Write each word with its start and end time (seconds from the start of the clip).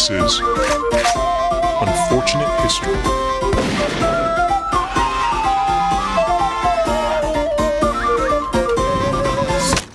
This 0.00 0.08
is 0.08 0.40
Unfortunate 1.82 2.60
History. 2.62 2.94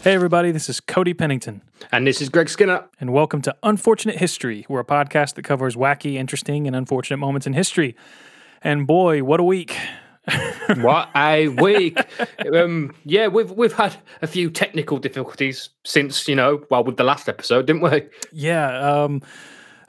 Hey, 0.04 0.14
everybody, 0.14 0.52
this 0.52 0.70
is 0.70 0.80
Cody 0.80 1.16
Pennington, 1.16 1.64
And 1.92 2.06
this 2.06 2.22
is 2.22 2.30
Greg 2.30 2.50
Skinner. 2.50 2.86
and 3.02 3.12
welcome 3.12 3.42
to 3.42 3.56
Unfortunate 3.64 4.18
History. 4.18 4.64
We're 4.70 4.82
a 4.82 4.86
podcast 4.86 5.34
that 5.34 5.42
covers 5.42 5.76
wacky, 5.76 6.14
interesting, 6.14 6.68
and 6.68 6.76
unfortunate 6.76 7.18
moments 7.18 7.48
in 7.48 7.54
history. 7.54 7.96
And 8.62 8.86
boy, 8.86 9.24
what 9.24 9.40
a 9.40 9.44
week! 9.44 9.76
What 10.78 11.10
a 11.16 11.48
week! 11.48 12.00
um, 12.54 12.94
yeah, 13.04 13.28
we've 13.28 13.52
we've 13.52 13.74
had 13.74 13.96
a 14.24 14.28
few 14.28 14.50
technical 14.50 14.98
difficulties 14.98 15.70
since 15.84 16.28
you 16.28 16.36
know, 16.36 16.64
well, 16.72 16.84
with 16.84 16.98
the 16.98 17.04
last 17.04 17.30
episode, 17.30 17.68
didn't 17.68 17.84
we? 17.84 18.04
Yeah, 18.32 19.04
um, 19.04 19.22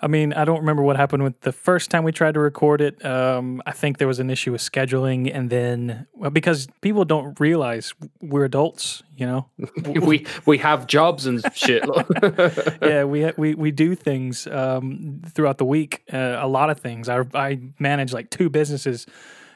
I 0.00 0.08
mean, 0.08 0.34
I 0.34 0.44
don't 0.44 0.60
remember 0.60 0.82
what 0.82 0.96
happened 0.96 1.22
with 1.22 1.40
the 1.40 1.52
first 1.52 1.90
time 1.90 2.04
we 2.04 2.12
tried 2.12 2.34
to 2.34 2.40
record 2.40 2.80
it. 2.80 3.02
Um, 3.04 3.62
I 3.64 3.72
think 3.72 3.96
there 3.96 4.06
was 4.06 4.18
an 4.18 4.28
issue 4.28 4.52
with 4.52 4.60
scheduling, 4.60 5.30
and 5.34 5.48
then 5.48 6.06
well, 6.14 6.30
because 6.30 6.68
people 6.82 7.04
don't 7.04 7.38
realize 7.40 7.94
we're 8.20 8.44
adults, 8.44 9.02
you 9.16 9.26
know. 9.26 9.48
we 10.02 10.26
we 10.44 10.58
have 10.58 10.86
jobs 10.86 11.26
and 11.26 11.42
shit. 11.54 11.82
yeah, 12.82 13.04
we 13.04 13.32
we 13.36 13.54
we 13.54 13.70
do 13.70 13.94
things 13.94 14.46
um, 14.48 15.22
throughout 15.30 15.58
the 15.58 15.64
week. 15.64 16.02
Uh, 16.12 16.36
a 16.40 16.48
lot 16.48 16.68
of 16.68 16.78
things. 16.78 17.08
I 17.08 17.22
I 17.34 17.60
manage 17.78 18.12
like 18.12 18.28
two 18.28 18.50
businesses, 18.50 19.06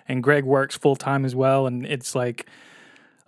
and 0.09 0.23
Greg 0.23 0.45
works 0.45 0.77
full 0.77 0.97
time 0.97 1.27
as 1.27 1.35
well. 1.35 1.67
And 1.67 1.85
it's 1.85 2.15
like 2.15 2.47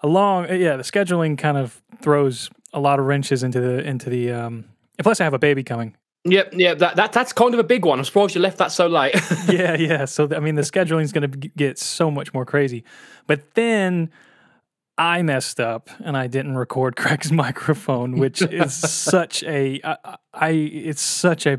a 0.03 0.06
long 0.06 0.45
yeah. 0.48 0.77
The 0.77 0.83
scheduling 0.83 1.37
kind 1.37 1.59
of 1.59 1.83
throws 2.01 2.48
a 2.73 2.81
lot 2.81 2.98
of 2.98 3.05
wrenches 3.05 3.42
into 3.42 3.61
the 3.61 3.87
into 3.87 4.09
the. 4.09 4.33
Um, 4.33 4.65
and 4.98 5.05
plus, 5.05 5.20
I 5.20 5.25
have 5.25 5.34
a 5.34 5.39
baby 5.39 5.62
coming. 5.62 5.95
Yep, 6.25 6.55
yeah, 6.56 6.75
that, 6.75 6.97
that 6.97 7.12
that's 7.12 7.33
kind 7.33 7.53
of 7.53 7.59
a 7.59 7.65
big 7.65 7.84
one. 7.84 7.98
I'm 7.98 8.05
surprised 8.05 8.37
you 8.37 8.41
left 8.41 8.59
that 8.59 8.70
so 8.70 8.87
late. 8.87 9.15
yeah, 9.48 9.75
yeah. 9.75 10.05
So 10.05 10.28
I 10.34 10.39
mean, 10.39 10.55
the 10.55 10.62
scheduling 10.62 11.03
is 11.03 11.12
going 11.12 11.28
to 11.28 11.37
get 11.37 11.78
so 11.78 12.11
much 12.11 12.33
more 12.33 12.45
crazy. 12.45 12.84
But 13.27 13.55
then 13.55 14.11
I 14.97 15.23
messed 15.23 15.59
up 15.59 15.91
and 16.05 16.17
I 16.17 16.28
didn't 16.28 16.56
record 16.56 16.95
Greg's 16.97 17.33
microphone, 17.33 18.19
which 18.19 18.41
is 18.41 18.73
such 18.75 19.43
a 19.43 19.81
I, 19.83 20.17
I 20.33 20.50
it's 20.50 21.03
such 21.03 21.45
a 21.47 21.59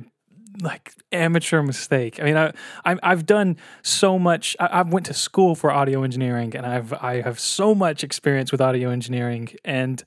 like 0.61 0.94
amateur 1.11 1.61
mistake. 1.61 2.22
I 2.22 2.23
mean, 2.23 2.38
I, 2.38 2.53
I 2.86 2.95
I've 3.03 3.25
done 3.25 3.58
so 3.81 4.17
much. 4.17 4.56
I, 4.61 4.67
I 4.67 4.81
went 4.84 5.08
to 5.08 5.14
school 5.14 5.56
for 5.56 5.72
audio 5.72 6.03
engineering, 6.03 6.56
and 6.56 6.66
I've 6.66 6.94
I 6.94 7.22
have 7.22 7.38
so 7.38 7.75
much 7.75 8.02
experience 8.02 8.52
with 8.52 8.61
audio 8.61 8.91
engineering, 8.91 9.50
and 9.66 10.02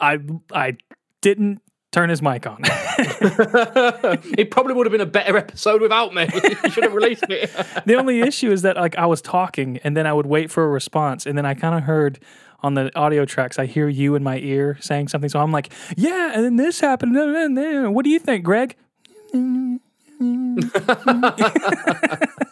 I 0.00 0.18
I 0.52 0.76
didn't 1.22 1.62
turn 1.94 2.10
his 2.10 2.20
mic 2.20 2.46
on. 2.46 2.58
it 4.36 4.50
probably 4.50 4.74
would 4.74 4.86
have 4.86 4.92
been 4.92 5.00
a 5.00 5.06
better 5.06 5.38
episode 5.38 5.80
without 5.80 6.12
me. 6.12 6.28
you 6.64 6.70
should 6.70 6.82
have 6.82 6.92
released 6.92 7.24
it. 7.28 7.50
the 7.86 7.94
only 7.94 8.20
issue 8.20 8.50
is 8.50 8.62
that 8.62 8.76
like 8.76 8.98
I 8.98 9.06
was 9.06 9.22
talking 9.22 9.78
and 9.84 9.96
then 9.96 10.06
I 10.06 10.12
would 10.12 10.26
wait 10.26 10.50
for 10.50 10.64
a 10.64 10.68
response 10.68 11.24
and 11.24 11.38
then 11.38 11.46
I 11.46 11.54
kind 11.54 11.76
of 11.76 11.84
heard 11.84 12.18
on 12.62 12.74
the 12.74 12.90
audio 12.98 13.24
tracks 13.24 13.58
I 13.58 13.66
hear 13.66 13.88
you 13.88 14.16
in 14.16 14.22
my 14.22 14.38
ear 14.38 14.76
saying 14.80 15.08
something 15.08 15.28
so 15.28 15.38
I'm 15.38 15.52
like 15.52 15.70
yeah 15.96 16.32
and 16.34 16.44
then 16.44 16.56
this 16.56 16.80
happened 16.80 17.14
and 17.16 17.56
then 17.56 17.92
what 17.92 18.04
do 18.04 18.10
you 18.10 18.18
think 18.18 18.42
Greg 18.44 18.76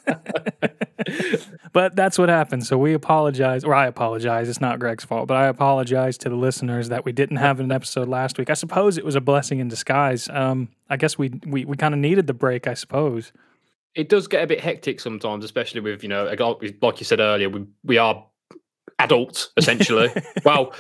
but 1.73 1.97
that's 1.97 2.19
what 2.19 2.29
happened 2.29 2.65
so 2.67 2.77
we 2.79 2.95
apologize 2.95 3.65
or 3.65 3.75
I 3.75 3.87
apologize 3.87 4.49
it's 4.49 4.61
not 4.61 4.79
Greg's 4.79 5.05
fault 5.05 5.29
but 5.29 5.37
I 5.37 5.47
apologize 5.47 6.19
to 6.19 6.29
the 6.29 6.37
listeners 6.37 6.89
that 6.89 7.05
we 7.05 7.13
didn't 7.13 7.37
have 7.39 7.61
an 7.61 7.73
episode 7.73 8.09
last 8.09 8.39
week 8.39 8.51
I 8.51 8.55
suppose 8.55 8.99
it 8.99 9.05
was 9.05 9.15
a 9.17 9.21
blessing 9.21 9.59
in 9.59 9.69
disguise 9.69 10.29
um 10.29 10.69
I 10.89 10.97
guess 10.97 11.19
we 11.19 11.33
we, 11.47 11.65
we 11.65 11.77
kind 11.77 11.95
of 11.95 12.01
needed 12.01 12.27
the 12.27 12.35
break 12.35 12.67
I 12.67 12.75
suppose 12.75 13.33
it 13.95 14.09
does 14.09 14.27
get 14.27 14.43
a 14.43 14.47
bit 14.47 14.59
hectic 14.61 15.01
sometimes, 15.01 15.45
especially 15.45 15.81
with 15.81 16.03
you 16.03 16.09
know, 16.09 16.25
like 16.81 16.99
you 16.99 17.05
said 17.05 17.21
earlier, 17.21 17.51
we 17.51 17.67
we 17.85 17.99
are 17.99 18.25
adults 18.99 19.51
essentially. 19.59 20.09
well, 20.47 20.73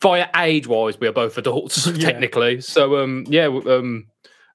via 0.00 0.28
age 0.34 0.66
wise, 0.66 0.98
we 0.98 1.06
are 1.08 1.12
both 1.12 1.36
adults 1.36 1.86
Yeah. 1.94 2.10
technically. 2.10 2.62
So 2.62 3.02
um, 3.02 3.26
yeah, 3.28 3.46
um, 3.48 4.06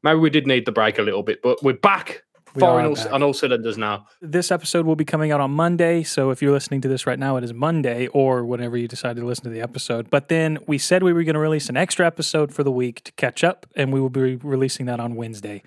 maybe 0.02 0.18
we 0.20 0.32
did 0.32 0.48
need 0.48 0.66
the 0.66 0.72
break 0.72 0.98
a 0.98 1.04
little 1.04 1.22
bit, 1.22 1.44
but 1.44 1.62
we're 1.62 1.74
back, 1.74 2.24
firing 2.60 2.86
all, 2.88 3.14
on 3.14 3.24
all 3.24 3.34
cylinders 3.34 3.78
now. 3.78 4.06
This 4.22 4.52
episode 4.52 4.86
will 4.86 4.96
be 4.96 5.06
coming 5.06 5.32
out 5.32 5.42
on 5.42 5.52
Monday. 5.52 6.04
So 6.04 6.30
if 6.32 6.42
you're 6.42 6.52
listening 6.52 6.82
to 6.82 6.88
this 6.88 7.06
right 7.08 7.20
now, 7.20 7.38
it 7.38 7.44
is 7.44 7.54
Monday 7.54 8.08
or 8.08 8.46
whenever 8.46 8.78
you 8.78 8.88
decide 8.88 9.16
to 9.16 9.26
listen 9.26 9.44
to 9.46 9.50
the 9.50 9.62
episode. 9.62 10.10
But 10.10 10.30
then 10.30 10.60
we 10.68 10.78
said 10.78 11.04
we 11.04 11.14
were 11.14 11.24
going 11.24 11.34
to 11.34 11.40
release 11.40 11.70
an 11.70 11.78
extra 11.78 12.06
episode 12.06 12.54
for 12.54 12.64
the 12.64 12.72
week 12.72 13.04
to 13.06 13.12
catch 13.14 13.44
up, 13.44 13.66
and 13.76 13.92
we 13.92 14.00
will 14.00 14.10
be 14.10 14.36
releasing 14.36 14.86
that 14.88 15.00
on 15.00 15.16
Wednesday, 15.16 15.64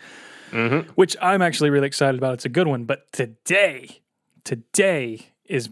Mm-hmm. 0.53 0.91
which 0.93 1.17
I'm 1.21 1.43
actually 1.43 1.71
really 1.71 1.89
excited 1.89 2.19
about. 2.19 2.35
It's 2.35 2.45
a 2.45 2.49
good 2.49 2.69
one. 2.69 2.85
But 2.85 3.11
today, 3.13 4.03
today 4.45 5.27
is 5.45 5.69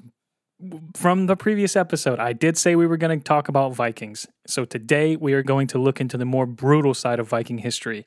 from 0.96 1.26
the 1.26 1.36
previous 1.36 1.76
episode. 1.76 2.18
I 2.18 2.32
did 2.32 2.56
say 2.56 2.74
we 2.74 2.86
were 2.86 2.96
going 2.96 3.18
to 3.18 3.22
talk 3.22 3.48
about 3.48 3.74
Vikings. 3.74 4.26
So 4.46 4.64
today 4.64 5.14
we 5.16 5.32
are 5.32 5.42
going 5.42 5.66
to 5.68 5.78
look 5.78 6.00
into 6.00 6.16
the 6.16 6.24
more 6.24 6.46
brutal 6.46 6.94
side 6.94 7.18
of 7.20 7.28
Viking 7.28 7.58
history. 7.58 8.04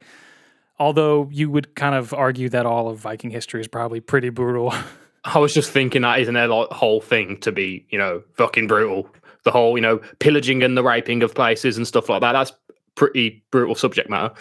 Although 0.80 1.30
you 1.32 1.50
would 1.50 1.76
kind 1.76 1.96
of 1.96 2.14
argue 2.14 2.50
that 2.50 2.66
all 2.66 2.90
of 2.90 3.00
Viking 3.00 3.32
history 3.32 3.62
is 3.62 3.68
probably 3.68 4.00
pretty 4.00 4.30
brutal. 4.30 4.74
I 5.24 5.40
was 5.40 5.54
just 5.54 5.72
thinking 5.72 6.04
that 6.04 6.20
isn't 6.20 6.34
their 6.34 6.48
like, 6.48 6.70
whole 6.70 7.02
thing 7.02 7.38
to 7.42 7.52
be 7.52 7.86
you 7.90 7.98
know 7.98 8.24
fucking 8.36 8.68
brutal. 8.68 9.10
The 9.44 9.52
whole 9.52 9.78
you 9.78 9.82
know 9.82 10.00
pillaging 10.20 10.64
and 10.64 10.78
the 10.78 10.84
raping 10.84 11.24
of 11.24 11.34
places 11.34 11.78
and 11.78 11.88
stuff 11.88 12.10
like 12.10 12.22
that. 12.22 12.34
That's 12.34 12.54
pretty 12.96 13.44
brutal 13.52 13.76
subject 13.76 14.10
matter. 14.10 14.34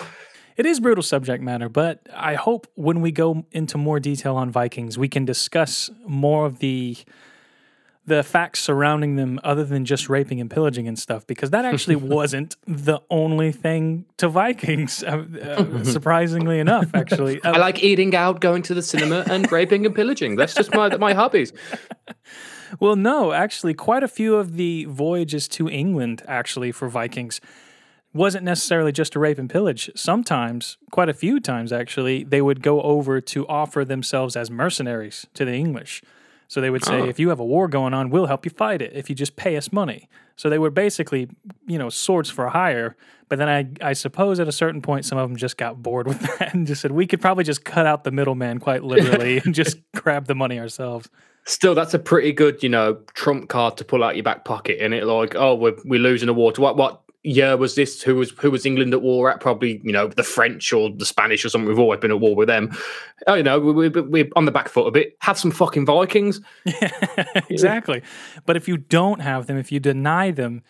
It 0.56 0.64
is 0.64 0.80
brutal 0.80 1.02
subject 1.02 1.42
matter, 1.42 1.68
but 1.68 2.00
I 2.14 2.34
hope 2.34 2.66
when 2.76 3.02
we 3.02 3.12
go 3.12 3.44
into 3.52 3.76
more 3.76 4.00
detail 4.00 4.36
on 4.36 4.50
Vikings, 4.50 4.96
we 4.96 5.08
can 5.08 5.26
discuss 5.26 5.90
more 6.06 6.46
of 6.46 6.60
the 6.60 6.96
the 8.06 8.22
facts 8.22 8.60
surrounding 8.60 9.16
them 9.16 9.40
other 9.42 9.64
than 9.64 9.84
just 9.84 10.08
raping 10.08 10.40
and 10.40 10.48
pillaging 10.50 10.86
and 10.86 10.98
stuff 10.98 11.26
because 11.26 11.50
that 11.50 11.64
actually 11.64 11.96
wasn't 12.18 12.56
the 12.66 13.00
only 13.10 13.52
thing 13.52 14.04
to 14.16 14.28
Vikings 14.28 15.02
uh, 15.02 15.24
uh, 15.42 15.84
surprisingly 15.84 16.58
enough 16.60 16.88
actually 16.94 17.40
I 17.44 17.50
Uh, 17.50 17.58
like 17.58 17.82
eating 17.82 18.14
out, 18.14 18.40
going 18.40 18.62
to 18.62 18.74
the 18.74 18.82
cinema, 18.82 19.24
and 19.28 19.50
raping 19.58 19.84
and 19.86 19.94
pillaging. 19.94 20.36
That's 20.36 20.54
just 20.54 20.72
my 20.74 20.96
my 20.96 21.12
hobbies. 21.14 21.52
well 22.80 22.96
no 22.96 23.32
actually 23.32 23.74
quite 23.74 24.02
a 24.02 24.08
few 24.08 24.36
of 24.36 24.56
the 24.56 24.84
voyages 24.86 25.48
to 25.48 25.68
England 25.68 26.22
actually 26.26 26.72
for 26.72 26.88
Vikings 26.88 27.40
wasn't 28.12 28.44
necessarily 28.44 28.92
just 28.92 29.12
to 29.12 29.18
rape 29.18 29.38
and 29.38 29.50
pillage. 29.50 29.90
Sometimes, 29.94 30.78
quite 30.90 31.10
a 31.10 31.12
few 31.12 31.38
times 31.38 31.70
actually, 31.70 32.24
they 32.24 32.40
would 32.40 32.62
go 32.62 32.80
over 32.80 33.20
to 33.20 33.46
offer 33.46 33.84
themselves 33.84 34.36
as 34.36 34.50
mercenaries 34.50 35.26
to 35.34 35.44
the 35.44 35.52
English. 35.52 36.02
So 36.48 36.60
they 36.60 36.70
would 36.70 36.84
say, 36.84 37.00
Oh. 37.00 37.04
if 37.08 37.18
you 37.18 37.28
have 37.30 37.40
a 37.40 37.44
war 37.44 37.68
going 37.68 37.92
on, 37.94 38.10
we'll 38.10 38.26
help 38.26 38.44
you 38.44 38.50
fight 38.50 38.80
it 38.82 38.92
if 38.94 39.08
you 39.10 39.16
just 39.16 39.36
pay 39.36 39.56
us 39.56 39.72
money. 39.72 40.08
So 40.36 40.48
they 40.50 40.58
were 40.58 40.70
basically, 40.70 41.28
you 41.66 41.78
know, 41.78 41.88
swords 41.88 42.30
for 42.30 42.48
hire. 42.48 42.96
But 43.28 43.38
then 43.38 43.48
I, 43.48 43.88
I 43.90 43.92
suppose 43.94 44.38
at 44.38 44.46
a 44.46 44.52
certain 44.52 44.82
point, 44.82 45.04
some 45.04 45.18
of 45.18 45.28
them 45.28 45.36
just 45.36 45.56
got 45.56 45.82
bored 45.82 46.06
with 46.06 46.20
that 46.38 46.54
and 46.54 46.66
just 46.66 46.82
said, 46.82 46.92
we 46.92 47.06
could 47.06 47.20
probably 47.20 47.42
just 47.44 47.64
cut 47.64 47.86
out 47.86 48.04
the 48.04 48.10
middleman 48.12 48.58
quite 48.60 48.84
literally 48.84 49.38
and 49.44 49.54
just 49.62 49.78
grab 49.92 50.26
the 50.26 50.34
money 50.34 50.58
ourselves. 50.58 51.08
Still, 51.46 51.74
that's 51.74 51.94
a 51.94 51.98
pretty 51.98 52.32
good, 52.32 52.62
you 52.62 52.68
know, 52.68 52.98
trump 53.14 53.48
card 53.48 53.76
to 53.78 53.84
pull 53.84 54.02
out 54.04 54.16
your 54.16 54.24
back 54.24 54.44
pocket. 54.44 54.78
And 54.80 54.92
it 54.92 55.04
like, 55.04 55.34
oh, 55.36 55.54
we're 55.54 55.76
we're 55.84 56.00
losing 56.00 56.28
a 56.28 56.32
war. 56.32 56.52
To 56.52 56.60
what 56.60 56.76
what 56.76 57.02
year 57.26 57.56
was 57.56 57.74
this? 57.74 58.02
Who 58.02 58.16
was 58.16 58.30
who 58.30 58.50
was 58.50 58.64
England 58.64 58.94
at 58.94 59.02
war 59.02 59.30
at? 59.30 59.40
Probably, 59.40 59.80
you 59.82 59.92
know, 59.92 60.08
the 60.08 60.22
French 60.22 60.72
or 60.72 60.90
the 60.90 61.04
Spanish 61.04 61.44
or 61.44 61.48
something. 61.48 61.68
We've 61.68 61.78
always 61.78 62.00
been 62.00 62.10
at 62.10 62.20
war 62.20 62.34
with 62.34 62.48
them. 62.48 62.76
Oh, 63.26 63.34
you 63.34 63.42
know, 63.42 63.58
we, 63.58 63.88
we, 63.88 64.00
we're 64.00 64.28
on 64.36 64.44
the 64.44 64.52
back 64.52 64.68
foot 64.68 64.86
a 64.86 64.90
bit. 64.90 65.16
Have 65.20 65.38
some 65.38 65.50
fucking 65.50 65.86
Vikings. 65.86 66.40
exactly. 67.50 68.02
But 68.44 68.56
if 68.56 68.68
you 68.68 68.76
don't 68.76 69.20
have 69.20 69.46
them, 69.46 69.58
if 69.58 69.72
you 69.72 69.80
deny 69.80 70.30
them, 70.30 70.62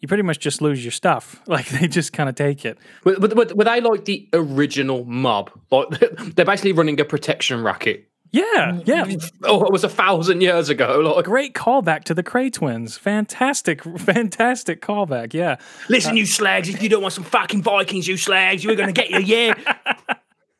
you 0.00 0.08
pretty 0.08 0.22
much 0.22 0.38
just 0.38 0.60
lose 0.60 0.84
your 0.84 0.92
stuff. 0.92 1.40
Like 1.50 1.68
they 1.68 1.88
just 1.88 2.12
kind 2.12 2.28
of 2.28 2.36
take 2.36 2.64
it. 2.64 2.78
Were 3.04 3.16
were 3.18 3.64
they 3.64 3.80
like 3.80 4.04
the 4.04 4.28
original 4.32 5.04
mob? 5.04 5.50
Like 5.70 5.88
they're 6.34 6.44
basically 6.44 6.72
running 6.72 7.00
a 7.00 7.04
protection 7.04 7.62
racket. 7.62 8.09
Yeah, 8.32 8.42
mm-hmm. 8.44 8.80
yeah. 8.84 9.16
Oh, 9.44 9.64
it 9.64 9.72
was 9.72 9.82
a 9.82 9.88
thousand 9.88 10.40
years 10.40 10.68
ago. 10.68 11.14
Like, 11.16 11.24
Great 11.24 11.54
callback 11.54 12.04
to 12.04 12.14
the 12.14 12.22
Kray 12.22 12.52
twins. 12.52 12.96
Fantastic, 12.96 13.82
fantastic 13.98 14.80
callback. 14.80 15.34
Yeah. 15.34 15.56
listen, 15.88 16.12
uh, 16.12 16.14
you 16.14 16.26
slags, 16.26 16.68
if 16.68 16.82
you 16.82 16.88
don't 16.88 17.02
want 17.02 17.14
some 17.14 17.24
fucking 17.24 17.62
Vikings, 17.62 18.06
you 18.06 18.16
slags, 18.16 18.62
you're 18.62 18.76
gonna 18.76 18.92
get 18.92 19.10
you, 19.10 19.20
yeah. 19.20 19.54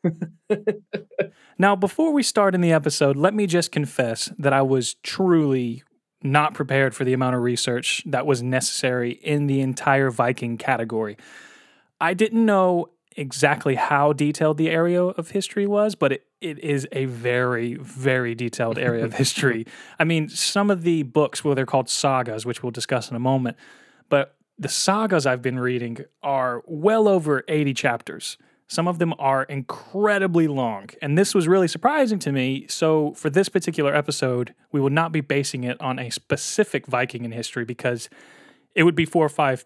Now, 1.61 1.75
before 1.75 2.11
we 2.11 2.23
start 2.23 2.55
in 2.55 2.61
the 2.61 2.71
episode, 2.71 3.15
let 3.15 3.35
me 3.35 3.45
just 3.45 3.71
confess 3.71 4.31
that 4.39 4.51
I 4.51 4.63
was 4.63 4.95
truly 5.03 5.83
not 6.23 6.55
prepared 6.55 6.95
for 6.95 7.03
the 7.03 7.13
amount 7.13 7.35
of 7.35 7.43
research 7.43 8.01
that 8.07 8.25
was 8.25 8.41
necessary 8.41 9.11
in 9.11 9.45
the 9.45 9.61
entire 9.61 10.09
Viking 10.09 10.57
category. 10.57 11.17
I 11.99 12.15
didn't 12.15 12.47
know 12.47 12.89
exactly 13.17 13.75
how 13.75 14.13
detailed 14.13 14.57
the 14.57 14.69
area 14.69 15.03
of 15.03 15.31
history 15.31 15.67
was, 15.67 15.95
but 15.95 16.11
it, 16.11 16.25
it 16.39 16.59
is 16.59 16.87
a 16.91 17.05
very, 17.05 17.75
very 17.75 18.35
detailed 18.35 18.77
area 18.77 19.03
of 19.03 19.13
history. 19.23 19.65
I 19.99 20.03
mean, 20.03 20.29
some 20.29 20.69
of 20.69 20.83
the 20.83 21.03
books, 21.03 21.43
well, 21.43 21.55
they're 21.55 21.65
called 21.65 21.89
sagas, 21.89 22.45
which 22.45 22.63
we'll 22.63 22.71
discuss 22.71 23.09
in 23.09 23.15
a 23.15 23.19
moment, 23.19 23.57
but 24.09 24.35
the 24.57 24.69
sagas 24.69 25.25
I've 25.25 25.41
been 25.41 25.59
reading 25.59 25.99
are 26.21 26.63
well 26.65 27.07
over 27.07 27.43
80 27.47 27.73
chapters. 27.73 28.37
Some 28.67 28.87
of 28.87 28.99
them 28.99 29.13
are 29.19 29.43
incredibly 29.43 30.47
long. 30.47 30.91
And 31.01 31.17
this 31.17 31.35
was 31.35 31.47
really 31.47 31.67
surprising 31.67 32.19
to 32.19 32.31
me. 32.31 32.67
So, 32.69 33.13
for 33.15 33.29
this 33.29 33.49
particular 33.49 33.93
episode, 33.93 34.53
we 34.71 34.79
will 34.79 34.89
not 34.89 35.11
be 35.11 35.19
basing 35.19 35.65
it 35.65 35.81
on 35.81 35.99
a 35.99 36.09
specific 36.09 36.87
Viking 36.87 37.25
in 37.25 37.31
history 37.31 37.65
because 37.65 38.07
it 38.73 38.83
would 38.83 38.95
be 38.95 39.05
four 39.05 39.25
or 39.25 39.29
five 39.29 39.65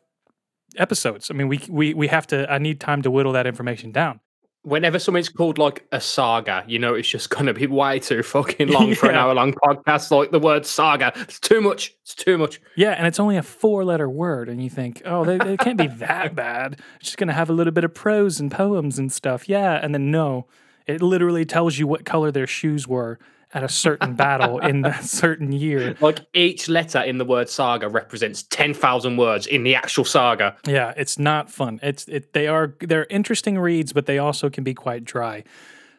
episodes. 0.78 1.30
I 1.32 1.34
mean, 1.34 1.48
we, 1.48 1.60
we, 1.70 1.94
we 1.94 2.08
have 2.08 2.28
to, 2.28 2.52
I 2.52 2.58
need 2.58 2.80
time 2.80 3.02
to 3.04 3.12
whittle 3.12 3.34
that 3.34 3.48
information 3.48 3.92
down. 3.92 4.20
Whenever 4.64 4.98
something's 4.98 5.30
called 5.30 5.60
like 5.60 5.86
a 5.92 6.02
saga, 6.02 6.64
you 6.68 6.80
know 6.80 6.96
it's 6.96 7.08
just 7.08 7.30
going 7.30 7.46
to 7.46 7.54
be 7.54 7.68
way 7.82 8.00
too 8.00 8.24
fucking 8.24 8.70
long 8.70 8.96
for 8.96 9.10
an 9.10 9.16
hour 9.22 9.32
long 9.36 9.54
podcast. 9.54 10.10
Like 10.10 10.32
the 10.32 10.40
word 10.40 10.66
saga, 10.66 11.14
it's 11.16 11.40
too 11.40 11.62
much. 11.62 11.94
It's 12.02 12.16
too 12.16 12.40
much. 12.40 12.60
Yeah, 12.76 12.92
and 12.92 13.06
it's 13.06 13.20
only 13.20 13.38
a 13.38 13.44
four 13.44 13.86
letter 13.86 14.10
word, 14.10 14.50
and 14.50 14.64
you 14.64 14.72
think, 14.72 15.04
oh, 15.06 15.24
they, 15.24 15.38
they 15.38 15.56
can't 15.56 15.78
be 15.78 15.86
that 15.86 16.34
bad. 16.36 16.80
It's 16.96 17.06
just 17.06 17.18
going 17.18 17.28
to 17.28 17.34
have 17.36 17.48
a 17.48 17.54
little 17.54 17.74
bit 17.74 17.84
of 17.84 17.94
prose 17.94 18.40
and 18.40 18.52
poems 18.52 18.98
and 18.98 19.12
stuff. 19.12 19.48
Yeah, 19.48 19.80
and 19.84 19.94
then 19.94 20.10
no, 20.10 20.48
it 20.88 21.00
literally 21.00 21.46
tells 21.46 21.78
you 21.78 21.86
what 21.86 22.04
color 22.04 22.32
their 22.32 22.48
shoes 22.48 22.88
were 22.88 23.20
at 23.56 23.64
a 23.64 23.70
certain 23.70 24.14
battle 24.14 24.60
in 24.60 24.82
that 24.82 25.04
certain 25.06 25.52
year. 25.52 25.96
Like 26.02 26.20
each 26.34 26.68
letter 26.68 27.02
in 27.02 27.18
the 27.18 27.26
word 27.26 27.50
saga 27.50 27.88
represents 27.90 28.44
ten 28.44 28.74
thousand 28.74 29.18
words 29.18 29.48
in 29.48 29.64
the 29.64 29.76
actual 29.76 30.06
saga. 30.06 30.58
Yeah, 30.68 30.94
it's 30.98 31.18
not 31.18 31.50
fun. 31.50 31.80
It's 31.82 32.08
it, 32.08 32.34
they 32.34 32.48
are 32.48 32.76
they're 32.82 33.08
interesting 33.10 33.58
reads, 33.58 33.94
but 33.94 34.06
they 34.06 34.20
also 34.20 34.50
can 34.50 34.64
be 34.64 34.74
quite 34.74 35.06
dry. 35.06 35.44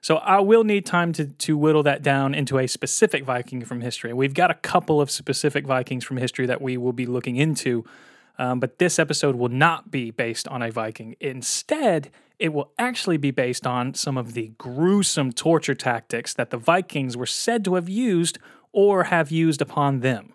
So 0.02 0.18
I 0.18 0.38
will 0.40 0.62
need 0.62 0.86
time 0.86 1.12
to 1.14 1.26
to 1.26 1.56
whittle 1.56 1.82
that 1.84 2.02
down 2.02 2.34
into 2.34 2.58
a 2.58 2.66
specific 2.66 3.24
Viking 3.24 3.64
from 3.64 3.80
history. 3.80 4.12
We've 4.12 4.34
got 4.34 4.50
a 4.50 4.54
couple 4.54 5.00
of 5.00 5.10
specific 5.10 5.66
Vikings 5.66 6.04
from 6.04 6.18
history 6.18 6.46
that 6.46 6.60
we 6.60 6.76
will 6.76 6.92
be 6.92 7.06
looking 7.06 7.36
into, 7.36 7.84
um, 8.38 8.60
but 8.60 8.78
this 8.78 8.98
episode 8.98 9.36
will 9.36 9.48
not 9.48 9.90
be 9.90 10.10
based 10.10 10.46
on 10.48 10.62
a 10.62 10.70
Viking. 10.70 11.16
Instead, 11.20 12.10
it 12.38 12.52
will 12.52 12.72
actually 12.78 13.16
be 13.16 13.30
based 13.30 13.66
on 13.66 13.94
some 13.94 14.16
of 14.18 14.34
the 14.34 14.52
gruesome 14.58 15.32
torture 15.32 15.74
tactics 15.74 16.34
that 16.34 16.50
the 16.50 16.58
Vikings 16.58 17.16
were 17.16 17.26
said 17.26 17.64
to 17.64 17.74
have 17.74 17.88
used 17.88 18.38
or 18.72 19.04
have 19.04 19.30
used 19.30 19.62
upon 19.62 20.00
them. 20.00 20.34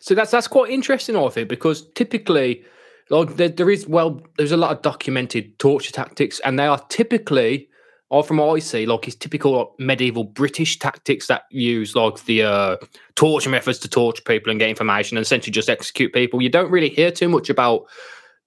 So 0.00 0.14
that's 0.14 0.30
that's 0.30 0.48
quite 0.48 0.70
interesting, 0.70 1.16
think, 1.30 1.48
because 1.48 1.88
typically, 1.94 2.64
like 3.10 3.36
there, 3.36 3.48
there 3.48 3.70
is 3.70 3.86
well, 3.86 4.22
there's 4.36 4.52
a 4.52 4.56
lot 4.56 4.70
of 4.72 4.82
documented 4.82 5.58
torture 5.58 5.92
tactics, 5.92 6.40
and 6.40 6.58
they 6.58 6.66
are 6.66 6.84
typically, 6.88 7.67
or 8.10 8.24
from 8.24 8.38
what 8.38 8.54
I 8.54 8.58
see, 8.60 8.86
like 8.86 9.06
it's 9.06 9.16
typical 9.16 9.56
like, 9.56 9.68
medieval 9.78 10.24
British 10.24 10.78
tactics 10.78 11.26
that 11.26 11.42
use 11.50 11.94
like 11.94 12.24
the 12.24 12.42
uh, 12.42 12.76
torture 13.16 13.50
methods 13.50 13.78
to 13.80 13.88
torture 13.88 14.22
people 14.22 14.50
and 14.50 14.58
get 14.58 14.70
information 14.70 15.16
and 15.16 15.22
essentially 15.22 15.52
just 15.52 15.68
execute 15.68 16.12
people. 16.12 16.40
You 16.40 16.48
don't 16.48 16.70
really 16.70 16.88
hear 16.88 17.10
too 17.10 17.28
much 17.28 17.50
about 17.50 17.86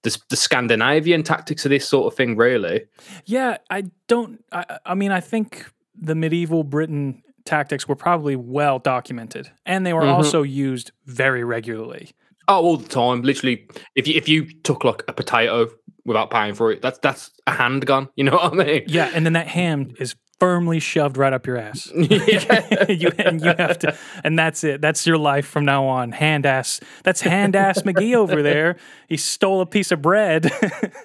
the, 0.02 0.16
the 0.30 0.36
Scandinavian 0.36 1.22
tactics 1.22 1.64
of 1.64 1.70
this 1.70 1.88
sort 1.88 2.12
of 2.12 2.16
thing, 2.16 2.36
really. 2.36 2.86
Yeah, 3.24 3.58
I 3.70 3.84
don't. 4.08 4.44
I, 4.50 4.78
I 4.84 4.94
mean, 4.94 5.12
I 5.12 5.20
think 5.20 5.70
the 5.94 6.14
medieval 6.14 6.64
Britain 6.64 7.22
tactics 7.44 7.86
were 7.86 7.96
probably 7.96 8.36
well 8.36 8.78
documented, 8.78 9.50
and 9.64 9.86
they 9.86 9.92
were 9.92 10.06
also 10.06 10.42
used 10.42 10.90
very 11.06 11.44
regularly. 11.44 12.10
Oh, 12.48 12.60
all 12.60 12.76
the 12.76 12.88
time. 12.88 13.22
Literally, 13.22 13.68
if 13.94 14.08
you 14.08 14.14
if 14.14 14.28
you 14.28 14.52
took 14.62 14.82
like 14.82 15.04
a 15.06 15.12
potato 15.12 15.68
without 16.04 16.30
paying 16.30 16.54
for 16.54 16.72
it, 16.72 16.82
that's 16.82 16.98
that's 16.98 17.30
a 17.46 17.52
handgun. 17.52 18.08
You 18.16 18.24
know 18.24 18.32
what 18.32 18.52
I 18.52 18.64
mean? 18.64 18.82
Yeah, 18.86 19.10
and 19.14 19.24
then 19.24 19.34
that 19.34 19.48
hand 19.48 19.96
is 19.98 20.14
firmly 20.42 20.80
shoved 20.80 21.16
right 21.16 21.32
up 21.32 21.46
your 21.46 21.56
ass. 21.56 21.88
Yeah. 21.94 22.86
you 22.88 23.12
and 23.16 23.40
you 23.40 23.54
have 23.56 23.78
to, 23.78 23.96
and 24.24 24.36
that's 24.36 24.64
it. 24.64 24.80
That's 24.80 25.06
your 25.06 25.16
life 25.16 25.46
from 25.46 25.64
now 25.64 25.86
on. 25.86 26.10
Hand 26.10 26.46
ass. 26.46 26.80
That's 27.04 27.20
hand 27.20 27.54
ass 27.54 27.82
McGee 27.82 28.16
over 28.16 28.42
there. 28.42 28.76
He 29.08 29.16
stole 29.16 29.60
a 29.60 29.66
piece 29.66 29.92
of 29.92 30.02
bread. 30.02 30.50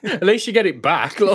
At 0.04 0.24
least 0.24 0.48
you 0.48 0.54
get 0.54 0.66
it 0.66 0.82
back. 0.82 1.20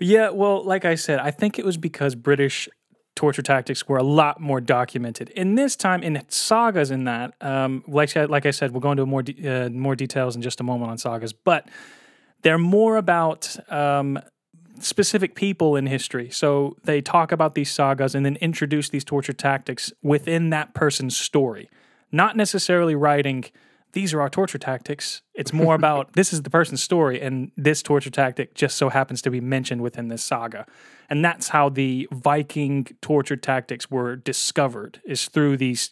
Yeah, 0.00 0.30
well, 0.30 0.64
like 0.64 0.84
I 0.84 0.96
said, 0.96 1.18
I 1.20 1.30
think 1.30 1.58
it 1.58 1.64
was 1.64 1.76
because 1.76 2.14
British 2.14 2.68
torture 3.14 3.42
tactics 3.42 3.88
were 3.88 3.96
a 3.96 4.02
lot 4.02 4.40
more 4.40 4.60
documented. 4.60 5.30
In 5.30 5.54
this 5.54 5.76
time, 5.76 6.02
in 6.02 6.20
sagas, 6.28 6.90
in 6.90 7.04
that, 7.04 7.34
um, 7.40 7.84
like 7.86 8.16
I- 8.16 8.24
like 8.24 8.46
I 8.46 8.50
said, 8.50 8.72
we'll 8.72 8.80
go 8.80 8.90
into 8.90 9.06
more 9.06 9.22
de- 9.22 9.48
uh, 9.48 9.68
more 9.70 9.94
details 9.94 10.34
in 10.34 10.42
just 10.42 10.60
a 10.60 10.64
moment 10.64 10.90
on 10.90 10.98
sagas, 10.98 11.32
but 11.32 11.68
they're 12.42 12.58
more 12.58 12.96
about 12.96 13.56
um, 13.70 14.18
specific 14.80 15.34
people 15.34 15.76
in 15.76 15.86
history. 15.86 16.28
So 16.30 16.76
they 16.84 17.00
talk 17.00 17.30
about 17.32 17.54
these 17.54 17.70
sagas 17.70 18.14
and 18.14 18.26
then 18.26 18.36
introduce 18.36 18.88
these 18.88 19.04
torture 19.04 19.32
tactics 19.32 19.92
within 20.02 20.50
that 20.50 20.74
person's 20.74 21.16
story, 21.16 21.70
not 22.10 22.36
necessarily 22.36 22.94
writing. 22.94 23.44
These 23.94 24.12
are 24.12 24.20
our 24.20 24.28
torture 24.28 24.58
tactics. 24.58 25.22
It's 25.34 25.52
more 25.52 25.74
about 25.80 26.12
this 26.12 26.32
is 26.32 26.42
the 26.42 26.50
person's 26.50 26.82
story, 26.82 27.20
and 27.20 27.50
this 27.56 27.82
torture 27.82 28.10
tactic 28.10 28.54
just 28.54 28.76
so 28.76 28.90
happens 28.90 29.22
to 29.22 29.30
be 29.30 29.40
mentioned 29.40 29.80
within 29.80 30.08
this 30.08 30.22
saga. 30.22 30.66
And 31.08 31.24
that's 31.24 31.48
how 31.48 31.68
the 31.68 32.08
Viking 32.12 32.86
torture 33.00 33.36
tactics 33.36 33.90
were 33.90 34.16
discovered, 34.16 35.00
is 35.04 35.26
through 35.26 35.56
these 35.56 35.90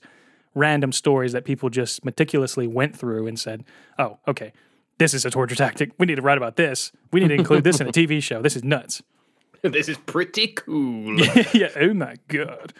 random 0.54 0.92
stories 0.92 1.32
that 1.32 1.44
people 1.44 1.70
just 1.70 2.04
meticulously 2.04 2.66
went 2.66 2.96
through 2.96 3.26
and 3.26 3.38
said, 3.38 3.64
oh, 3.98 4.18
okay, 4.28 4.52
this 4.98 5.14
is 5.14 5.24
a 5.24 5.30
torture 5.30 5.54
tactic. 5.54 5.92
We 5.98 6.06
need 6.06 6.16
to 6.16 6.22
write 6.22 6.38
about 6.38 6.56
this. 6.56 6.92
We 7.12 7.20
need 7.20 7.28
to 7.28 7.34
include 7.34 7.64
this 7.64 7.80
in 7.80 7.88
a 7.88 7.92
TV 8.00 8.22
show. 8.22 8.42
This 8.42 8.56
is 8.56 8.64
nuts. 8.64 9.02
this 9.62 9.88
is 9.88 9.96
pretty 9.96 10.48
cool. 10.48 11.20
yeah. 11.54 11.68
Oh 11.76 11.94
my 11.94 12.16
god. 12.28 12.72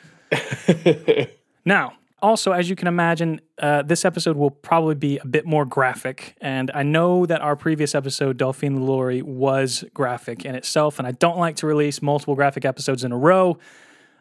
now, 1.65 1.95
also, 2.23 2.53
as 2.53 2.71
you 2.71 2.77
can 2.77 2.87
imagine, 2.87 3.41
uh, 3.59 3.83
this 3.83 4.05
episode 4.05 4.37
will 4.37 4.51
probably 4.51 4.95
be 4.95 5.19
a 5.19 5.27
bit 5.27 5.45
more 5.45 5.65
graphic, 5.65 6.37
and 6.41 6.71
I 6.73 6.85
know 6.85 7.27
that 7.27 7.41
our 7.41 7.57
previous 7.57 7.95
episode, 7.95 8.39
Delphine 8.39 8.87
Lori, 8.87 9.21
was 9.23 9.85
graphic 9.93 10.45
in 10.45 10.55
itself, 10.55 10.99
and 10.99 11.09
I 11.09 11.13
don't 11.13 11.39
like 11.39 11.57
to 11.57 11.67
release 11.67 12.01
multiple 12.01 12.37
graphic 12.37 12.65
episodes 12.65 13.03
in 13.03 13.11
a 13.11 13.19
row 13.19 13.59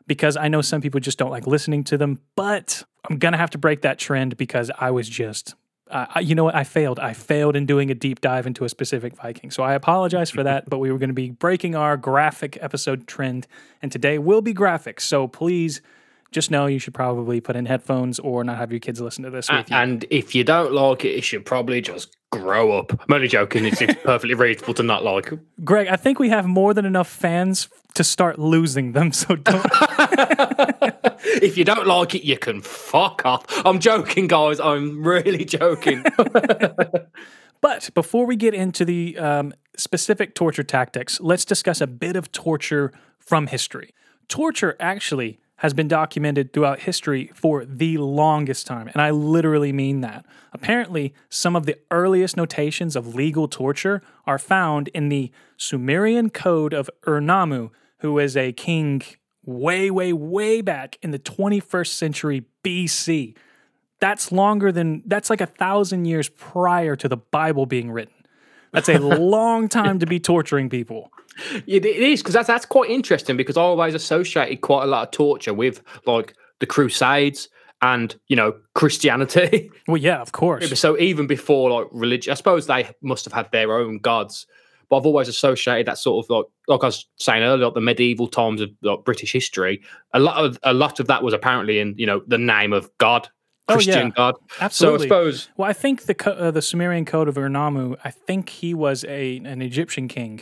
because 0.08 0.36
I 0.36 0.48
know 0.48 0.62
some 0.62 0.82
people 0.82 1.00
just 1.00 1.20
don't 1.20 1.30
like 1.30 1.46
listening 1.46 1.84
to 1.86 1.98
them. 1.98 2.20
But 2.36 2.84
I'm 3.08 3.18
gonna 3.18 3.38
have 3.38 3.52
to 3.52 3.58
break 3.60 3.82
that 3.82 4.00
trend 4.00 4.36
because 4.36 4.72
I 4.78 4.92
was 4.92 5.08
just. 5.08 5.56
Uh, 5.90 6.06
you 6.22 6.36
know 6.36 6.46
what? 6.46 6.56
I 6.56 6.64
failed. 6.64 7.00
I 7.00 7.14
failed 7.14 7.56
in 7.56 7.66
doing 7.66 7.92
a 7.92 7.94
deep 7.94 8.22
dive 8.22 8.48
into 8.48 8.64
a 8.64 8.70
specific 8.70 9.14
Viking. 9.16 9.52
So 9.52 9.62
I 9.62 9.74
apologize 9.74 10.30
for 10.30 10.42
that, 10.42 10.70
but 10.70 10.80
we 10.80 10.90
were 10.90 10.98
going 10.98 11.10
to 11.10 11.14
be 11.14 11.32
breaking 11.32 11.76
our 11.76 11.98
graphic 11.98 12.58
episode 12.62 13.08
trend, 13.08 13.46
and 13.82 13.92
today 13.92 14.18
will 14.18 14.42
be 14.42 14.54
graphic. 14.54 15.02
So 15.02 15.28
please 15.28 15.82
just 16.32 16.50
know 16.52 16.66
you 16.66 16.80
should 16.80 16.94
probably 16.94 17.42
put 17.42 17.56
in 17.56 17.66
headphones 17.66 18.20
or 18.20 18.44
not 18.44 18.58
have 18.58 18.72
your 18.72 18.80
kids 18.80 19.02
listen 19.02 19.24
to 19.24 19.30
this 19.30 19.50
with 19.50 19.70
you. 19.70 19.76
and 19.76 20.06
if 20.10 20.34
you 20.34 20.44
don't 20.44 20.72
like 20.72 21.04
it, 21.06 21.16
you 21.16 21.22
should 21.22 21.46
probably 21.46 21.82
just 21.82 22.16
grow 22.32 22.72
up. 22.72 22.94
I'm 22.94 23.14
only 23.14 23.28
joking. 23.28 23.66
It's, 23.66 23.82
it's 23.82 23.94
perfectly 24.04 24.34
reasonable 24.34 24.74
to 24.76 24.84
not 24.84 25.04
like. 25.04 25.34
Greg, 25.64 25.88
I 25.88 25.98
think 25.98 26.20
we 26.20 26.30
have 26.30 26.46
more 26.46 26.74
than 26.74 26.86
enough 26.86 27.10
fans 27.10 27.68
to 27.96 28.04
start 28.04 28.40
losing 28.40 28.94
them. 28.94 29.12
So 29.12 29.36
don't. 29.36 29.66
If 31.24 31.58
you 31.58 31.64
don't 31.64 31.88
like 31.88 32.16
it, 32.16 32.24
you 32.24 32.38
can 32.38 32.62
fuck 32.62 33.26
off. 33.26 33.46
I'm 33.66 33.80
joking, 33.80 34.28
guys. 34.28 34.60
I'm 34.60 35.04
really 35.04 35.46
joking. 35.46 36.04
But 37.62 37.92
before 37.94 38.26
we 38.26 38.36
get 38.36 38.56
into 38.56 38.84
the 38.84 39.18
um, 39.20 39.54
specific 39.78 40.34
torture 40.34 40.64
tactics, 40.64 41.22
let's 41.22 41.46
discuss 41.46 41.80
a 41.80 41.86
bit 41.86 42.16
of 42.16 42.32
torture 42.32 42.92
from 43.20 43.46
history. 43.46 43.94
Torture 44.28 44.76
actually 44.80 45.40
has 45.62 45.74
been 45.74 45.88
documented 45.88 46.52
throughout 46.54 46.82
history 46.82 47.32
for 47.34 47.66
the 47.66 47.98
longest 47.98 48.68
time, 48.68 48.88
and 48.88 49.02
I 49.02 49.12
literally 49.12 49.72
mean 49.72 50.02
that. 50.02 50.26
Apparently, 50.54 51.14
some 51.30 51.56
of 51.56 51.66
the 51.66 51.78
earliest 51.90 52.36
notations 52.36 52.96
of 52.96 53.16
legal 53.16 53.48
torture 53.48 54.02
are 54.26 54.40
found 54.40 54.90
in 54.90 55.10
the 55.10 55.32
Sumerian 55.58 56.30
Code 56.30 56.74
of 56.74 56.90
Ur-Nammu, 57.08 57.70
who 58.00 58.20
is 58.20 58.36
a 58.36 58.52
king 58.52 59.02
way, 59.46 59.90
way, 59.90 60.14
way 60.14 60.62
back 60.62 60.98
in 61.02 61.12
the 61.12 61.20
21st 61.20 61.88
century 61.88 62.46
BC 62.64 63.36
that's 64.02 64.32
longer 64.32 64.72
than 64.72 65.04
that's 65.06 65.30
like 65.30 65.40
a 65.40 65.46
thousand 65.46 66.06
years 66.06 66.28
prior 66.28 66.96
to 66.98 67.08
the 67.08 67.18
Bible 67.18 67.66
being 67.66 67.92
written. 67.92 68.21
That's 68.72 68.90
a 68.90 69.00
long 69.00 69.68
time 69.68 70.00
to 70.00 70.06
be 70.06 70.20
torturing 70.20 70.70
people. 70.70 71.12
it, 71.68 71.86
it 71.86 71.96
is 71.98 72.22
because 72.22 72.34
that's 72.34 72.48
that's 72.48 72.66
quite 72.66 72.90
interesting 72.90 73.38
because 73.38 73.58
I 73.58 73.62
always 73.62 73.94
associated 73.94 74.62
quite 74.62 74.84
a 74.84 74.88
lot 74.88 75.08
of 75.08 75.12
torture 75.12 75.54
with 75.54 75.82
like 76.06 76.34
the 76.60 76.66
Crusades 76.66 77.50
and 77.82 78.16
you 78.28 78.36
know 78.36 78.56
Christianity. 78.76 79.72
Well, 79.88 79.98
yeah, 79.98 80.22
of 80.22 80.32
course. 80.32 80.80
so 80.80 80.98
even 81.00 81.28
before 81.28 81.70
like 81.70 81.88
religion, 81.92 82.32
I 82.32 82.36
suppose 82.36 82.68
they 82.68 82.90
must 83.02 83.26
have 83.26 83.34
had 83.34 83.52
their 83.52 83.74
own 83.74 83.98
gods. 83.98 84.48
But 84.90 84.98
I've 84.98 85.06
always 85.06 85.28
associated 85.28 85.88
that 85.88 85.98
sort 85.98 86.26
of 86.26 86.30
like, 86.30 86.46
like 86.68 86.84
I 86.84 86.88
was 86.88 87.08
saying 87.18 87.44
earlier, 87.44 87.66
like 87.66 87.74
the 87.74 87.82
medieval 87.82 88.28
times 88.28 88.62
of 88.62 88.70
like 88.84 89.04
British 89.04 89.34
history. 89.34 89.82
A 90.14 90.20
lot 90.20 90.44
of 90.44 90.60
a 90.64 90.74
lot 90.74 91.00
of 91.00 91.08
that 91.08 91.24
was 91.24 91.34
apparently 91.34 91.80
in 91.80 91.96
you 91.98 92.06
know 92.06 92.22
the 92.28 92.38
name 92.38 92.72
of 92.72 92.90
God, 93.00 93.28
Oh, 93.68 93.74
Christian 93.74 94.08
yeah. 94.08 94.14
God. 94.16 94.36
Absolutely. 94.60 95.08
So 95.08 95.16
I 95.16 95.20
suppose 95.22 95.50
Well, 95.56 95.70
I 95.70 95.74
think 95.74 96.04
the 96.06 96.14
co- 96.14 96.32
uh, 96.32 96.52
the 96.52 96.62
Sumerian 96.62 97.06
code 97.06 97.28
of 97.28 97.38
Ur-Nammu, 97.38 97.98
I 98.04 98.12
think 98.12 98.50
he 98.50 98.74
was 98.74 99.06
a 99.06 99.38
an 99.38 99.62
Egyptian 99.62 100.08
king. 100.08 100.42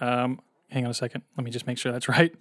Um, 0.00 0.40
hang 0.70 0.84
on 0.84 0.90
a 0.90 0.94
second. 0.94 1.22
Let 1.36 1.44
me 1.44 1.50
just 1.50 1.66
make 1.66 1.78
sure 1.78 1.92
that's 1.92 2.08
right. 2.18 2.34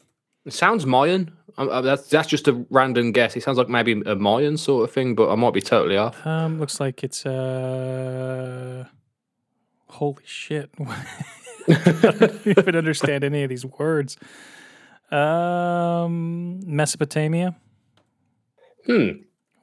it 0.46 0.53
sounds 0.53 0.86
Mayan. 0.86 1.32
Um, 1.58 1.70
uh, 1.70 1.82
that's 1.82 2.10
that's 2.10 2.27
just 2.27 2.48
a 2.48 2.65
random 2.72 3.12
guess. 3.12 3.36
It 3.36 3.44
sounds 3.44 3.58
like 3.60 3.70
maybe 3.70 4.01
a 4.06 4.15
Mayan 4.15 4.58
sort 4.58 4.89
of 4.89 4.94
thing, 4.94 5.13
but 5.13 5.30
I 5.30 5.36
might 5.36 5.53
be 5.53 5.62
totally 5.62 5.98
off. 5.98 6.25
Um, 6.25 6.60
looks 6.60 6.80
like 6.80 7.03
it's 7.03 7.25
uh, 7.27 8.86
Holy 9.88 10.24
shit. 10.25 10.72
I 11.68 12.12
don't 12.20 12.48
even 12.48 12.75
understand 12.75 13.24
any 13.24 13.44
of 13.44 13.50
these 13.50 13.65
words. 13.65 14.18
Um, 15.12 16.60
Mesopotamia. 16.65 17.56
Hmm. 18.88 19.10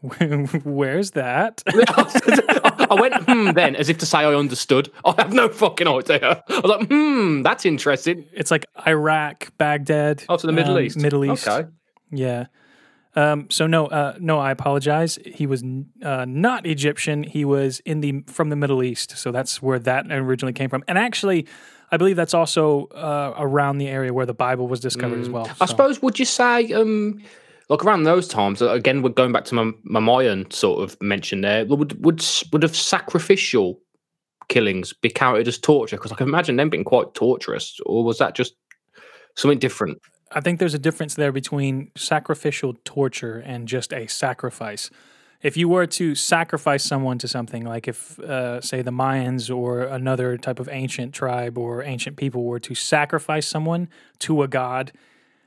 Where's 0.65 1.11
that? 1.13 1.63
I 1.69 2.97
went 2.99 3.15
hmm 3.25 3.51
then, 3.53 3.77
as 3.77 3.89
if 3.89 3.99
to 3.99 4.07
say 4.07 4.19
I 4.19 4.35
understood. 4.35 4.91
I 5.05 5.15
have 5.19 5.33
no 5.33 5.49
fucking 5.49 5.87
idea. 5.87 6.43
I 6.49 6.61
was 6.61 6.65
like, 6.65 6.89
hmm, 6.89 7.43
that's 7.43 7.67
interesting. 7.67 8.25
It's 8.33 8.51
like 8.51 8.65
Iraq, 8.87 9.57
Baghdad. 9.59 10.25
Oh, 10.29 10.37
to 10.37 10.47
the 10.47 10.53
Middle 10.53 10.77
um, 10.77 10.83
East. 10.83 10.97
Middle 10.97 11.25
East. 11.25 11.47
Okay. 11.47 11.69
Yeah. 12.11 12.47
Um, 13.17 13.51
so 13.51 13.67
no, 13.67 13.87
uh, 13.87 14.17
no, 14.21 14.39
I 14.39 14.51
apologize. 14.53 15.19
He 15.25 15.47
was 15.47 15.65
uh, 16.03 16.25
not 16.27 16.67
Egyptian. 16.67 17.23
He 17.23 17.45
was 17.45 17.81
in 17.81 18.01
the 18.01 18.23
from 18.27 18.51
the 18.51 18.57
Middle 18.57 18.83
East. 18.83 19.19
So 19.19 19.33
that's 19.33 19.61
where 19.61 19.79
that 19.81 20.11
originally 20.11 20.53
came 20.53 20.71
from. 20.71 20.85
And 20.87 20.97
actually, 20.97 21.47
I 21.91 21.97
believe 21.97 22.17
that's 22.17 22.35
also 22.35 22.87
uh, 22.87 23.35
around 23.37 23.79
the 23.79 23.89
area 23.89 24.13
where 24.13 24.27
the 24.27 24.35
Bible 24.35 24.69
was 24.69 24.81
discovered 24.81 25.21
as 25.21 25.29
well. 25.29 25.47
Mm. 25.47 25.57
I 25.61 25.67
suppose, 25.67 26.01
would 26.01 26.19
you 26.19 26.25
say, 26.25 26.73
um, 26.73 27.21
like 27.71 27.85
around 27.85 28.03
those 28.03 28.27
times, 28.27 28.61
uh, 28.61 28.71
again, 28.71 29.01
we're 29.01 29.11
going 29.11 29.33
back 29.33 29.45
to 29.47 29.55
my, 29.55 29.71
my 29.85 30.01
Mayan 30.01 30.51
sort 30.51 30.83
of 30.83 31.01
mention 31.01 31.41
there, 31.41 31.65
would, 31.67 32.05
would, 32.05 32.23
would 32.53 32.63
have 32.65 32.75
sacrificial 32.75 33.81
killings 34.49 34.93
be 34.93 35.09
counted 35.09 35.47
as 35.47 35.57
torture? 35.57 35.97
Because 35.97 36.11
I 36.11 36.17
can 36.17 36.29
imagine 36.29 36.57
them 36.57 36.69
being 36.69 36.83
quite 36.83 37.15
torturous. 37.15 37.79
Or 37.87 38.03
was 38.03 38.19
that 38.19 38.35
just 38.35 38.55
something 39.37 39.61
different? 39.61 39.99
I 40.33 40.41
think 40.41 40.59
there's 40.59 40.75
a 40.75 40.81
difference 40.81 41.15
there 41.15 41.31
between 41.31 41.93
sacrificial 41.97 42.75
torture 42.85 43.39
and 43.39 43.69
just 43.69 43.93
a 43.93 44.09
sacrifice. 44.09 44.91
If 45.41 45.57
you 45.57 45.69
were 45.69 45.87
to 45.87 46.17
sacrifice 46.17 46.85
someone 46.85 47.19
to 47.19 47.29
something, 47.29 47.65
like 47.65 47.87
if, 47.87 48.19
uh, 48.19 48.61
say, 48.61 48.83
the 48.83 48.91
Mayans 48.91 49.49
or 49.55 49.83
another 49.83 50.37
type 50.37 50.59
of 50.59 50.69
ancient 50.69 51.15
tribe 51.15 51.57
or 51.57 51.85
ancient 51.85 52.17
people 52.17 52.45
were 52.45 52.61
to 52.61 52.75
sacrifice 52.75 53.47
someone 53.47 53.89
to 54.19 54.43
a 54.43 54.49
god, 54.49 54.91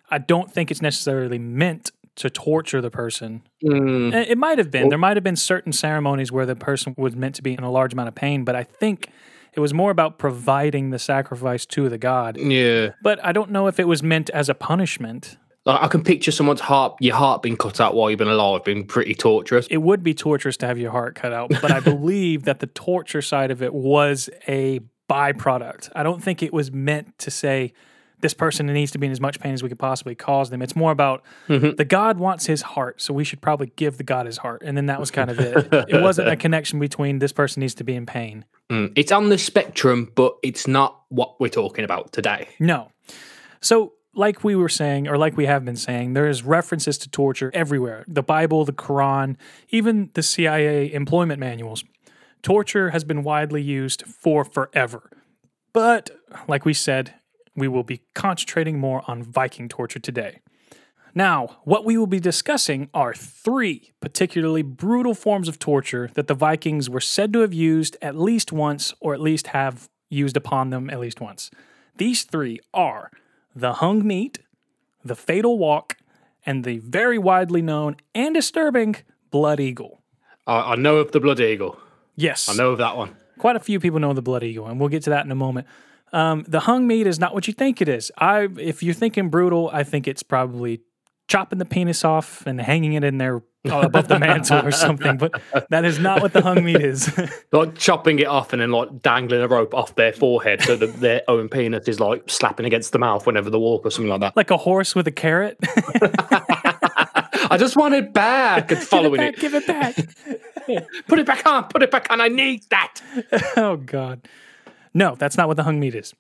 I 0.10 0.20
don't 0.20 0.52
think 0.52 0.72
it's 0.72 0.82
necessarily 0.82 1.38
meant 1.38 1.92
to 2.18 2.30
torture 2.30 2.82
the 2.82 2.92
person. 2.92 3.42
Mm, 3.64 4.14
Eh, 4.14 4.26
It 4.30 4.38
might 4.38 4.58
have 4.58 4.70
been. 4.72 4.90
There 4.90 4.98
might 4.98 5.18
have 5.18 5.24
been 5.24 5.36
certain 5.36 5.72
ceremonies 5.74 6.32
where 6.32 6.46
the 6.46 6.56
person 6.56 6.94
was 6.98 7.16
meant 7.16 7.36
to 7.36 7.42
be 7.42 7.54
in 7.54 7.64
a 7.64 7.72
large 7.72 7.94
amount 7.94 8.08
of 8.10 8.16
pain, 8.16 8.44
but 8.44 8.56
I 8.56 8.64
think 8.64 9.10
it 9.54 9.60
was 9.60 9.74
more 9.74 9.92
about 9.92 10.18
providing 10.20 10.90
the 10.92 11.00
sacrifice 11.00 11.66
to 11.68 11.90
the 11.90 11.98
god. 11.98 12.38
yeah. 12.38 12.90
But 13.02 13.24
I 13.24 13.32
don't 13.32 13.52
know 13.52 13.68
if 13.68 13.80
it 13.80 13.88
was 13.88 14.02
meant 14.04 14.30
as 14.32 14.50
a 14.50 14.54
punishment. 14.56 15.38
Like, 15.66 15.82
I 15.82 15.88
can 15.88 16.04
picture 16.04 16.32
someone's 16.32 16.60
heart, 16.60 16.96
your 17.00 17.16
heart 17.16 17.42
being 17.42 17.56
cut 17.56 17.80
out 17.80 17.96
while 17.96 18.10
you've 18.10 18.20
been 18.20 18.28
alive, 18.28 18.64
being 18.66 18.86
pretty 18.86 19.16
torturous. 19.16 19.66
It 19.72 19.78
would 19.78 20.04
be 20.04 20.14
torturous 20.14 20.58
to 20.58 20.66
have 20.68 20.78
your 20.78 20.92
heart 20.92 21.16
cut 21.16 21.32
out, 21.34 21.50
but 21.62 21.72
I 21.72 21.80
believe 21.94 22.44
that 22.44 22.60
the 22.60 22.68
torture 22.68 23.22
side 23.22 23.50
of 23.50 23.62
it 23.64 23.74
was 23.74 24.30
a 24.48 24.82
byproduct. 25.10 25.90
I 25.96 26.04
don't 26.04 26.22
think 26.22 26.44
it 26.44 26.52
was 26.54 26.72
meant 26.72 27.18
to 27.20 27.32
say 27.32 27.74
this 28.24 28.34
person 28.34 28.66
needs 28.66 28.90
to 28.92 28.98
be 28.98 29.06
in 29.06 29.12
as 29.12 29.22
much 29.22 29.40
pain 29.40 29.54
as 29.54 29.62
we 29.62 29.70
could 29.70 29.78
possibly 29.78 30.16
cause 30.16 30.50
them. 30.50 30.64
It's 30.64 30.76
more 30.76 30.92
about 30.92 31.24
the 31.48 31.86
God 31.88 32.18
wants 32.18 32.48
his 32.48 32.64
heart, 32.64 33.00
so 33.00 33.14
we 33.14 33.24
should 33.24 33.40
probably 33.42 33.72
give 33.76 33.98
the 33.98 34.04
God 34.04 34.26
his 34.26 34.40
heart. 34.40 34.64
And 34.66 34.76
then 34.76 34.88
that 34.88 35.00
was 35.00 35.12
kind 35.12 35.30
of 35.30 35.40
it. 35.40 35.68
it 35.90 36.02
wasn't 36.02 36.30
a 36.30 36.36
connection 36.36 36.80
between 36.80 37.20
this 37.20 37.32
person 37.32 37.60
needs 37.62 37.76
to 37.76 37.84
be 37.84 37.94
in 37.96 38.08
pain. 38.08 38.46
Mm, 38.72 38.94
It's 38.96 39.12
on 39.12 39.30
the 39.30 39.38
spectrum, 39.38 40.12
but 40.16 40.36
it's 40.42 40.68
not 40.68 41.02
what 41.10 41.40
we're 41.40 41.50
talking 41.50 41.86
about 41.86 42.12
today. 42.12 42.48
No. 42.60 42.90
So, 43.62 43.94
like 44.16 44.44
we 44.44 44.56
were 44.56 44.70
saying, 44.70 45.08
or 45.08 45.18
like 45.18 45.36
we 45.38 45.46
have 45.46 45.66
been 45.66 45.76
saying, 45.76 46.14
there's 46.14 46.44
references 46.44 46.98
to 47.00 47.10
torture 47.10 47.52
everywhere 47.54 48.04
the 48.08 48.24
Bible, 48.24 48.64
the 48.66 48.74
Quran, 48.74 49.36
even 49.70 50.10
the 50.14 50.24
CIA 50.24 50.92
employment 50.94 51.40
manuals. 51.40 51.84
Torture 52.42 52.90
has 52.92 53.04
been 53.04 53.24
widely 53.24 53.62
used 53.62 54.04
for 54.06 54.44
forever. 54.46 55.10
But, 55.74 56.12
like 56.48 56.66
we 56.66 56.74
said, 56.74 57.16
we 57.56 57.68
will 57.68 57.84
be 57.84 58.02
concentrating 58.14 58.80
more 58.80 59.04
on 59.08 59.24
Viking 59.24 59.70
torture 59.70 60.00
today. 60.00 60.40
Now, 61.16 61.58
what 61.64 61.86
we 61.86 61.96
will 61.98 62.08
be 62.08 62.20
discussing 62.20 62.90
are 62.94 63.14
three 63.14 63.92
particularly 64.02 64.64
brutal 64.64 65.14
forms 65.14 65.48
of 65.48 65.60
torture 65.60 66.10
that 66.16 66.28
the 66.28 66.34
Vikings 66.34 66.90
were 66.90 67.00
said 67.00 67.32
to 67.34 67.40
have 67.40 67.54
used 67.54 67.96
at 68.02 68.16
least 68.18 68.52
once, 68.52 68.94
or 69.00 69.14
at 69.14 69.22
least 69.22 69.48
have 69.48 69.90
used 70.10 70.36
upon 70.36 70.72
them 70.72 70.90
at 70.90 71.00
least 71.00 71.22
once. 71.22 71.52
These 71.98 72.24
three 72.24 72.60
are 72.74 73.12
the 73.56 73.74
hung 73.74 74.06
meat, 74.06 74.40
the 75.06 75.16
fatal 75.16 75.60
walk, 75.60 75.98
and 76.46 76.64
the 76.64 76.80
very 76.80 77.20
widely 77.20 77.62
known 77.62 77.98
and 78.16 78.34
disturbing 78.34 78.96
blood 79.30 79.60
eagle. 79.60 80.02
I, 80.48 80.74
I 80.74 80.76
know 80.76 80.98
of 80.98 81.12
the 81.12 81.20
Blood 81.20 81.40
Eagle. 81.40 81.78
Yes, 82.16 82.50
I 82.50 82.54
know 82.56 82.72
of 82.72 82.80
that 82.80 82.98
one. 82.98 83.16
quite 83.38 83.56
a 83.56 83.60
few 83.60 83.80
people 83.80 84.00
know 84.00 84.14
the 84.14 84.22
blood 84.22 84.44
eagle, 84.44 84.68
and 84.68 84.80
we'll 84.80 84.90
get 84.90 85.04
to 85.04 85.10
that 85.12 85.26
in 85.26 85.32
a 85.32 85.36
moment. 85.36 85.68
Um, 86.14 86.46
the 86.48 86.62
hung 86.62 86.88
meat 86.88 87.08
is 87.08 87.20
not 87.20 87.34
what 87.34 87.48
you 87.48 87.54
think 87.54 87.82
it 87.82 87.90
is. 87.90 88.12
I, 88.18 88.48
if 88.58 88.82
you're 88.84 88.94
thinking 88.94 89.30
brutal, 89.30 89.70
I 89.74 89.84
think 89.84 90.08
it's 90.08 90.24
probably 90.24 90.82
chopping 91.28 91.58
the 91.60 91.66
penis 91.66 92.06
off 92.06 92.46
and 92.46 92.62
hanging 92.62 92.94
it 92.94 93.04
in 93.04 93.18
there 93.18 93.42
uh, 93.70 93.80
above 93.80 94.08
the 94.10 94.20
mantle 94.20 94.66
or 94.66 94.72
something. 94.72 95.18
But 95.18 95.42
that 95.70 95.86
is 95.86 95.98
not 95.98 96.22
what 96.22 96.34
the 96.34 96.42
hung 96.42 96.64
meat 96.64 96.82
is. 96.82 97.12
Like 97.52 97.76
chopping 97.78 98.18
it 98.20 98.26
off 98.28 98.52
and 98.52 98.62
then 98.62 98.72
like 98.72 99.02
dangling 99.02 99.42
a 99.42 99.48
rope 99.48 99.74
off 99.76 99.96
their 99.96 100.12
forehead 100.12 100.62
so 100.64 100.76
that 100.76 101.00
their 101.00 101.22
own 101.28 101.50
penis 101.50 101.88
is 101.88 102.00
like 102.00 102.30
slapping 102.30 102.66
against 102.66 102.92
the 102.92 103.00
mouth 103.00 103.26
whenever 103.28 103.50
they 103.52 103.58
walk 103.60 103.86
or 103.86 103.92
something 103.92 104.10
like 104.10 104.22
that. 104.22 104.36
like 104.36 104.50
a 104.52 104.58
horse 104.58 104.96
with 104.96 105.08
a 105.08 105.12
carrot. 105.12 105.58
I 107.50 107.58
just 107.60 107.76
want 107.76 107.94
it 107.96 108.14
back 108.14 108.72
and 108.72 108.82
following 108.82 109.22
it. 109.22 109.38
Give 109.38 109.54
it 109.54 109.68
back. 109.68 109.96
Put 111.08 111.20
it 111.20 111.26
back 111.26 111.46
on, 111.46 111.66
put 111.66 111.84
it 111.84 111.92
back 111.92 112.08
on. 112.10 112.22
I 112.22 112.28
need 112.28 112.64
that. 112.70 113.02
oh 113.58 113.78
God. 113.78 114.28
No, 114.94 115.16
that's 115.16 115.38
not 115.38 115.48
what 115.48 115.58
the 115.58 115.64
hung 115.64 115.80
meat 115.80 115.96
is. 115.96 116.14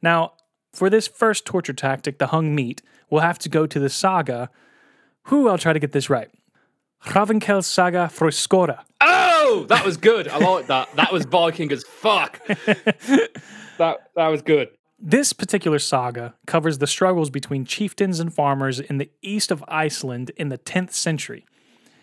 Now, 0.00 0.32
for 0.72 0.88
this 0.88 1.08
first 1.08 1.44
torture 1.44 1.72
tactic, 1.72 2.18
the 2.18 2.28
hung 2.28 2.54
meat, 2.54 2.82
we'll 3.10 3.20
have 3.20 3.38
to 3.40 3.48
go 3.48 3.66
to 3.66 3.78
the 3.78 3.90
saga. 3.90 4.50
Who 5.24 5.48
I'll 5.48 5.58
try 5.58 5.72
to 5.72 5.78
get 5.78 5.92
this 5.92 6.08
right. 6.08 6.30
Ravenkel 7.06 7.64
Saga 7.64 8.08
Frøyskåra. 8.12 8.84
Oh, 9.00 9.66
that 9.68 9.84
was 9.84 9.96
good. 9.96 10.28
I 10.28 10.38
like 10.38 10.68
that. 10.68 10.94
That 10.96 11.12
was 11.12 11.24
Viking 11.24 11.72
as 11.72 11.82
fuck. 11.84 12.44
that 12.46 13.98
that 14.14 14.28
was 14.28 14.42
good. 14.42 14.68
This 15.04 15.32
particular 15.32 15.80
saga 15.80 16.34
covers 16.46 16.78
the 16.78 16.86
struggles 16.86 17.28
between 17.28 17.64
chieftains 17.64 18.20
and 18.20 18.32
farmers 18.32 18.78
in 18.78 18.98
the 18.98 19.10
east 19.20 19.50
of 19.50 19.64
Iceland 19.66 20.30
in 20.36 20.48
the 20.48 20.58
10th 20.58 20.92
century. 20.92 21.44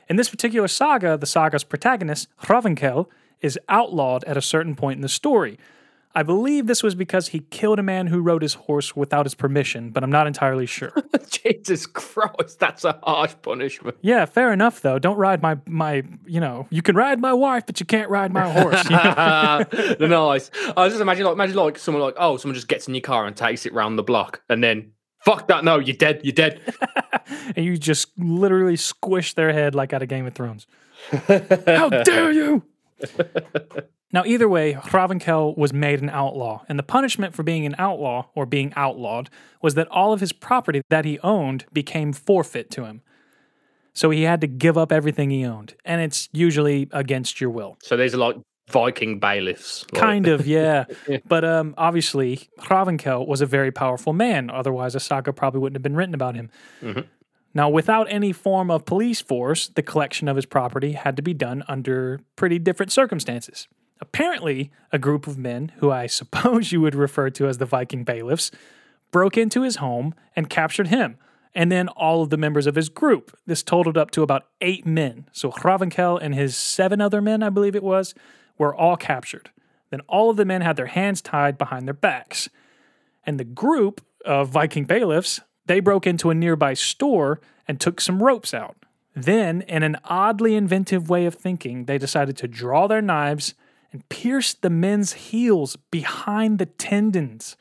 In 0.10 0.18
this 0.18 0.28
particular 0.28 0.68
saga, 0.68 1.16
the 1.18 1.26
saga's 1.26 1.64
protagonist, 1.64 2.28
Hravenkel, 2.44 3.08
is 3.40 3.58
outlawed 3.70 4.26
at 4.26 4.36
a 4.36 4.42
certain 4.42 4.76
point 4.76 4.98
in 4.98 5.02
the 5.02 5.08
story. 5.08 5.58
I 6.16 6.24
believe 6.24 6.66
this 6.66 6.82
was 6.82 6.96
because 6.96 7.28
he 7.30 7.42
killed 7.52 7.78
a 7.78 7.84
man 7.84 8.08
who 8.08 8.20
rode 8.20 8.42
his 8.42 8.56
horse 8.56 8.96
without 8.96 9.28
his 9.28 9.36
permission, 9.36 9.92
but 9.92 10.04
I'm 10.04 10.12
not 10.12 10.26
entirely 10.26 10.66
sure. 10.66 10.92
Jesus 11.30 11.86
Christ, 11.86 12.60
that's 12.60 12.84
a 12.84 13.00
harsh 13.04 13.36
punishment. 13.44 13.96
yeah, 14.02 14.26
fair 14.26 14.52
enough 14.52 14.82
though. 14.82 14.98
Don't 14.98 15.18
ride 15.18 15.42
my 15.42 15.58
my, 15.68 16.04
you 16.26 16.40
know, 16.40 16.68
you 16.72 16.82
can 16.82 16.96
ride 16.96 17.20
my 17.20 17.32
wife, 17.34 17.66
but 17.68 17.80
you 17.80 17.86
can't 17.86 18.10
ride 18.10 18.34
my 18.34 18.50
horse. 18.50 18.84
you 18.86 18.90
know? 18.90 19.96
nice. 20.30 20.50
I 20.76 20.84
was 20.84 20.94
just 20.94 21.02
imagine 21.02 21.26
like 21.26 21.34
imagine 21.34 21.56
like 21.56 21.78
someone 21.78 22.02
like 22.04 22.16
oh 22.18 22.38
someone 22.38 22.56
just 22.56 22.68
gets 22.68 22.88
in 22.88 22.96
your 22.96 23.02
car 23.02 23.28
and 23.28 23.38
takes 23.38 23.68
it 23.68 23.74
round 23.74 23.98
the 24.00 24.04
block 24.04 24.42
and 24.50 24.64
then 24.64 24.92
fuck 25.24 25.48
that 25.50 25.64
no 25.64 25.78
you're 25.80 25.96
dead 25.96 26.22
you're 26.24 26.34
dead. 26.34 26.60
and 27.56 27.64
you 27.64 27.78
just 27.78 28.18
literally 28.18 28.76
squish 28.78 29.36
their 29.36 29.54
head 29.54 29.76
like 29.76 29.94
out 29.94 30.02
of 30.02 30.10
Game 30.10 30.26
of 30.26 30.34
Thrones. 30.34 30.66
How 31.12 31.90
dare 31.90 32.32
you! 32.32 32.64
Now, 34.12 34.24
either 34.26 34.50
way, 34.50 34.74
Hravenkel 34.74 35.56
was 35.58 35.72
made 35.72 36.02
an 36.02 36.10
outlaw, 36.10 36.64
and 36.68 36.80
the 36.80 36.84
punishment 36.84 37.36
for 37.36 37.44
being 37.44 37.66
an 37.66 37.76
outlaw 37.78 38.26
or 38.36 38.46
being 38.46 38.74
outlawed 38.76 39.30
was 39.62 39.76
that 39.76 39.88
all 39.90 40.14
of 40.14 40.20
his 40.20 40.32
property 40.32 40.82
that 40.90 41.06
he 41.06 41.20
owned 41.20 41.66
became 41.72 42.12
forfeit 42.14 42.72
to 42.72 42.86
him. 42.86 43.02
So 43.94 44.10
he 44.12 44.24
had 44.24 44.42
to 44.42 44.48
give 44.48 44.78
up 44.78 44.92
everything 44.92 45.30
he 45.30 45.46
owned, 45.46 45.76
and 45.86 46.02
it's 46.02 46.30
usually 46.32 46.88
against 46.92 47.40
your 47.42 47.50
will. 47.50 47.78
So 47.84 47.98
these 47.98 48.14
are 48.14 48.18
like 48.18 48.38
Viking 48.72 49.20
bailiffs. 49.20 49.86
like- 49.92 50.00
Kind 50.02 50.28
of, 50.28 50.46
yeah. 50.58 50.86
But 51.28 51.44
um, 51.44 51.74
obviously, 51.78 52.50
Hravenkel 52.60 53.28
was 53.28 53.42
a 53.42 53.46
very 53.48 53.72
powerful 53.72 54.14
man. 54.14 54.50
Otherwise, 54.50 54.94
a 54.96 55.00
saga 55.00 55.34
probably 55.34 55.60
wouldn't 55.60 55.76
have 55.76 55.82
been 55.84 55.96
written 55.96 56.14
about 56.14 56.36
him. 56.36 56.50
Now, 57.54 57.68
without 57.68 58.06
any 58.12 58.32
form 58.32 58.70
of 58.70 58.86
police 58.86 59.22
force, 59.22 59.68
the 59.70 59.82
collection 59.82 60.28
of 60.28 60.36
his 60.36 60.46
property 60.46 60.92
had 60.94 61.16
to 61.16 61.24
be 61.24 61.34
done 61.34 61.64
under 61.68 62.22
pretty 62.36 62.60
different 62.60 62.92
circumstances. 62.92 63.68
Apparently, 64.02 64.72
a 64.92 65.00
group 65.00 65.28
of 65.28 65.38
men, 65.38 65.72
who 65.78 65.92
I 65.92 66.08
suppose 66.08 66.72
you 66.72 66.82
would 66.82 66.96
refer 66.96 67.30
to 67.32 67.48
as 67.48 67.58
the 67.58 67.66
Viking 67.66 68.04
bailiffs, 68.04 68.52
broke 69.12 69.38
into 69.38 69.64
his 69.64 69.78
home 69.78 70.14
and 70.36 70.50
captured 70.50 70.88
him, 70.88 71.18
and 71.56 71.72
then 71.72 71.88
all 71.90 72.22
of 72.22 72.30
the 72.30 72.38
members 72.38 72.68
of 72.68 72.76
his 72.76 72.90
group. 72.90 73.36
This 73.46 73.64
totaled 73.64 73.98
up 73.98 74.12
to 74.12 74.22
about 74.22 74.46
eight 74.62 74.86
men. 74.86 75.26
So 75.32 75.52
Hravenkel 75.52 76.20
and 76.22 76.36
his 76.36 76.56
seven 76.56 77.02
other 77.02 77.22
men, 77.22 77.42
I 77.42 77.50
believe 77.50 77.76
it 77.76 77.84
was, 77.84 78.14
were 78.58 78.76
all 78.76 78.98
captured. 78.98 79.50
Then 79.90 80.02
all 80.02 80.30
of 80.30 80.38
the 80.38 80.46
men 80.46 80.62
had 80.62 80.76
their 80.76 80.86
hands 80.86 81.22
tied 81.22 81.58
behind 81.58 81.88
their 81.88 81.94
backs. 81.94 82.50
And 83.26 83.40
the 83.40 83.44
group 83.44 84.02
of 84.24 84.50
Viking 84.50 84.86
bailiffs, 84.86 85.42
they 85.66 85.80
broke 85.80 86.06
into 86.06 86.30
a 86.30 86.36
nearby 86.36 86.76
store 86.76 87.42
and 87.68 87.80
took 87.80 88.00
some 88.00 88.22
ropes 88.22 88.54
out. 88.54 88.76
Then, 89.16 89.62
in 89.64 89.84
an 89.84 89.98
oddly 90.06 90.56
inventive 90.56 91.10
way 91.10 91.26
of 91.26 91.36
thinking, 91.36 91.86
they 91.86 91.98
decided 91.98 92.38
to 92.38 92.48
draw 92.48 92.88
their 92.88 93.02
knives 93.02 93.54
and 93.92 94.08
pierced 94.10 94.62
the 94.62 94.70
men's 94.70 95.14
heels 95.14 95.78
behind 95.92 96.60
the 96.60 96.66
tendons. 96.66 97.58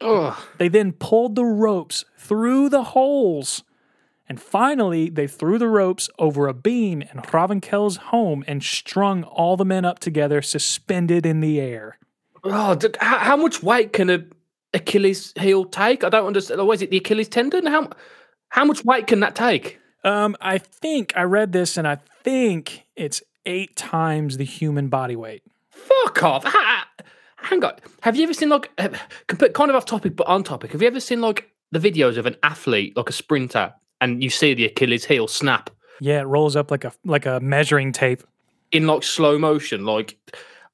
Ugh. 0.00 0.36
They 0.58 0.68
then 0.68 0.92
pulled 0.92 1.34
the 1.34 1.44
ropes 1.44 2.04
through 2.18 2.68
the 2.68 2.84
holes. 2.84 3.62
And 4.28 4.40
finally, 4.40 5.10
they 5.10 5.26
threw 5.26 5.58
the 5.58 5.68
ropes 5.68 6.08
over 6.18 6.46
a 6.46 6.54
beam 6.54 7.02
in 7.02 7.20
Ravenkel's 7.20 7.96
home 7.96 8.42
and 8.46 8.62
strung 8.62 9.22
all 9.24 9.56
the 9.56 9.64
men 9.64 9.84
up 9.84 9.98
together, 9.98 10.40
suspended 10.40 11.26
in 11.26 11.40
the 11.40 11.60
air. 11.60 11.98
Oh, 12.42 12.78
how, 13.00 13.18
how 13.18 13.36
much 13.36 13.62
weight 13.62 13.92
can 13.92 14.10
a 14.10 14.24
Achilles 14.72 15.32
heel 15.36 15.64
take? 15.64 16.04
I 16.04 16.08
don't 16.08 16.26
understand. 16.26 16.60
Or 16.60 16.74
is 16.74 16.82
it 16.82 16.90
the 16.90 16.98
Achilles 16.98 17.28
tendon? 17.28 17.66
How 17.66 17.90
how 18.48 18.64
much 18.64 18.84
weight 18.84 19.06
can 19.06 19.20
that 19.20 19.34
take? 19.34 19.78
Um, 20.04 20.36
I 20.40 20.58
think 20.58 21.12
I 21.16 21.22
read 21.22 21.52
this, 21.52 21.76
and 21.76 21.88
I 21.88 21.98
think 22.22 22.84
it's 22.94 23.22
eight 23.46 23.76
times 23.76 24.36
the 24.36 24.44
human 24.44 24.88
body 24.88 25.16
weight. 25.16 25.42
Fuck 25.74 26.22
off. 26.22 26.44
Ha- 26.44 26.88
Hang 27.36 27.62
on. 27.64 27.74
Have 28.00 28.16
you 28.16 28.22
ever 28.24 28.32
seen 28.32 28.48
like 28.48 28.70
uh, 28.78 28.88
kind 29.28 29.70
of 29.70 29.76
off 29.76 29.84
topic 29.84 30.16
but 30.16 30.26
on 30.26 30.42
topic? 30.44 30.72
Have 30.72 30.80
you 30.80 30.88
ever 30.88 31.00
seen 31.00 31.20
like 31.20 31.50
the 31.72 31.78
videos 31.78 32.16
of 32.16 32.24
an 32.26 32.36
athlete, 32.42 32.96
like 32.96 33.08
a 33.10 33.12
sprinter, 33.12 33.74
and 34.00 34.22
you 34.22 34.30
see 34.30 34.54
the 34.54 34.64
Achilles 34.64 35.04
heel 35.04 35.28
snap 35.28 35.68
Yeah, 36.00 36.20
it 36.20 36.24
rolls 36.24 36.56
up 36.56 36.70
like 36.70 36.84
a 36.84 36.92
like 37.04 37.26
a 37.26 37.40
measuring 37.40 37.92
tape. 37.92 38.22
in 38.72 38.86
like 38.86 39.02
slow 39.02 39.38
motion? 39.38 39.84
Like 39.84 40.16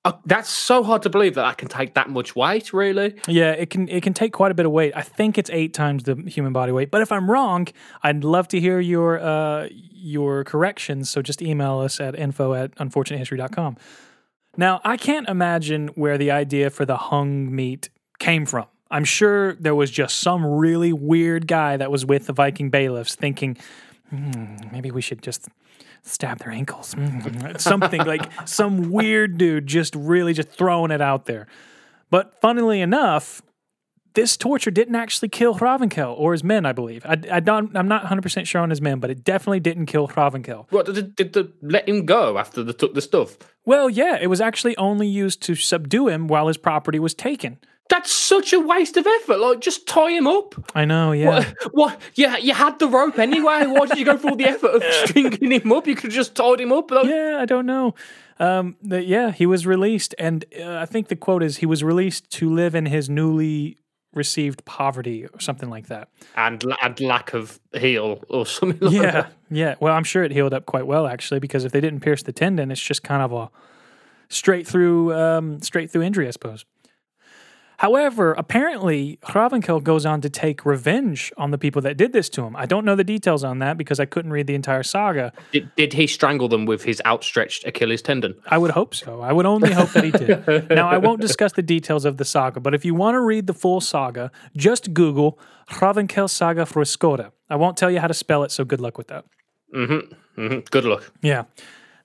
uh, 0.05 0.13
that's 0.25 0.49
so 0.49 0.83
hard 0.85 1.03
to 1.03 1.11
believe 1.11 1.35
that 1.35 1.45
I 1.45 1.55
can 1.55 1.67
take 1.69 1.95
that 1.95 2.09
much 2.09 2.37
weight. 2.37 2.73
Really? 2.73 3.17
Yeah, 3.27 3.51
it 3.51 3.69
can 3.71 3.89
it 3.89 4.03
can 4.05 4.15
take 4.15 4.33
quite 4.33 4.53
a 4.53 4.55
bit 4.55 4.65
of 4.65 4.71
weight. 4.73 4.93
I 4.95 5.03
think 5.03 5.39
it's 5.39 5.51
eight 5.51 5.75
times 5.75 6.05
the 6.05 6.15
human 6.15 6.53
body 6.53 6.71
weight. 6.73 6.91
But 6.93 7.03
if 7.03 7.11
I'm 7.11 7.29
wrong, 7.29 7.67
I'd 8.05 8.23
love 8.23 8.47
to 8.49 8.61
hear 8.61 8.79
your 8.79 9.19
uh, 9.19 9.67
your 9.73 10.45
corrections. 10.45 11.11
So 11.11 11.21
just 11.21 11.43
email 11.43 11.81
us 11.81 11.99
at 12.01 12.15
info 12.17 12.55
at 12.55 12.75
unfortunatehistory.com. 12.77 13.77
Now, 14.61 14.83
I 14.85 14.99
can't 14.99 15.27
imagine 15.27 15.89
where 15.95 16.19
the 16.19 16.31
idea 16.31 16.69
for 16.69 16.85
the 16.85 16.99
hung 16.99 17.55
meat 17.55 17.89
came 18.19 18.45
from. 18.45 18.67
I'm 18.91 19.07
sure 19.07 19.55
there 19.55 19.75
was 19.75 19.91
just 19.91 20.21
some 20.21 20.45
really 20.45 20.93
weird 20.93 21.47
guy 21.47 21.79
that 21.79 21.91
was 21.91 22.05
with 22.05 22.27
the 22.27 22.35
Viking 22.35 22.69
bailiffs 22.69 23.15
thinking, 23.15 23.57
"Hmm, 24.11 24.57
maybe 24.71 24.91
we 24.91 25.01
should 25.01 25.23
just 25.23 25.49
stab 26.03 26.41
their 26.41 26.51
ankles. 26.51 26.93
Hmm," 26.93 27.21
Something 27.57 28.05
like 28.05 28.31
some 28.47 28.91
weird 28.91 29.39
dude 29.39 29.67
just 29.67 29.95
really 29.95 30.35
just 30.35 30.51
throwing 30.51 30.91
it 30.91 31.01
out 31.01 31.25
there. 31.25 31.47
But 32.11 32.39
funnily 32.43 32.83
enough, 32.83 33.41
this 34.15 34.37
torture 34.37 34.71
didn't 34.71 34.97
actually 34.97 35.29
kill 35.29 35.57
Hravenkel 35.57 36.15
or 36.19 36.33
his 36.33 36.43
men, 36.43 36.67
I 36.67 36.73
believe. 36.73 37.05
I, 37.07 37.17
I 37.31 37.41
don't, 37.41 37.77
I'm 37.77 37.89
not 37.89 38.05
100% 38.05 38.47
sure 38.47 38.61
on 38.61 38.71
his 38.71 38.81
men, 38.81 38.99
but 38.99 39.11
it 39.11 39.25
definitely 39.25 39.61
didn't 39.61 39.87
kill 39.87 40.09
Hravenkel. 40.09 40.67
What 40.71 40.87
did, 40.87 41.15
did 41.17 41.33
they 41.33 41.45
let 41.63 41.89
him 41.89 42.07
go 42.07 42.39
after 42.39 42.63
they 42.63 42.73
took 42.73 42.95
the 42.95 43.01
stuff? 43.01 43.37
Well, 43.65 43.89
yeah, 43.89 44.19
it 44.21 44.27
was 44.29 44.41
actually 44.41 44.77
only 44.77 45.07
used 45.07 45.43
to 45.43 45.55
subdue 45.55 46.09
him 46.09 46.27
while 46.29 46.49
his 46.49 46.57
property 46.57 46.99
was 46.99 47.15
taken. 47.15 47.59
That's 47.89 48.13
such 48.13 48.53
a 48.53 48.61
waste 48.61 48.97
of 48.97 49.07
effort. 49.07 49.39
Like, 49.41 49.61
just 49.61 49.89
tie 49.89 50.13
him 50.13 50.29
up. 50.29 50.55
I 50.77 50.85
know, 50.85 51.11
yeah. 51.11 51.29
What? 51.29 51.57
what? 51.73 52.01
Yeah, 52.15 52.37
you 52.37 52.55
had 52.55 52.79
the 52.79 52.87
rope 52.87 53.19
anyway. 53.19 53.67
Why 53.67 53.87
did 53.87 53.99
you 53.99 54.05
go 54.05 54.17
through 54.17 54.31
all 54.31 54.37
the 54.37 54.47
effort 54.47 54.71
of 54.71 54.85
stringing 55.09 55.51
him 55.51 55.73
up? 55.73 55.89
You 55.89 55.97
could 55.97 56.05
have 56.05 56.13
just 56.13 56.37
tied 56.37 56.61
him 56.61 56.73
up. 56.73 56.91
Like, 56.91 57.07
Yeah, 57.07 57.39
I 57.41 57.47
don't 57.47 57.67
know. 57.67 57.97
Um, 58.39 58.77
the, 58.81 59.05
yeah, 59.05 59.33
he 59.33 59.45
was 59.45 59.67
released, 59.67 60.15
and 60.19 60.45
uh, 60.59 60.77
I 60.77 60.87
think 60.87 61.09
the 61.09 61.17
quote 61.17 61.43
is 61.43 61.59
he 61.59 61.67
was 61.67 61.85
released 61.85 62.31
to 62.31 62.49
live 62.49 62.75
in 62.75 62.87
his 62.87 63.11
newly 63.11 63.77
received 64.15 64.65
poverty 64.65 65.25
or 65.27 65.39
something 65.41 65.71
like 65.71 65.87
that. 65.87 66.09
and 66.37 66.65
and 66.83 66.99
lack 67.01 67.33
of 67.35 67.61
heel 67.73 68.23
or 68.29 68.45
something. 68.47 68.79
Like 68.81 68.93
Yeah, 68.93 69.11
that. 69.13 69.33
yeah. 69.51 69.75
Well, 69.81 69.95
I'm 69.95 70.05
sure 70.05 70.25
it 70.25 70.33
healed 70.33 70.53
up 70.53 70.67
quite 70.67 70.87
well 70.87 71.07
actually, 71.07 71.41
because 71.41 71.65
if 71.65 71.73
they 71.73 71.81
didn't 71.81 72.01
pierce 72.01 72.23
the 72.23 72.33
tendon, 72.33 72.71
it's 72.71 72.81
just 72.83 73.03
kind 73.03 73.23
of 73.23 73.33
a 73.33 73.51
straight 74.29 74.67
through, 74.67 75.15
um, 75.15 75.61
straight 75.63 75.91
through 75.91 76.03
injury, 76.03 76.27
I 76.29 76.31
suppose. 76.33 76.65
However, 77.81 78.35
apparently, 78.35 79.19
Hravenkel 79.25 79.83
goes 79.83 80.05
on 80.05 80.21
to 80.21 80.29
take 80.29 80.67
revenge 80.67 81.33
on 81.39 81.51
the 81.51 81.57
people 81.57 81.81
that 81.81 81.97
did 81.97 82.13
this 82.13 82.29
to 82.29 82.45
him. 82.45 82.55
I 82.55 82.67
don't 82.67 82.85
know 82.85 82.95
the 82.95 83.05
details 83.05 83.43
on 83.43 83.59
that 83.61 83.79
because 83.79 83.99
I 83.99 84.05
couldn't 84.05 84.33
read 84.33 84.47
the 84.47 84.55
entire 84.55 84.83
saga. 84.83 85.33
Did, 85.51 85.75
did 85.77 85.95
he 85.95 86.07
strangle 86.07 86.47
them 86.47 86.67
with 86.67 86.85
his 86.85 87.01
outstretched 87.07 87.65
Achilles 87.67 88.03
tendon? 88.03 88.35
I 88.49 88.59
would 88.59 88.73
hope 88.73 88.95
so. 88.95 89.23
I 89.23 89.33
would 89.33 89.47
only 89.47 89.73
hope 89.73 89.93
that 89.93 90.05
he 90.05 90.11
did. 90.11 90.69
now, 90.71 90.91
I 90.91 90.99
won't 90.99 91.23
discuss 91.23 91.55
the 91.55 91.63
details 91.63 92.05
of 92.05 92.19
the 92.19 92.25
saga, 92.27 92.61
but 92.61 92.75
if 92.75 92.85
you 92.85 92.95
want 92.95 93.15
to 93.15 93.21
read 93.21 93.47
the 93.47 93.55
full 93.55 93.81
saga, 93.81 94.31
just 94.55 94.93
Google 94.93 95.39
Hravenkel 95.71 96.29
Saga 96.29 96.67
Froscoda. 96.67 97.33
I 97.49 97.57
won't 97.57 97.79
tell 97.79 97.91
you 97.91 98.01
how 98.01 98.09
to 98.09 98.15
spell 98.15 98.45
it, 98.45 98.51
so 98.51 98.63
good 98.63 98.83
luck 98.83 98.99
with 98.99 99.09
that. 99.09 99.25
hmm 99.73 100.01
Good 100.71 100.85
luck. 100.85 101.11
Yeah. 101.23 101.45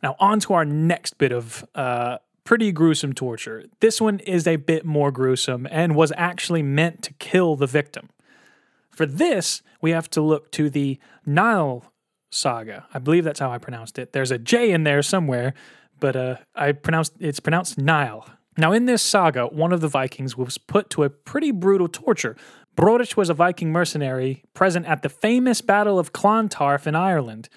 Now, 0.02 0.16
on 0.20 0.40
to 0.42 0.54
our 0.54 0.64
next 0.64 1.18
bit 1.18 1.34
of 1.34 1.66
uh, 1.76 2.20
pretty 2.46 2.72
gruesome 2.72 3.12
torture. 3.12 3.66
This 3.82 4.00
one 4.00 4.20
is 4.20 4.48
a 4.48 4.56
bit 4.56 4.86
more 4.86 5.12
gruesome 5.12 5.68
and 5.70 5.96
was 5.96 6.14
actually 6.16 6.64
meant 6.64 7.02
to 7.04 7.14
kill 7.14 7.56
the 7.56 7.68
victim. 7.68 8.10
For 8.92 9.06
this, 9.06 9.62
we 9.82 9.92
have 9.92 10.10
to 10.12 10.22
look 10.22 10.52
to 10.52 10.70
the 10.70 11.00
Nile 11.26 11.92
saga. 12.30 12.86
I 12.94 13.00
believe 13.00 13.24
that's 13.24 13.40
how 13.40 13.52
I 13.52 13.58
pronounced 13.58 14.00
it. 14.00 14.14
There's 14.14 14.32
a 14.32 14.38
J 14.38 14.72
in 14.72 14.84
there 14.84 15.02
somewhere, 15.02 15.54
but 16.00 16.16
uh, 16.16 16.36
I 16.56 16.72
pronounced 16.72 17.14
it's 17.20 17.40
pronounced 17.40 17.78
Nile. 17.78 18.30
Now, 18.58 18.72
in 18.72 18.86
this 18.86 19.02
saga, 19.02 19.48
one 19.48 19.74
of 19.74 19.82
the 19.82 19.90
Vikings 19.90 20.38
was 20.38 20.58
put 20.58 20.90
to 20.92 21.04
a 21.04 21.10
pretty 21.10 21.52
brutal 21.52 21.90
torture. 21.90 22.38
Brodich 22.78 23.18
was 23.18 23.30
a 23.30 23.34
Viking 23.34 23.72
mercenary 23.72 24.44
present 24.54 24.86
at 24.86 25.02
the 25.02 25.10
famous 25.10 25.62
Battle 25.62 26.00
of 26.00 26.14
Clontarf 26.14 26.88
in 26.88 26.96
Ireland. 26.96 27.50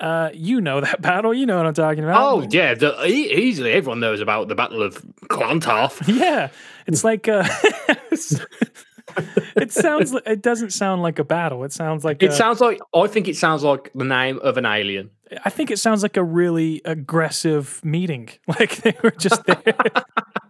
Uh, 0.00 0.30
you 0.34 0.60
know 0.60 0.80
that 0.80 1.00
battle. 1.02 1.32
You 1.32 1.46
know 1.46 1.56
what 1.56 1.66
I'm 1.66 1.74
talking 1.74 2.04
about. 2.04 2.22
Oh 2.22 2.46
yeah, 2.50 2.74
the, 2.74 3.04
e- 3.06 3.32
easily 3.34 3.72
everyone 3.72 4.00
knows 4.00 4.20
about 4.20 4.48
the 4.48 4.54
Battle 4.54 4.82
of 4.82 5.04
Clontarf. 5.28 6.02
yeah. 6.08 6.48
It's 6.86 7.02
like 7.04 7.28
uh, 7.28 7.44
it 9.56 9.72
sounds. 9.72 10.14
It 10.26 10.42
doesn't 10.42 10.70
sound 10.72 11.02
like 11.02 11.18
a 11.18 11.24
battle. 11.24 11.64
It 11.64 11.72
sounds 11.72 12.04
like 12.04 12.22
It 12.22 12.30
a- 12.30 12.32
sounds 12.32 12.60
like 12.60 12.78
I 12.94 13.06
think 13.06 13.28
it 13.28 13.36
sounds 13.36 13.62
like 13.62 13.90
the 13.94 14.04
name 14.04 14.38
of 14.40 14.56
an 14.56 14.66
alien. 14.66 15.10
I 15.44 15.50
think 15.50 15.70
it 15.72 15.78
sounds 15.78 16.02
like 16.02 16.16
a 16.16 16.22
really 16.22 16.82
aggressive 16.84 17.80
meeting. 17.84 18.28
Like 18.46 18.76
they 18.76 18.94
were 19.02 19.10
just 19.10 19.44
there. 19.44 19.74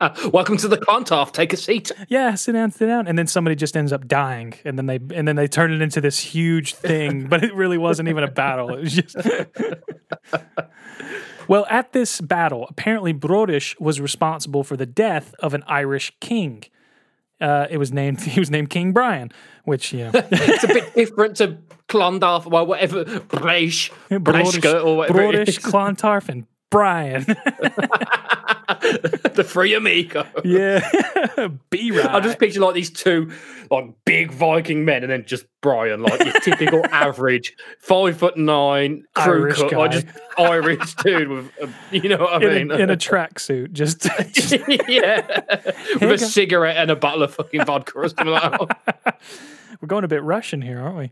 Welcome 0.32 0.56
to 0.58 0.68
the 0.68 0.76
Clontarf. 0.76 1.32
Take 1.32 1.52
a 1.52 1.56
seat. 1.56 1.90
yeah, 2.08 2.34
sit 2.34 2.52
down, 2.52 2.70
sit 2.70 2.86
down, 2.86 3.06
and 3.06 3.18
then 3.18 3.26
somebody 3.26 3.56
just 3.56 3.76
ends 3.76 3.92
up 3.92 4.06
dying, 4.06 4.54
and 4.64 4.78
then 4.78 4.86
they 4.86 4.98
and 5.14 5.26
then 5.26 5.36
they 5.36 5.48
turn 5.48 5.72
it 5.72 5.82
into 5.82 6.00
this 6.00 6.18
huge 6.18 6.74
thing, 6.74 7.26
but 7.28 7.44
it 7.44 7.54
really 7.54 7.78
wasn't 7.78 8.08
even 8.08 8.24
a 8.24 8.30
battle. 8.30 8.74
It 8.74 8.80
was 8.80 8.94
just. 8.94 9.16
well, 11.48 11.66
at 11.70 11.92
this 11.92 12.20
battle, 12.20 12.66
apparently 12.68 13.12
Brodish 13.12 13.78
was 13.80 14.00
responsible 14.00 14.64
for 14.64 14.76
the 14.76 14.86
death 14.86 15.34
of 15.40 15.54
an 15.54 15.62
Irish 15.66 16.12
king. 16.20 16.64
Uh, 17.40 17.66
it 17.68 17.76
was 17.76 17.92
named 17.92 18.20
he 18.22 18.40
was 18.40 18.50
named 18.50 18.70
King 18.70 18.92
Brian, 18.92 19.30
which 19.64 19.92
yeah, 19.92 20.10
It's 20.14 20.64
a 20.64 20.68
bit 20.68 20.94
different 20.94 21.36
to 21.36 21.58
Clontarf, 21.88 22.46
well, 22.46 22.66
whatever, 22.66 23.04
Braish, 23.04 23.90
or 24.10 24.18
whatever 24.18 25.18
Brodish, 25.18 25.48
is. 25.48 25.58
Clontarf, 25.58 26.28
and 26.28 26.46
Brian. 26.70 27.24
the 28.66 29.44
free 29.46 29.74
amigo. 29.74 30.26
yeah, 30.44 31.48
be 31.70 31.92
right. 31.92 32.06
I 32.06 32.20
just 32.20 32.38
picture 32.38 32.60
like 32.60 32.74
these 32.74 32.90
two 32.90 33.32
like 33.70 33.84
big 34.04 34.32
Viking 34.32 34.84
men, 34.84 35.02
and 35.02 35.12
then 35.12 35.24
just 35.26 35.46
Brian, 35.60 36.02
like 36.02 36.24
your 36.24 36.32
typical 36.40 36.84
average 36.90 37.54
five 37.80 38.16
foot 38.16 38.36
nine 38.36 39.04
crew 39.14 39.44
Irish 39.44 39.56
cut, 39.58 39.72
like 39.72 39.90
guy. 39.90 40.00
just 40.00 40.06
Irish 40.38 40.94
dude 40.96 41.28
with, 41.28 41.50
a, 41.60 41.68
you 41.96 42.08
know 42.08 42.18
what 42.18 42.42
I 42.42 42.46
in 42.46 42.68
mean? 42.68 42.70
a, 42.72 42.82
in 42.82 42.90
a 42.90 42.96
tracksuit, 42.96 43.72
just, 43.72 44.02
just 44.32 44.52
yeah, 44.88 45.42
with 46.00 46.10
a 46.10 46.18
cigarette 46.18 46.76
and 46.76 46.90
a 46.90 46.96
bottle 46.96 47.22
of 47.22 47.34
fucking 47.34 47.64
vodka 47.64 47.92
or 47.96 48.08
something 48.08 48.26
like 48.26 48.52
that. 48.86 49.20
We're 49.80 49.88
going 49.88 50.04
a 50.04 50.08
bit 50.08 50.22
Russian 50.22 50.62
here, 50.62 50.80
aren't 50.80 50.96
we? 50.96 51.10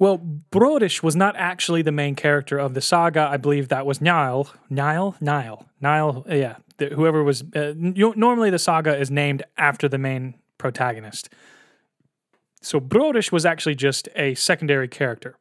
Well, 0.00 0.18
Brodish 0.50 1.02
was 1.02 1.14
not 1.14 1.36
actually 1.36 1.82
the 1.82 1.92
main 1.92 2.14
character 2.14 2.58
of 2.58 2.72
the 2.72 2.80
saga. 2.80 3.28
I 3.30 3.36
believe 3.36 3.68
that 3.68 3.84
was 3.84 4.00
Niall. 4.00 4.48
Niall? 4.70 5.14
Niall. 5.20 5.66
Niall, 5.78 6.24
uh, 6.28 6.34
yeah. 6.34 6.56
The, 6.78 6.86
whoever 6.86 7.22
was. 7.22 7.42
Uh, 7.54 7.74
n- 7.76 7.94
normally, 8.16 8.48
the 8.48 8.58
saga 8.58 8.98
is 8.98 9.10
named 9.10 9.42
after 9.58 9.88
the 9.88 9.98
main 9.98 10.36
protagonist. 10.56 11.28
So 12.62 12.80
Brodish 12.80 13.30
was 13.30 13.44
actually 13.44 13.74
just 13.74 14.08
a 14.16 14.34
secondary 14.36 14.88
character. 14.88 15.36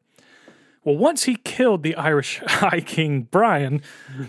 Well, 0.84 0.98
once 0.98 1.24
he 1.24 1.38
killed 1.38 1.84
the 1.84 1.96
Irish 1.96 2.42
High 2.46 2.82
King 2.82 3.30
Brian, 3.32 3.82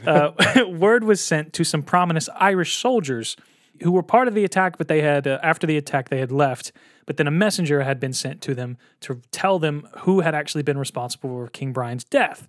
uh, 0.06 0.30
word 0.68 1.02
was 1.02 1.20
sent 1.20 1.52
to 1.54 1.64
some 1.64 1.82
prominent 1.82 2.28
Irish 2.36 2.76
soldiers 2.76 3.36
who 3.82 3.92
were 3.92 4.02
part 4.02 4.28
of 4.28 4.34
the 4.34 4.44
attack, 4.44 4.78
but 4.78 4.88
they 4.88 5.02
had, 5.02 5.26
uh, 5.26 5.38
after 5.42 5.66
the 5.66 5.76
attack, 5.76 6.08
they 6.08 6.20
had 6.20 6.32
left. 6.32 6.72
But 7.06 7.16
then 7.16 7.26
a 7.26 7.32
messenger 7.32 7.82
had 7.82 7.98
been 7.98 8.12
sent 8.12 8.40
to 8.42 8.54
them 8.54 8.76
to 9.00 9.20
tell 9.30 9.58
them 9.58 9.88
who 10.00 10.20
had 10.20 10.34
actually 10.34 10.62
been 10.62 10.78
responsible 10.78 11.30
for 11.30 11.48
King 11.48 11.72
Brian's 11.72 12.04
death. 12.04 12.46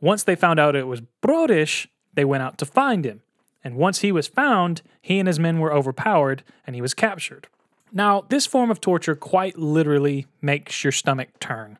Once 0.00 0.24
they 0.24 0.34
found 0.34 0.58
out 0.58 0.76
it 0.76 0.86
was 0.86 1.00
Brodish, 1.22 1.86
they 2.14 2.24
went 2.24 2.42
out 2.42 2.58
to 2.58 2.66
find 2.66 3.04
him. 3.04 3.22
And 3.64 3.76
once 3.76 4.00
he 4.00 4.10
was 4.10 4.26
found, 4.26 4.82
he 5.00 5.18
and 5.18 5.28
his 5.28 5.38
men 5.38 5.60
were 5.60 5.72
overpowered 5.72 6.42
and 6.66 6.74
he 6.74 6.82
was 6.82 6.94
captured. 6.94 7.46
Now, 7.92 8.22
this 8.28 8.46
form 8.46 8.70
of 8.70 8.80
torture 8.80 9.14
quite 9.14 9.58
literally 9.58 10.26
makes 10.40 10.82
your 10.82 10.92
stomach 10.92 11.38
turn. 11.38 11.78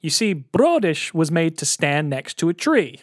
You 0.00 0.10
see, 0.10 0.32
Brodish 0.32 1.12
was 1.12 1.30
made 1.30 1.58
to 1.58 1.66
stand 1.66 2.08
next 2.08 2.38
to 2.38 2.48
a 2.48 2.54
tree. 2.54 3.02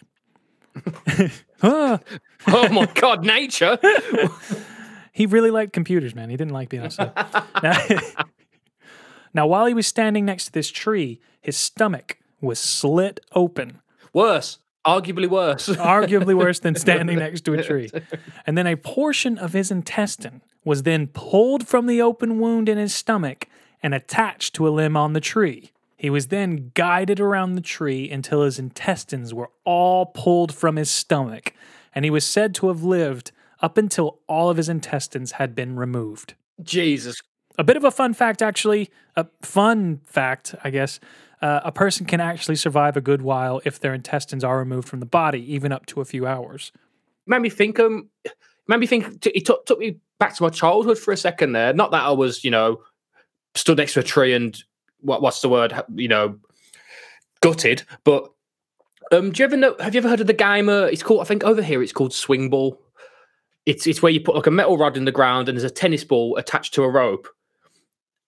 Ah. 1.62 2.00
oh 2.48 2.68
my 2.68 2.86
god, 2.94 3.24
nature! 3.24 3.78
He 5.12 5.24
really 5.24 5.50
liked 5.50 5.72
computers, 5.72 6.14
man. 6.14 6.28
He 6.28 6.36
didn't 6.36 6.52
like 6.52 6.68
being 6.68 6.82
outside. 6.84 7.12
now, 7.62 7.78
now, 9.34 9.46
while 9.46 9.64
he 9.64 9.72
was 9.72 9.86
standing 9.86 10.26
next 10.26 10.46
to 10.46 10.52
this 10.52 10.70
tree, 10.70 11.20
his 11.40 11.56
stomach 11.56 12.18
was 12.42 12.58
slit 12.58 13.20
open, 13.34 13.80
Worse, 14.12 14.58
arguably 14.86 15.26
worse. 15.28 15.68
arguably 15.68 16.34
worse 16.38 16.58
than 16.58 16.74
standing 16.74 17.18
next 17.18 17.46
to 17.46 17.54
a 17.54 17.62
tree. 17.62 17.90
And 18.46 18.58
then 18.58 18.66
a 18.66 18.76
portion 18.76 19.38
of 19.38 19.54
his 19.54 19.70
intestine 19.70 20.42
was 20.64 20.82
then 20.82 21.06
pulled 21.06 21.66
from 21.66 21.86
the 21.86 22.02
open 22.02 22.38
wound 22.38 22.68
in 22.68 22.76
his 22.76 22.94
stomach 22.94 23.48
and 23.82 23.94
attached 23.94 24.54
to 24.56 24.68
a 24.68 24.70
limb 24.70 24.96
on 24.96 25.14
the 25.14 25.20
tree. 25.20 25.70
He 25.96 26.10
was 26.10 26.28
then 26.28 26.72
guided 26.74 27.20
around 27.20 27.54
the 27.54 27.62
tree 27.62 28.10
until 28.10 28.42
his 28.42 28.58
intestines 28.58 29.32
were 29.32 29.50
all 29.64 30.06
pulled 30.06 30.54
from 30.54 30.76
his 30.76 30.90
stomach, 30.90 31.54
and 31.94 32.04
he 32.04 32.10
was 32.10 32.26
said 32.26 32.54
to 32.56 32.68
have 32.68 32.82
lived 32.82 33.32
up 33.60 33.78
until 33.78 34.20
all 34.28 34.50
of 34.50 34.58
his 34.58 34.68
intestines 34.68 35.32
had 35.32 35.54
been 35.54 35.76
removed. 35.76 36.34
Jesus. 36.62 37.20
A 37.58 37.64
bit 37.64 37.78
of 37.78 37.84
a 37.84 37.90
fun 37.90 38.12
fact, 38.12 38.42
actually, 38.42 38.90
a 39.16 39.26
fun 39.40 40.00
fact, 40.04 40.54
I 40.62 40.70
guess. 40.70 41.00
Uh, 41.40 41.60
a 41.64 41.72
person 41.72 42.06
can 42.06 42.20
actually 42.20 42.56
survive 42.56 42.96
a 42.96 43.00
good 43.00 43.22
while 43.22 43.62
if 43.64 43.80
their 43.80 43.94
intestines 43.94 44.44
are 44.44 44.58
removed 44.58 44.88
from 44.88 45.00
the 45.00 45.06
body, 45.06 45.52
even 45.52 45.72
up 45.72 45.86
to 45.86 46.00
a 46.00 46.04
few 46.04 46.26
hours. 46.26 46.72
Made 47.26 47.40
me 47.40 47.50
think. 47.50 47.80
Um, 47.80 48.10
made 48.68 48.80
me 48.80 48.86
think. 48.86 49.20
T- 49.20 49.30
it 49.30 49.46
took 49.46 49.64
took 49.66 49.78
me 49.78 49.98
back 50.18 50.34
to 50.36 50.42
my 50.42 50.48
childhood 50.50 50.98
for 50.98 51.12
a 51.12 51.16
second 51.16 51.52
there. 51.52 51.72
Not 51.72 51.90
that 51.90 52.02
I 52.02 52.10
was, 52.10 52.44
you 52.44 52.50
know, 52.50 52.82
stood 53.54 53.78
next 53.78 53.94
to 53.94 54.00
a 54.00 54.02
tree 54.02 54.34
and 54.34 54.62
what 55.06 55.22
what's 55.22 55.40
the 55.40 55.48
word? 55.48 55.72
You 55.94 56.08
know, 56.08 56.38
gutted. 57.40 57.84
But 58.04 58.30
um, 59.12 59.30
do 59.30 59.42
you 59.42 59.44
ever 59.46 59.56
know? 59.56 59.76
Have 59.80 59.94
you 59.94 59.98
ever 59.98 60.08
heard 60.08 60.20
of 60.20 60.26
the 60.26 60.32
game? 60.32 60.68
Uh, 60.68 60.82
it's 60.82 61.02
called. 61.02 61.20
I 61.20 61.24
think 61.24 61.44
over 61.44 61.62
here 61.62 61.82
it's 61.82 61.92
called 61.92 62.12
swing 62.12 62.50
ball. 62.50 62.80
It's 63.64 63.86
it's 63.86 64.02
where 64.02 64.12
you 64.12 64.20
put 64.20 64.34
like 64.34 64.46
a 64.46 64.50
metal 64.50 64.76
rod 64.76 64.96
in 64.96 65.04
the 65.04 65.12
ground 65.12 65.48
and 65.48 65.56
there's 65.56 65.70
a 65.70 65.74
tennis 65.74 66.04
ball 66.04 66.36
attached 66.36 66.74
to 66.74 66.82
a 66.82 66.88
rope. 66.88 67.28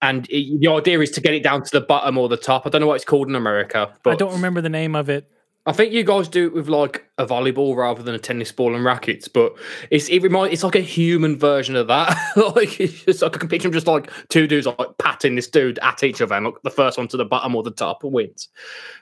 And 0.00 0.28
it, 0.30 0.60
the 0.60 0.68
idea 0.68 1.00
is 1.00 1.10
to 1.12 1.20
get 1.20 1.34
it 1.34 1.42
down 1.42 1.64
to 1.64 1.70
the 1.72 1.80
bottom 1.80 2.16
or 2.18 2.28
the 2.28 2.36
top. 2.36 2.66
I 2.66 2.70
don't 2.70 2.80
know 2.80 2.86
what 2.86 2.94
it's 2.94 3.04
called 3.04 3.28
in 3.28 3.34
America, 3.34 3.92
but 4.04 4.12
I 4.12 4.16
don't 4.16 4.32
remember 4.32 4.60
the 4.60 4.68
name 4.68 4.94
of 4.94 5.08
it. 5.08 5.28
I 5.68 5.72
think 5.72 5.92
you 5.92 6.02
guys 6.02 6.28
do 6.28 6.46
it 6.46 6.54
with 6.54 6.66
like 6.68 7.04
a 7.18 7.26
volleyball 7.26 7.76
rather 7.76 8.02
than 8.02 8.14
a 8.14 8.18
tennis 8.18 8.50
ball 8.50 8.74
and 8.74 8.82
rackets, 8.82 9.28
but 9.28 9.54
it's 9.90 10.08
it 10.08 10.22
reminds 10.22 10.54
it's 10.54 10.64
like 10.64 10.76
a 10.76 10.80
human 10.80 11.38
version 11.38 11.76
of 11.76 11.88
that. 11.88 12.16
like 12.56 12.80
it's 12.80 13.04
just 13.04 13.20
like 13.20 13.36
I 13.36 13.38
can 13.38 13.50
picture 13.50 13.68
them 13.68 13.74
just 13.74 13.86
like 13.86 14.10
two 14.30 14.46
dudes 14.46 14.66
like 14.66 14.96
patting 14.96 15.34
this 15.34 15.46
dude 15.46 15.78
at 15.80 16.02
each 16.02 16.22
other, 16.22 16.36
and 16.36 16.46
like 16.46 16.62
the 16.62 16.70
first 16.70 16.96
one 16.96 17.06
to 17.08 17.18
the 17.18 17.26
bottom 17.26 17.54
or 17.54 17.62
the 17.62 17.70
top 17.70 18.02
wins. 18.02 18.48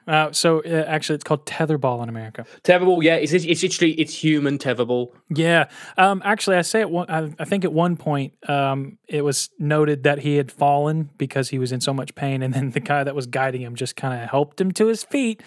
Uh, 0.09 0.33
so 0.33 0.61
uh, 0.65 0.85
actually, 0.89 1.15
it's 1.15 1.23
called 1.23 1.47
tetherball 1.47 2.03
in 2.03 2.09
America. 2.09 2.45
Tetherball, 2.65 3.01
yeah, 3.01 3.15
it's 3.15 3.33
it's 3.33 3.63
literally 3.63 3.93
it's 3.93 4.15
human 4.15 4.59
tetherball. 4.59 5.13
Yeah. 5.31 5.69
Um, 5.97 6.21
actually, 6.25 6.57
I 6.57 6.63
say 6.63 6.81
at 6.81 6.91
one, 6.91 7.09
I, 7.09 7.33
I 7.39 7.45
think 7.45 7.65
at 7.65 7.73
one 7.73 7.97
point 7.97 8.33
um, 8.49 8.99
it 9.07 9.23
was 9.23 9.51
noted 9.61 10.03
that 10.03 10.19
he 10.19 10.35
had 10.35 10.51
fallen 10.51 11.11
because 11.17 11.51
he 11.51 11.61
was 11.61 11.71
in 11.71 11.81
so 11.81 11.95
much 11.95 12.17
pain, 12.17 12.43
and 12.43 12.53
then 12.53 12.71
the 12.71 12.81
guy 12.81 13.05
that 13.05 13.15
was 13.15 13.29
guiding 13.29 13.63
him 13.63 13.77
just 13.77 13.95
kind 13.95 14.21
of 14.21 14.29
helped 14.29 14.61
him 14.61 14.73
to 14.73 14.87
his 14.87 15.05
feet 15.05 15.45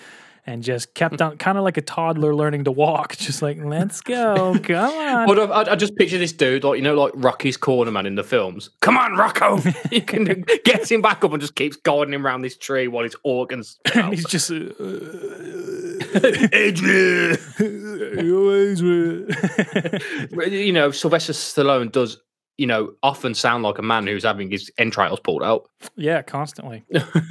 and 0.49 0.63
just 0.63 0.95
kept 0.95 1.21
on, 1.21 1.37
kind 1.37 1.59
of 1.59 1.63
like 1.63 1.77
a 1.77 1.81
toddler 1.81 2.33
learning 2.33 2.63
to 2.63 2.71
walk, 2.71 3.15
just 3.17 3.41
like 3.41 3.57
let's 3.63 4.01
go, 4.01 4.57
come 4.63 4.75
on. 4.75 5.27
But 5.27 5.51
I, 5.51 5.73
I 5.73 5.75
just 5.75 5.95
picture 5.95 6.17
this 6.17 6.33
dude 6.33 6.63
like 6.63 6.77
you 6.77 6.81
know 6.81 6.95
like 6.95 7.13
Rocky's 7.15 7.55
corner 7.55 7.91
man 7.91 8.05
in 8.07 8.15
the 8.15 8.23
films. 8.23 8.71
Come 8.81 8.97
on, 8.97 9.13
Rocco! 9.15 9.59
you 9.91 10.01
can 10.01 10.23
get 10.65 10.91
him 10.91 11.01
back 11.01 11.23
up 11.23 11.31
and 11.31 11.39
just 11.41 11.55
keeps 11.55 11.77
guiding 11.77 12.13
him 12.13 12.25
around 12.25 12.41
this 12.41 12.57
tree 12.57 12.87
while 12.87 13.03
his 13.03 13.15
organs. 13.23 13.79
and 13.93 14.13
he's 14.13 14.25
just. 14.25 14.49
Uh. 14.49 14.69
Adrian. 16.53 17.37
you 20.51 20.73
know, 20.73 20.89
Sylvester 20.91 21.33
Stallone 21.33 21.91
does, 21.91 22.17
you 22.59 22.67
know, 22.67 22.93
often 23.01 23.33
sound 23.33 23.63
like 23.63 23.77
a 23.77 23.81
man 23.81 24.05
who's 24.05 24.23
having 24.23 24.51
his 24.51 24.69
entrails 24.77 25.19
pulled 25.21 25.41
out. 25.41 25.69
yeah, 25.95 26.21
constantly. 26.21 26.83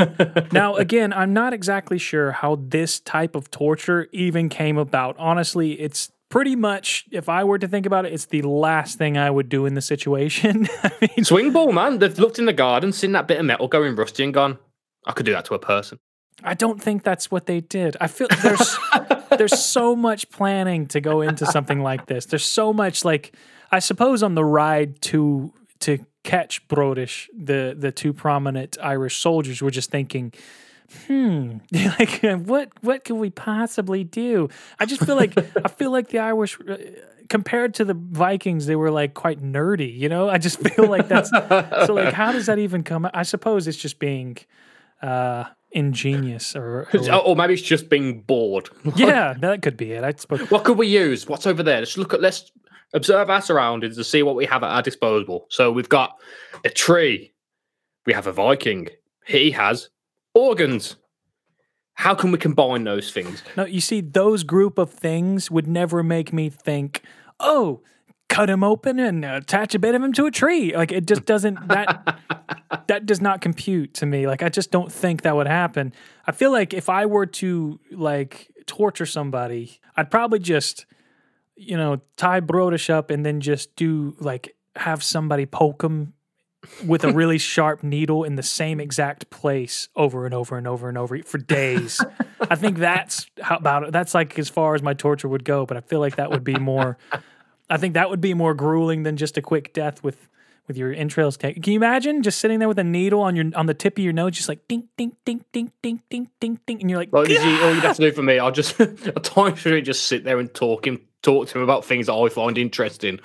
now, 0.53 0.77
again, 0.77 1.13
I'm 1.13 1.35
not 1.35 1.53
exactly 1.53 1.99
sure 1.99 2.33
how 2.33 2.57
this 2.57 3.01
type 3.01 3.35
of 3.35 3.51
torture 3.51 4.09
even 4.13 4.49
came 4.49 4.79
about. 4.79 5.17
Honestly, 5.19 5.73
it's 5.73 6.11
pretty 6.31 6.57
much, 6.57 7.05
if 7.13 7.29
I 7.29 7.45
were 7.45 7.59
to 7.59 7.69
think 7.69 7.85
about 7.85 8.07
it, 8.07 8.13
it's 8.15 8.27
the 8.27 8.43
last 8.43 8.97
thing 8.97 9.19
I 9.19 9.31
would 9.31 9.51
do 9.51 9.67
in 9.67 9.75
the 9.75 9.83
situation. 9.83 10.67
I 10.83 10.93
mean, 11.01 11.25
Swing 11.25 11.53
ball, 11.53 11.73
man. 11.73 11.99
They've 11.99 12.19
looked 12.19 12.39
in 12.39 12.47
the 12.47 12.55
garden, 12.55 12.93
seen 12.93 13.13
that 13.13 13.29
bit 13.29 13.39
of 13.39 13.45
metal 13.45 13.69
going 13.69 13.95
rusty, 13.97 14.25
and 14.25 14.33
gone, 14.33 14.59
I 15.07 15.13
could 15.13 15.27
do 15.27 15.33
that 15.33 15.45
to 15.47 15.55
a 15.55 15.59
person. 15.59 15.99
I 16.43 16.55
don't 16.55 16.81
think 16.81 17.03
that's 17.03 17.31
what 17.31 17.47
they 17.47 17.61
did. 17.61 17.97
I 18.01 18.07
feel 18.07 18.29
there's 18.43 18.79
there's 19.37 19.61
so 19.63 19.97
much 19.97 20.31
planning 20.31 20.87
to 20.89 21.01
go 21.01 21.21
into 21.21 21.45
something 21.45 21.83
like 21.83 22.07
this. 22.07 22.27
There's 22.27 22.45
so 22.45 22.73
much 22.73 23.05
like 23.05 23.35
I 23.71 23.79
suppose 23.79 24.23
on 24.23 24.35
the 24.35 24.45
ride 24.45 25.01
to 25.03 25.53
to 25.81 26.05
catch 26.23 26.67
Brodish, 26.69 27.29
the 27.37 27.75
the 27.79 27.93
two 27.93 28.13
prominent 28.13 28.77
Irish 28.83 29.17
soldiers 29.17 29.63
were 29.63 29.71
just 29.71 29.91
thinking, 29.91 30.33
hmm, 31.07 31.59
like 31.73 32.21
what 32.23 32.71
what 32.83 33.05
could 33.05 33.17
we 33.17 33.31
possibly 33.31 34.05
do? 34.05 34.49
I 34.79 34.87
just 34.87 35.05
feel 35.05 35.17
like 35.17 35.37
I 35.65 35.69
feel 35.69 35.91
like 35.91 36.09
the 36.09 36.19
Irish 36.19 36.59
uh, 36.69 36.77
compared 37.29 37.75
to 37.75 37.85
the 37.85 37.95
Vikings, 37.95 38.67
they 38.67 38.77
were 38.77 38.91
like 38.91 39.15
quite 39.15 39.43
nerdy, 39.43 39.95
you 39.97 40.09
know? 40.09 40.31
I 40.31 40.39
just 40.39 40.61
feel 40.61 40.87
like 40.87 41.09
that's 41.09 41.31
so 41.31 41.95
like 41.95 42.15
how 42.15 42.33
does 42.33 42.47
that 42.47 42.59
even 42.59 42.83
come 42.83 43.09
I 43.13 43.23
suppose 43.23 43.67
it's 43.69 43.79
just 43.79 43.99
being 43.99 44.39
uh 45.03 45.45
ingenious 45.71 46.57
or, 46.57 46.89
or 46.93 47.15
or 47.15 47.37
maybe 47.37 47.55
it's 47.55 47.63
just 47.63 47.89
being 47.89 48.23
bored. 48.23 48.71
yeah, 48.97 49.35
that 49.41 49.63
could 49.63 49.77
be 49.77 49.93
it. 49.93 50.05
I 50.05 50.13
suppose. 50.17 50.51
What 50.51 50.65
could 50.65 50.79
we 50.79 50.87
use? 50.87 51.27
What's 51.27 51.47
over 51.47 51.63
there? 51.63 51.81
Let's 51.81 51.97
look 51.97 52.15
at. 52.15 52.21
Let's 52.21 52.51
observe 52.95 53.31
our 53.31 53.43
surroundings 53.43 53.97
to 53.97 54.05
see 54.05 54.23
what 54.23 54.37
we 54.37 54.47
have 54.47 54.63
at 54.63 54.71
our 54.71 54.83
disposal. 54.83 55.47
So 55.51 55.71
we've 55.71 55.89
got 55.89 56.17
a 56.65 56.71
tree. 56.71 57.33
We 58.07 58.13
have 58.13 58.27
a 58.27 58.33
Viking. 58.33 58.89
He 59.27 59.51
has 59.53 59.91
organs. 60.35 60.97
How 61.95 62.15
can 62.15 62.31
we 62.31 62.39
combine 62.39 62.85
those 62.85 63.11
things? 63.11 63.43
No, 63.57 63.65
you 63.65 63.81
see, 63.81 64.01
those 64.01 64.45
group 64.45 64.79
of 64.79 64.91
things 64.91 65.51
would 65.51 65.67
never 65.67 66.03
make 66.03 66.33
me 66.33 66.49
think, 66.49 67.03
oh, 67.41 67.83
cut 68.29 68.49
him 68.51 68.63
open 68.63 68.99
and 68.99 69.25
attach 69.25 69.75
a 69.75 69.79
bit 69.79 69.95
of 69.95 70.03
him 70.03 70.13
to 70.13 70.27
a 70.27 70.31
tree. 70.31 70.75
Like 70.77 70.93
it 70.93 71.07
just 71.07 71.25
doesn't 71.25 71.69
that 71.69 72.21
that 72.87 73.07
does 73.07 73.21
not 73.21 73.41
compute 73.41 73.95
to 73.95 74.07
me. 74.07 74.27
Like 74.27 74.43
I 74.43 74.49
just 74.49 74.71
don't 74.71 74.93
think 74.93 75.23
that 75.23 75.35
would 75.35 75.49
happen. 75.49 75.93
I 76.27 76.33
feel 76.33 76.53
like 76.53 76.73
if 76.73 76.89
I 76.89 77.07
were 77.07 77.27
to 77.27 77.81
like 77.91 78.49
torture 78.67 79.07
somebody, 79.07 79.81
I'd 79.97 80.11
probably 80.11 80.39
just 80.39 80.87
you 81.59 81.77
know 81.77 82.01
tie 82.17 82.41
Brodish 82.41 82.89
up 82.89 83.11
and 83.11 83.27
then 83.27 83.41
just 83.41 83.75
do 83.77 84.17
like 84.21 84.55
have 84.77 85.03
somebody 85.03 85.45
poke 85.45 85.83
him 85.83 86.15
with 86.87 87.05
a 87.05 87.13
really 87.13 87.39
sharp 87.53 87.83
needle 87.83 88.25
in 88.25 88.37
the 88.37 88.43
same 88.43 88.81
exact 88.81 89.29
place 89.31 89.89
over 89.97 90.25
and 90.25 90.35
over 90.35 90.57
and 90.57 90.67
over 90.67 90.89
and 90.89 90.97
over 90.97 91.23
for 91.25 91.39
days. 91.39 92.01
I 92.41 92.55
think 92.55 92.79
that's 92.79 93.27
how 93.41 93.57
about 93.57 93.85
it. 93.85 93.93
That's 93.93 94.15
like 94.15 94.39
as 94.39 94.49
far 94.49 94.75
as 94.75 94.83
my 94.83 94.95
torture 94.95 95.29
would 95.29 95.45
go, 95.45 95.67
but 95.67 95.77
I 95.77 95.81
feel 95.81 96.01
like 96.01 96.17
that 96.17 96.31
would 96.31 96.45
be 96.45 96.55
more 96.55 96.97
I 97.71 97.77
think 97.77 97.95
that 97.95 98.09
would 98.11 98.21
be 98.21 98.35
more 98.35 98.55
grueling 98.55 99.03
than 99.03 99.17
just 99.17 99.37
a 99.37 99.43
quick 99.43 99.73
death 99.73 100.03
with 100.03 100.29
with 100.67 100.77
your 100.77 100.93
entrails 100.93 101.39
taken. 101.39 101.63
Can 101.63 101.73
you 101.73 101.79
imagine 101.79 102.23
just 102.23 102.39
sitting 102.39 102.59
there 102.59 102.69
with 102.69 102.79
a 102.79 102.85
needle 102.85 103.23
on 103.23 103.35
your 103.35 103.47
on 103.55 103.67
the 103.67 103.75
tip 103.75 103.99
of 103.99 104.05
your 104.05 104.13
nose, 104.13 104.37
just 104.37 104.49
like 104.49 104.67
ding 104.69 104.89
ding 104.97 105.17
ding 105.25 105.45
ding 105.53 105.73
ding 105.83 106.03
ding 106.11 106.29
ding 106.41 106.61
ding, 106.67 106.81
and 106.81 106.91
you're 106.91 106.99
like, 106.99 107.13
Like, 107.13 107.29
you 107.29 107.39
see, 107.39 107.63
all 107.63 107.75
you'd 107.75 107.83
have 107.83 107.97
to 107.97 108.03
do 108.03 108.13
for 108.13 108.23
me, 108.23 108.39
I'll 108.39 108.53
just 108.53 108.79
at 108.81 109.25
times 109.25 109.61
for 109.61 109.81
just 109.81 110.05
sit 110.05 110.25
there 110.25 110.39
and 110.39 110.53
talk 110.53 110.87
him, 110.87 111.01
talk 111.23 111.49
to 111.49 111.59
him 111.59 111.65
about 111.65 111.85
things 111.85 112.07
that 112.07 112.13
I 112.15 112.29
find 112.29 112.57
interesting, 112.57 113.19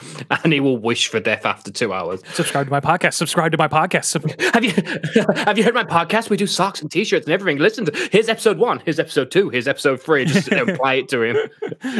and 0.44 0.52
he 0.52 0.60
will 0.60 0.78
wish 0.78 1.08
for 1.08 1.20
death 1.20 1.46
after 1.46 1.72
two 1.72 1.94
hours. 1.94 2.22
subscribe 2.34 2.66
to 2.68 2.72
my 2.72 2.80
podcast. 2.80 3.14
Subscribe 3.14 3.52
to 3.52 3.58
my 3.58 3.68
podcast. 3.68 4.06
Sub- 4.06 4.24
Have 4.54 4.64
you 4.64 4.72
have 5.44 5.58
you 5.58 5.64
heard 5.64 5.74
my 5.74 5.84
podcast? 5.84 6.30
We 6.30 6.38
do 6.38 6.48
socks 6.48 6.82
and 6.82 6.92
t-shirts 6.92 7.26
and 7.26 7.34
everything. 7.34 7.60
Listen 7.62 7.86
to 7.86 8.10
here's 8.12 8.30
episode 8.30 8.58
one, 8.58 8.80
here's 8.80 9.00
episode 9.00 9.32
two, 9.32 9.50
here's 9.50 9.68
episode 9.68 10.02
three. 10.02 10.26
Just 10.26 10.50
play 10.78 11.00
it 11.00 11.10
to 11.10 11.22
him. 11.22 11.38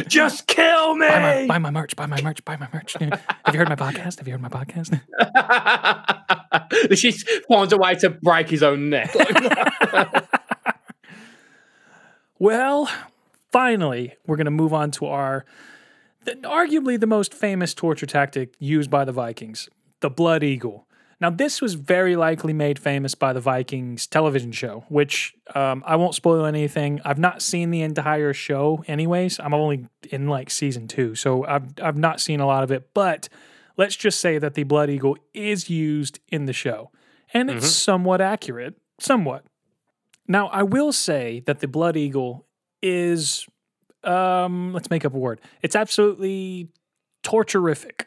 Just 0.08 0.46
kill 0.46 0.94
me. 0.96 1.06
buy, 1.08 1.20
my, 1.20 1.46
buy 1.46 1.58
my 1.58 1.70
merch. 1.70 1.96
Buy 1.96 2.06
my 2.06 2.20
merch. 2.22 2.44
Buy 2.44 2.56
my 2.56 2.68
merch. 2.72 2.94
Have 2.94 3.54
you 3.54 3.58
heard 3.58 3.68
my 3.68 3.76
podcast? 3.76 4.18
Have 4.18 4.26
you 4.26 4.32
heard 4.32 4.42
my 4.42 4.48
podcast? 4.48 5.00
she 6.96 7.12
finds 7.48 7.72
a 7.72 7.76
way 7.76 7.94
to 7.96 8.10
break 8.10 8.48
his 8.48 8.62
own 8.62 8.90
neck. 8.90 9.14
Well, 12.38 12.90
finally, 13.52 14.14
we're 14.26 14.36
going 14.36 14.46
to 14.46 14.50
move 14.50 14.72
on 14.74 14.90
to 14.92 15.06
our 15.06 15.44
arguably 16.24 16.98
the 16.98 17.06
most 17.06 17.34
famous 17.34 17.74
torture 17.74 18.06
tactic 18.06 18.54
used 18.58 18.90
by 18.90 19.04
the 19.04 19.12
Vikings, 19.12 19.68
the 20.00 20.10
Blood 20.10 20.42
Eagle. 20.42 20.86
Now, 21.20 21.30
this 21.30 21.62
was 21.62 21.74
very 21.74 22.16
likely 22.16 22.52
made 22.52 22.78
famous 22.78 23.14
by 23.14 23.32
the 23.32 23.40
Vikings 23.40 24.06
television 24.06 24.52
show, 24.52 24.84
which 24.88 25.34
um, 25.54 25.82
I 25.86 25.96
won't 25.96 26.14
spoil 26.14 26.44
anything. 26.44 27.00
I've 27.04 27.18
not 27.18 27.40
seen 27.40 27.70
the 27.70 27.82
entire 27.82 28.32
show, 28.32 28.84
anyways. 28.86 29.38
I'm 29.38 29.54
only 29.54 29.86
in 30.10 30.28
like 30.28 30.50
season 30.50 30.88
two, 30.88 31.14
so 31.14 31.44
I've 31.46 31.66
I've 31.80 31.96
not 31.96 32.20
seen 32.20 32.40
a 32.40 32.46
lot 32.46 32.64
of 32.64 32.70
it. 32.70 32.90
But 32.94 33.28
let's 33.76 33.96
just 33.96 34.20
say 34.20 34.38
that 34.38 34.54
the 34.54 34.64
Blood 34.64 34.90
Eagle 34.90 35.16
is 35.32 35.70
used 35.70 36.18
in 36.28 36.46
the 36.46 36.52
show, 36.52 36.90
and 37.32 37.48
it's 37.48 37.68
somewhat 37.68 38.20
accurate, 38.20 38.74
somewhat. 38.98 39.44
Now, 40.26 40.48
I 40.48 40.62
will 40.62 40.92
say 40.92 41.42
that 41.46 41.60
the 41.60 41.68
Blood 41.68 41.96
Eagle 41.96 42.46
is 42.82 43.46
um, 44.06 44.72
let's 44.72 44.90
make 44.90 45.04
up 45.04 45.14
a 45.14 45.18
word. 45.18 45.40
It's 45.62 45.76
absolutely 45.76 46.68
torturific. 47.22 48.04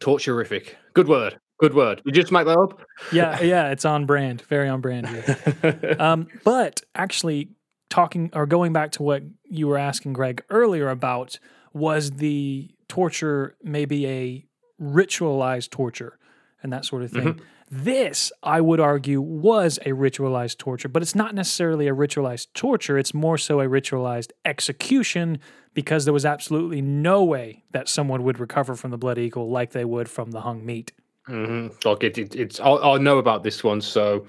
Torturific. 0.00 0.74
Good 0.94 1.08
word. 1.08 1.38
Good 1.60 1.74
word. 1.74 2.02
You 2.04 2.12
just 2.12 2.32
make 2.32 2.46
that 2.46 2.58
up? 2.58 2.80
Yeah, 3.12 3.40
yeah, 3.42 3.70
it's 3.70 3.84
on 3.84 4.06
brand, 4.06 4.42
very 4.48 4.68
on 4.68 4.80
brand 4.80 5.08
here. 5.08 5.96
Um, 6.00 6.26
but 6.42 6.82
actually, 6.94 7.50
talking 7.90 8.30
or 8.32 8.46
going 8.46 8.72
back 8.72 8.90
to 8.92 9.02
what 9.02 9.22
you 9.44 9.68
were 9.68 9.78
asking 9.78 10.14
Greg 10.14 10.42
earlier 10.50 10.88
about 10.88 11.38
was 11.72 12.12
the 12.12 12.70
torture 12.88 13.54
maybe 13.62 14.06
a 14.06 14.44
ritualized 14.80 15.70
torture 15.70 16.18
and 16.62 16.72
that 16.72 16.84
sort 16.84 17.02
of 17.02 17.12
thing. 17.12 17.40
This, 17.76 18.30
I 18.40 18.60
would 18.60 18.78
argue, 18.78 19.20
was 19.20 19.78
a 19.78 19.88
ritualized 19.88 20.58
torture, 20.58 20.88
but 20.88 21.02
it's 21.02 21.16
not 21.16 21.34
necessarily 21.34 21.88
a 21.88 21.92
ritualized 21.92 22.46
torture. 22.54 22.96
It's 22.96 23.12
more 23.12 23.36
so 23.36 23.58
a 23.58 23.66
ritualized 23.66 24.30
execution 24.44 25.40
because 25.74 26.04
there 26.04 26.14
was 26.14 26.24
absolutely 26.24 26.80
no 26.80 27.24
way 27.24 27.64
that 27.72 27.88
someone 27.88 28.22
would 28.22 28.38
recover 28.38 28.76
from 28.76 28.92
the 28.92 28.96
blood 28.96 29.18
eagle 29.18 29.50
like 29.50 29.72
they 29.72 29.84
would 29.84 30.08
from 30.08 30.30
the 30.30 30.42
hung 30.42 30.64
meat. 30.64 30.92
hmm 31.26 31.66
Like 31.84 32.04
it, 32.04 32.16
it, 32.16 32.36
it's. 32.36 32.60
I, 32.60 32.70
I 32.70 32.98
know 32.98 33.18
about 33.18 33.42
this 33.42 33.64
one, 33.64 33.80
so 33.80 34.24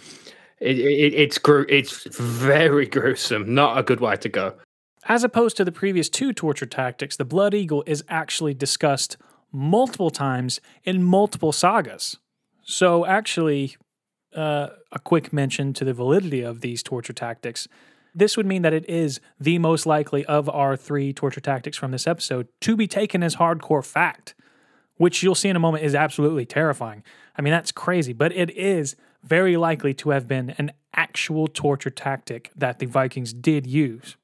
it, 0.59 0.79
it, 0.79 1.13
it's 1.13 1.37
gru- 1.37 1.67
It's 1.69 2.03
very 2.17 2.87
gruesome. 2.97 3.53
Not 3.53 3.77
a 3.77 3.83
good 3.83 3.99
way 3.99 4.15
to 4.15 4.27
go. 4.27 4.55
As 5.07 5.23
opposed 5.23 5.55
to 5.57 5.63
the 5.63 5.71
previous 5.71 6.09
two 6.09 6.33
torture 6.33 6.65
tactics, 6.65 7.15
the 7.15 7.25
Blood 7.25 7.53
Eagle 7.53 7.83
is 7.85 8.03
actually 8.09 8.55
discussed 8.55 9.17
multiple 9.51 10.09
times 10.09 10.59
in 10.83 11.03
multiple 11.03 11.51
sagas. 11.51 12.17
So, 12.65 13.05
actually, 13.05 13.77
uh, 14.35 14.69
a 14.91 14.99
quick 14.99 15.31
mention 15.31 15.71
to 15.73 15.85
the 15.85 15.93
validity 15.93 16.41
of 16.41 16.61
these 16.61 16.83
torture 16.83 17.13
tactics. 17.13 17.67
This 18.13 18.35
would 18.37 18.45
mean 18.45 18.63
that 18.63 18.73
it 18.73 18.89
is 18.89 19.19
the 19.39 19.59
most 19.59 19.85
likely 19.85 20.25
of 20.25 20.49
our 20.49 20.75
three 20.75 21.13
torture 21.13 21.41
tactics 21.41 21.77
from 21.77 21.91
this 21.91 22.07
episode 22.07 22.47
to 22.61 22.75
be 22.75 22.87
taken 22.87 23.23
as 23.23 23.35
hardcore 23.35 23.85
fact, 23.85 24.35
which 24.97 25.21
you'll 25.21 25.35
see 25.35 25.49
in 25.49 25.55
a 25.55 25.59
moment 25.59 25.83
is 25.83 25.93
absolutely 25.93 26.45
terrifying. 26.45 27.03
I 27.37 27.41
mean, 27.41 27.51
that's 27.51 27.71
crazy, 27.71 28.13
but 28.13 28.31
it 28.31 28.49
is 28.51 28.95
very 29.23 29.57
likely 29.57 29.93
to 29.95 30.09
have 30.09 30.27
been 30.27 30.51
an 30.57 30.71
actual 30.93 31.47
torture 31.47 31.89
tactic 31.89 32.51
that 32.55 32.79
the 32.79 32.85
Vikings 32.85 33.33
did 33.33 33.67
use. 33.67 34.15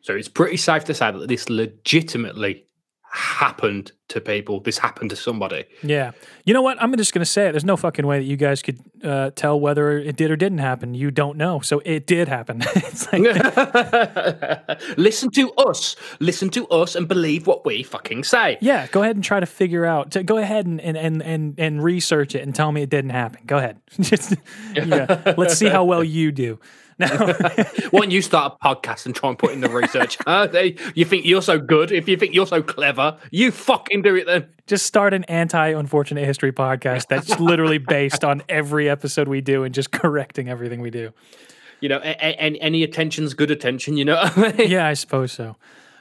So 0.00 0.14
it's 0.14 0.28
pretty 0.28 0.56
safe 0.56 0.84
to 0.84 0.94
say 0.94 1.10
that 1.10 1.28
this 1.28 1.48
legitimately 1.48 2.66
happened 3.14 3.92
to 4.08 4.20
people. 4.20 4.58
This 4.58 4.76
happened 4.76 5.10
to 5.10 5.16
somebody. 5.16 5.64
Yeah. 5.84 6.10
You 6.44 6.52
know 6.52 6.62
what? 6.62 6.82
I'm 6.82 6.94
just 6.96 7.14
going 7.14 7.20
to 7.20 7.30
say 7.30 7.46
it. 7.46 7.52
There's 7.52 7.64
no 7.64 7.76
fucking 7.76 8.04
way 8.04 8.18
that 8.18 8.24
you 8.24 8.36
guys 8.36 8.60
could 8.60 8.80
uh, 9.04 9.30
tell 9.36 9.58
whether 9.58 9.96
it 9.98 10.16
did 10.16 10.32
or 10.32 10.36
didn't 10.36 10.58
happen. 10.58 10.94
You 10.94 11.12
don't 11.12 11.38
know. 11.38 11.60
So 11.60 11.80
it 11.84 12.08
did 12.08 12.26
happen. 12.26 12.58
Listen 14.96 15.30
to 15.30 15.52
us. 15.52 15.94
Listen 16.18 16.50
to 16.50 16.66
us 16.68 16.96
and 16.96 17.06
believe 17.06 17.46
what 17.46 17.64
we 17.64 17.84
fucking 17.84 18.24
say. 18.24 18.58
yeah, 18.60 18.88
go 18.88 19.02
ahead 19.02 19.14
and 19.14 19.24
try 19.24 19.38
to 19.38 19.46
figure 19.46 19.84
out, 19.84 20.10
to 20.12 20.24
go 20.24 20.38
ahead 20.38 20.66
and, 20.66 20.80
and, 20.80 20.96
and, 20.96 21.22
and, 21.22 21.54
and 21.56 21.84
research 21.84 22.34
it 22.34 22.42
and 22.42 22.52
tell 22.52 22.72
me 22.72 22.82
it 22.82 22.90
didn't 22.90 23.10
happen. 23.10 23.42
Go 23.46 23.58
ahead. 23.58 23.80
Just, 24.00 24.34
yeah. 24.74 25.34
Let's 25.36 25.54
see 25.54 25.68
how 25.68 25.84
well 25.84 26.02
you 26.02 26.32
do. 26.32 26.58
Now, 26.98 27.08
Why 27.90 28.00
don't 28.00 28.10
you 28.10 28.22
start 28.22 28.56
a 28.60 28.64
podcast 28.66 29.06
and 29.06 29.14
try 29.14 29.28
and 29.30 29.38
put 29.38 29.52
in 29.52 29.60
the 29.60 29.68
research? 29.68 30.16
huh? 30.26 30.46
They- 30.46 30.76
You 30.94 31.04
think 31.04 31.24
you're 31.24 31.42
so 31.42 31.58
good? 31.58 31.90
If 31.92 32.08
you 32.08 32.16
think 32.16 32.34
you're 32.34 32.46
so 32.46 32.62
clever, 32.62 33.18
you 33.30 33.50
fucking 33.50 34.02
do 34.02 34.14
it 34.16 34.26
then. 34.26 34.46
just 34.66 34.86
start 34.86 35.12
an 35.14 35.24
anti 35.24 35.68
unfortunate 35.68 36.24
history 36.24 36.52
podcast 36.52 37.08
that's 37.08 37.38
literally 37.40 37.78
based 37.78 38.24
on 38.24 38.42
every 38.48 38.88
episode 38.88 39.28
we 39.28 39.40
do 39.40 39.64
and 39.64 39.74
just 39.74 39.90
correcting 39.90 40.48
everything 40.48 40.80
we 40.80 40.90
do. 40.90 41.12
You 41.80 41.88
know, 41.90 41.98
any, 41.98 42.60
any 42.60 42.82
attention's 42.82 43.34
good 43.34 43.50
attention. 43.50 43.96
You 43.96 44.04
know 44.06 44.16
I 44.18 44.52
mean? 44.56 44.70
yeah, 44.70 44.86
I 44.86 44.94
suppose 44.94 45.32
so. 45.32 45.56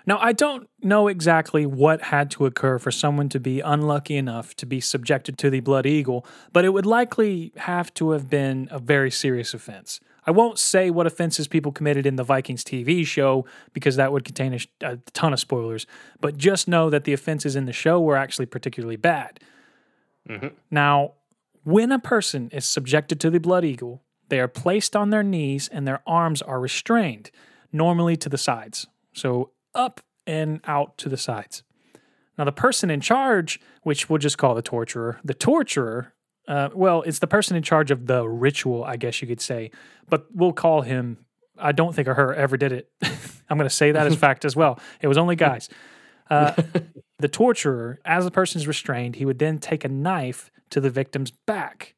Now, 0.06 0.18
I 0.20 0.34
don't 0.34 0.70
know 0.82 1.08
exactly 1.08 1.66
what 1.66 2.02
had 2.02 2.30
to 2.32 2.46
occur 2.46 2.78
for 2.78 2.92
someone 2.92 3.30
to 3.30 3.40
be 3.40 3.62
unlucky 3.62 4.18
enough 4.18 4.54
to 4.58 4.66
be 4.66 4.82
subjected 4.82 5.38
to 5.38 5.50
the 5.50 5.62
Blood 5.62 5.86
Eagle, 5.86 6.26
but 6.52 6.66
it 6.66 6.70
would 6.70 6.86
likely 6.86 7.54
have 7.56 7.94
to 7.96 8.12
have 8.12 8.30
been 8.30 8.68
a 8.70 8.80
very 8.80 9.10
serious 9.10 9.54
offense. 9.54 10.02
I 10.26 10.32
won't 10.32 10.60
say 10.60 10.90
what 10.90 11.06
offenses 11.06 11.48
people 11.48 11.72
committed 11.72 12.06
in 12.06 12.16
the 12.16 12.24
Vikings 12.24 12.64
TV 12.64 13.06
show 13.06 13.46
because 13.74 13.96
that 13.98 14.12
would 14.12 14.24
contain 14.24 14.54
a, 14.54 14.60
a 14.82 14.98
ton 15.14 15.34
of 15.34 15.40
spoilers, 15.40 15.86
but 16.22 16.38
just 16.38 16.68
know 16.68 16.90
that 16.90 17.04
the 17.04 17.14
offenses 17.14 17.56
in 17.56 17.66
the 17.66 17.74
show 17.74 18.00
were 18.00 18.16
actually 18.16 18.46
particularly 18.46 18.96
bad. 18.96 19.40
Mm-hmm. 20.30 20.48
Now, 20.72 21.14
when 21.64 21.92
a 21.92 22.00
person 22.00 22.50
is 22.52 22.66
subjected 22.66 23.20
to 23.22 23.30
the 23.30 23.40
Blood 23.40 23.66
Eagle, 23.66 24.02
they 24.30 24.40
are 24.40 24.48
placed 24.48 24.96
on 24.96 25.10
their 25.10 25.24
knees 25.24 25.68
and 25.68 25.88
their 25.88 26.02
arms 26.08 26.42
are 26.42 26.60
restrained, 26.60 27.30
normally 27.72 28.16
to 28.18 28.30
the 28.30 28.38
sides. 28.38 28.88
So 29.14 29.52
up 29.76 30.02
and 30.26 30.62
out 30.66 30.98
to 31.00 31.10
the 31.10 31.18
sides. 31.18 31.64
Now, 32.38 32.46
the 32.46 32.52
person 32.52 32.90
in 32.90 33.00
charge, 33.00 33.60
which 33.84 34.10
we'll 34.10 34.18
just 34.18 34.38
call 34.38 34.56
the 34.56 34.62
torturer, 34.62 35.20
the 35.24 35.34
torturer, 35.34 36.14
uh, 36.48 36.70
well, 36.74 37.02
it's 37.04 37.20
the 37.20 37.28
person 37.28 37.56
in 37.56 37.64
charge 37.64 37.92
of 37.92 38.06
the 38.08 38.28
ritual, 38.28 38.84
I 38.84 38.98
guess 38.98 39.22
you 39.22 39.28
could 39.28 39.42
say, 39.42 39.72
but 40.10 40.28
we'll 40.34 40.54
call 40.54 40.82
him. 40.82 41.26
I 41.58 41.72
don't 41.72 41.94
think 41.94 42.08
or 42.08 42.16
her 42.16 42.34
ever 42.34 42.58
did 42.58 42.72
it. 42.72 42.90
I'm 43.50 43.58
going 43.58 43.70
to 43.70 43.74
say 43.74 43.92
that 43.92 44.08
as 44.08 44.16
fact 44.28 44.44
as 44.46 44.56
well. 44.56 44.80
It 45.02 45.08
was 45.08 45.18
only 45.18 45.36
guys. 45.36 45.70
Uh, 46.30 46.54
the 47.20 47.28
torturer, 47.28 48.00
as 48.06 48.24
the 48.24 48.32
person 48.32 48.60
is 48.60 48.66
restrained, 48.66 49.18
he 49.18 49.26
would 49.26 49.40
then 49.40 49.60
take 49.60 49.84
a 49.84 49.90
knife 49.90 50.52
to 50.70 50.80
the 50.80 50.90
victim's 50.90 51.30
back. 51.30 51.94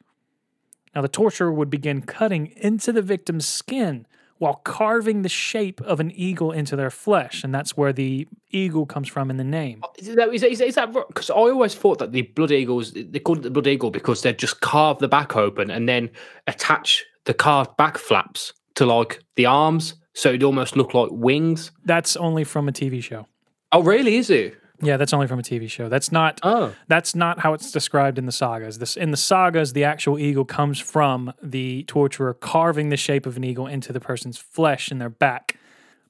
Now, 0.93 1.03
the 1.03 1.07
torturer 1.07 1.53
would 1.53 1.69
begin 1.69 2.01
cutting 2.01 2.47
into 2.57 2.91
the 2.91 3.03
victim's 3.03 3.47
skin 3.47 4.07
while 4.45 4.61
carving 4.63 5.23
the 5.23 5.29
shape 5.29 5.81
of 5.81 5.99
an 5.99 6.11
eagle 6.11 6.51
into 6.51 6.75
their 6.75 6.91
flesh. 6.91 7.43
And 7.43 7.53
that's 7.53 7.75
where 7.75 7.91
the 7.91 8.27
eagle 8.51 8.85
comes 8.85 9.07
from 9.07 9.31
in 9.31 9.37
the 9.37 9.43
name. 9.43 9.79
Oh, 9.83 9.89
is 9.97 10.13
that, 10.13 10.31
is, 10.31 10.43
is, 10.43 10.61
is 10.61 10.75
that 10.75 10.93
because 10.93 11.31
I 11.31 11.33
always 11.33 11.73
thought 11.73 11.97
that 11.97 12.11
the 12.11 12.21
blood 12.21 12.51
eagles 12.51 12.91
they 12.91 13.17
called 13.17 13.39
it 13.39 13.41
the 13.41 13.49
blood 13.49 13.65
eagle 13.65 13.89
because 13.89 14.21
they'd 14.21 14.37
just 14.37 14.61
carve 14.61 14.99
the 14.99 15.07
back 15.07 15.35
open 15.35 15.71
and 15.71 15.89
then 15.89 16.11
attach 16.45 17.03
the 17.23 17.33
carved 17.33 17.75
back 17.75 17.97
flaps 17.97 18.53
to 18.75 18.85
like 18.85 19.23
the 19.35 19.47
arms, 19.47 19.95
so 20.13 20.29
it'd 20.29 20.43
almost 20.43 20.77
look 20.77 20.93
like 20.93 21.09
wings. 21.11 21.71
That's 21.83 22.15
only 22.15 22.43
from 22.43 22.69
a 22.69 22.71
TV 22.71 23.01
show. 23.01 23.25
Oh, 23.71 23.81
really? 23.81 24.17
Is 24.17 24.29
it? 24.29 24.55
Yeah, 24.81 24.97
that's 24.97 25.13
only 25.13 25.27
from 25.27 25.39
a 25.39 25.43
TV 25.43 25.69
show. 25.69 25.89
That's 25.89 26.11
not 26.11 26.39
Oh, 26.43 26.73
that's 26.87 27.15
not 27.15 27.39
how 27.39 27.53
it's 27.53 27.71
described 27.71 28.17
in 28.17 28.25
the 28.25 28.31
sagas. 28.31 28.79
This 28.79 28.97
in 28.97 29.11
the 29.11 29.17
sagas, 29.17 29.73
the 29.73 29.83
actual 29.83 30.19
eagle 30.19 30.45
comes 30.45 30.79
from 30.79 31.33
the 31.41 31.83
torturer 31.83 32.33
carving 32.33 32.89
the 32.89 32.97
shape 32.97 33.25
of 33.25 33.37
an 33.37 33.43
eagle 33.43 33.67
into 33.67 33.93
the 33.93 33.99
person's 33.99 34.37
flesh 34.37 34.91
in 34.91 34.99
their 34.99 35.09
back. 35.09 35.57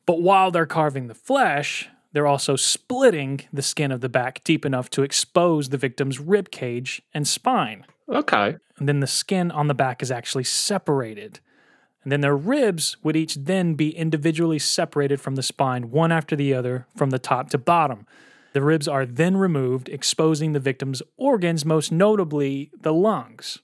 But 0.05 0.21
while 0.21 0.51
they're 0.51 0.65
carving 0.65 1.07
the 1.07 1.15
flesh, 1.15 1.89
they're 2.13 2.27
also 2.27 2.55
splitting 2.55 3.41
the 3.51 3.61
skin 3.61 3.91
of 3.91 4.01
the 4.01 4.09
back 4.09 4.43
deep 4.43 4.65
enough 4.65 4.89
to 4.91 5.03
expose 5.03 5.69
the 5.69 5.77
victim's 5.77 6.19
rib 6.19 6.49
cage 6.51 7.01
and 7.13 7.27
spine. 7.27 7.85
okay. 8.09 8.55
And 8.77 8.89
then 8.89 8.99
the 8.99 9.07
skin 9.07 9.51
on 9.51 9.67
the 9.67 9.73
back 9.73 10.03
is 10.03 10.11
actually 10.11 10.43
separated. 10.43 11.39
And 12.03 12.11
then 12.11 12.21
their 12.21 12.35
ribs 12.37 12.97
would 13.03 13.15
each 13.15 13.35
then 13.35 13.73
be 13.73 13.89
individually 13.89 14.59
separated 14.59 15.19
from 15.19 15.35
the 15.35 15.41
spine, 15.41 15.89
one 15.91 16.11
after 16.11 16.35
the 16.35 16.53
other, 16.53 16.85
from 16.95 17.09
the 17.09 17.19
top 17.19 17.49
to 17.49 17.57
bottom. 17.57 18.05
The 18.55 18.61
ribs 18.61 18.87
are 18.87 19.05
then 19.05 19.35
removed, 19.35 19.89
exposing 19.89 20.53
the 20.53 20.61
victim's 20.61 21.01
organs, 21.17 21.65
most 21.65 21.91
notably 21.91 22.71
the 22.79 22.93
lungs. 22.93 23.59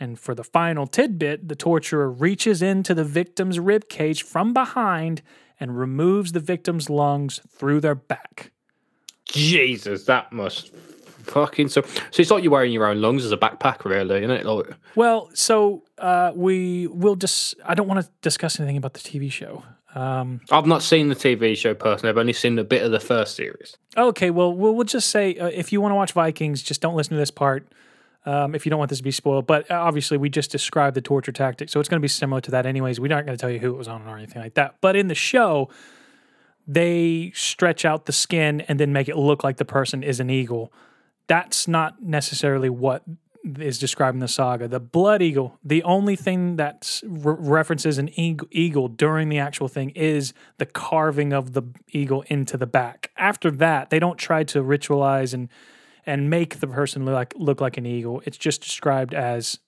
And 0.00 0.18
for 0.18 0.34
the 0.34 0.42
final 0.42 0.86
tidbit, 0.86 1.48
the 1.48 1.54
torturer 1.54 2.10
reaches 2.10 2.62
into 2.62 2.94
the 2.94 3.04
victim's 3.04 3.58
rib 3.58 3.90
cage 3.90 4.22
from 4.22 4.54
behind 4.54 5.20
and 5.60 5.78
removes 5.78 6.32
the 6.32 6.40
victim's 6.40 6.88
lungs 6.88 7.40
through 7.46 7.82
their 7.82 7.94
back. 7.94 8.52
Jesus, 9.26 10.06
that 10.06 10.32
must 10.32 10.74
fucking 11.24 11.68
so. 11.68 11.82
So 11.82 12.22
it's 12.22 12.30
like 12.30 12.42
you're 12.42 12.52
wearing 12.52 12.72
your 12.72 12.86
own 12.86 13.02
lungs 13.02 13.22
as 13.26 13.32
a 13.32 13.36
backpack, 13.36 13.84
really, 13.84 14.20
isn't 14.20 14.30
it? 14.30 14.46
Like, 14.46 14.64
Well, 14.94 15.28
so 15.34 15.82
uh, 15.98 16.32
we 16.34 16.86
will 16.86 17.16
just. 17.16 17.54
I 17.66 17.74
don't 17.74 17.86
want 17.86 18.02
to 18.02 18.10
discuss 18.22 18.58
anything 18.58 18.78
about 18.78 18.94
the 18.94 19.00
TV 19.00 19.30
show. 19.30 19.62
Um, 19.94 20.40
I've 20.50 20.66
not 20.66 20.82
seen 20.82 21.08
the 21.08 21.14
TV 21.14 21.56
show 21.56 21.72
personally. 21.72 22.10
I've 22.10 22.18
only 22.18 22.32
seen 22.32 22.58
a 22.58 22.64
bit 22.64 22.82
of 22.82 22.90
the 22.90 23.00
first 23.00 23.36
series. 23.36 23.76
okay, 23.96 24.30
well, 24.30 24.52
we'll, 24.52 24.74
we'll 24.74 24.84
just 24.84 25.08
say 25.10 25.36
uh, 25.36 25.46
if 25.46 25.72
you 25.72 25.80
want 25.80 25.92
to 25.92 25.96
watch 25.96 26.12
Vikings, 26.12 26.62
just 26.62 26.80
don't 26.80 26.96
listen 26.96 27.12
to 27.12 27.18
this 27.18 27.30
part. 27.30 27.68
Um, 28.26 28.54
if 28.54 28.64
you 28.64 28.70
don't 28.70 28.78
want 28.78 28.88
this 28.88 28.98
to 28.98 29.04
be 29.04 29.10
spoiled, 29.10 29.46
but 29.46 29.70
uh, 29.70 29.74
obviously 29.74 30.16
we 30.16 30.30
just 30.30 30.50
described 30.50 30.96
the 30.96 31.02
torture 31.02 31.30
tactic, 31.30 31.68
so 31.68 31.78
it's 31.78 31.90
going 31.90 32.00
to 32.00 32.02
be 32.04 32.08
similar 32.08 32.40
to 32.40 32.50
that, 32.52 32.64
anyways. 32.64 32.98
We 32.98 33.12
aren't 33.12 33.26
going 33.26 33.36
to 33.36 33.40
tell 33.40 33.50
you 33.50 33.58
who 33.58 33.74
it 33.74 33.76
was 33.76 33.86
on 33.86 34.02
or 34.08 34.16
anything 34.16 34.40
like 34.40 34.54
that. 34.54 34.76
But 34.80 34.96
in 34.96 35.08
the 35.08 35.14
show, 35.14 35.68
they 36.66 37.32
stretch 37.34 37.84
out 37.84 38.06
the 38.06 38.12
skin 38.12 38.62
and 38.62 38.80
then 38.80 38.92
make 38.92 39.08
it 39.08 39.16
look 39.16 39.44
like 39.44 39.58
the 39.58 39.64
person 39.66 40.02
is 40.02 40.20
an 40.20 40.30
eagle. 40.30 40.72
That's 41.26 41.68
not 41.68 42.02
necessarily 42.02 42.70
what 42.70 43.02
is 43.58 43.78
described 43.78 44.14
in 44.14 44.20
the 44.20 44.28
saga. 44.28 44.66
The 44.68 44.80
blood 44.80 45.22
eagle, 45.22 45.58
the 45.62 45.82
only 45.82 46.16
thing 46.16 46.56
that 46.56 47.00
re- 47.04 47.36
references 47.38 47.98
an 47.98 48.08
eagle, 48.18 48.48
eagle 48.50 48.88
during 48.88 49.28
the 49.28 49.38
actual 49.38 49.68
thing 49.68 49.90
is 49.90 50.32
the 50.58 50.66
carving 50.66 51.32
of 51.32 51.52
the 51.52 51.62
eagle 51.88 52.22
into 52.28 52.56
the 52.56 52.66
back. 52.66 53.10
After 53.16 53.50
that, 53.50 53.90
they 53.90 53.98
don't 53.98 54.18
try 54.18 54.44
to 54.44 54.62
ritualize 54.62 55.34
and 55.34 55.48
and 56.06 56.28
make 56.28 56.60
the 56.60 56.66
person 56.66 57.04
look 57.04 57.14
like 57.14 57.34
look 57.36 57.60
like 57.60 57.76
an 57.76 57.86
eagle. 57.86 58.22
It's 58.24 58.36
just 58.36 58.62
described 58.62 59.14
as 59.14 59.58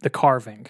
the 0.00 0.10
carving. 0.10 0.66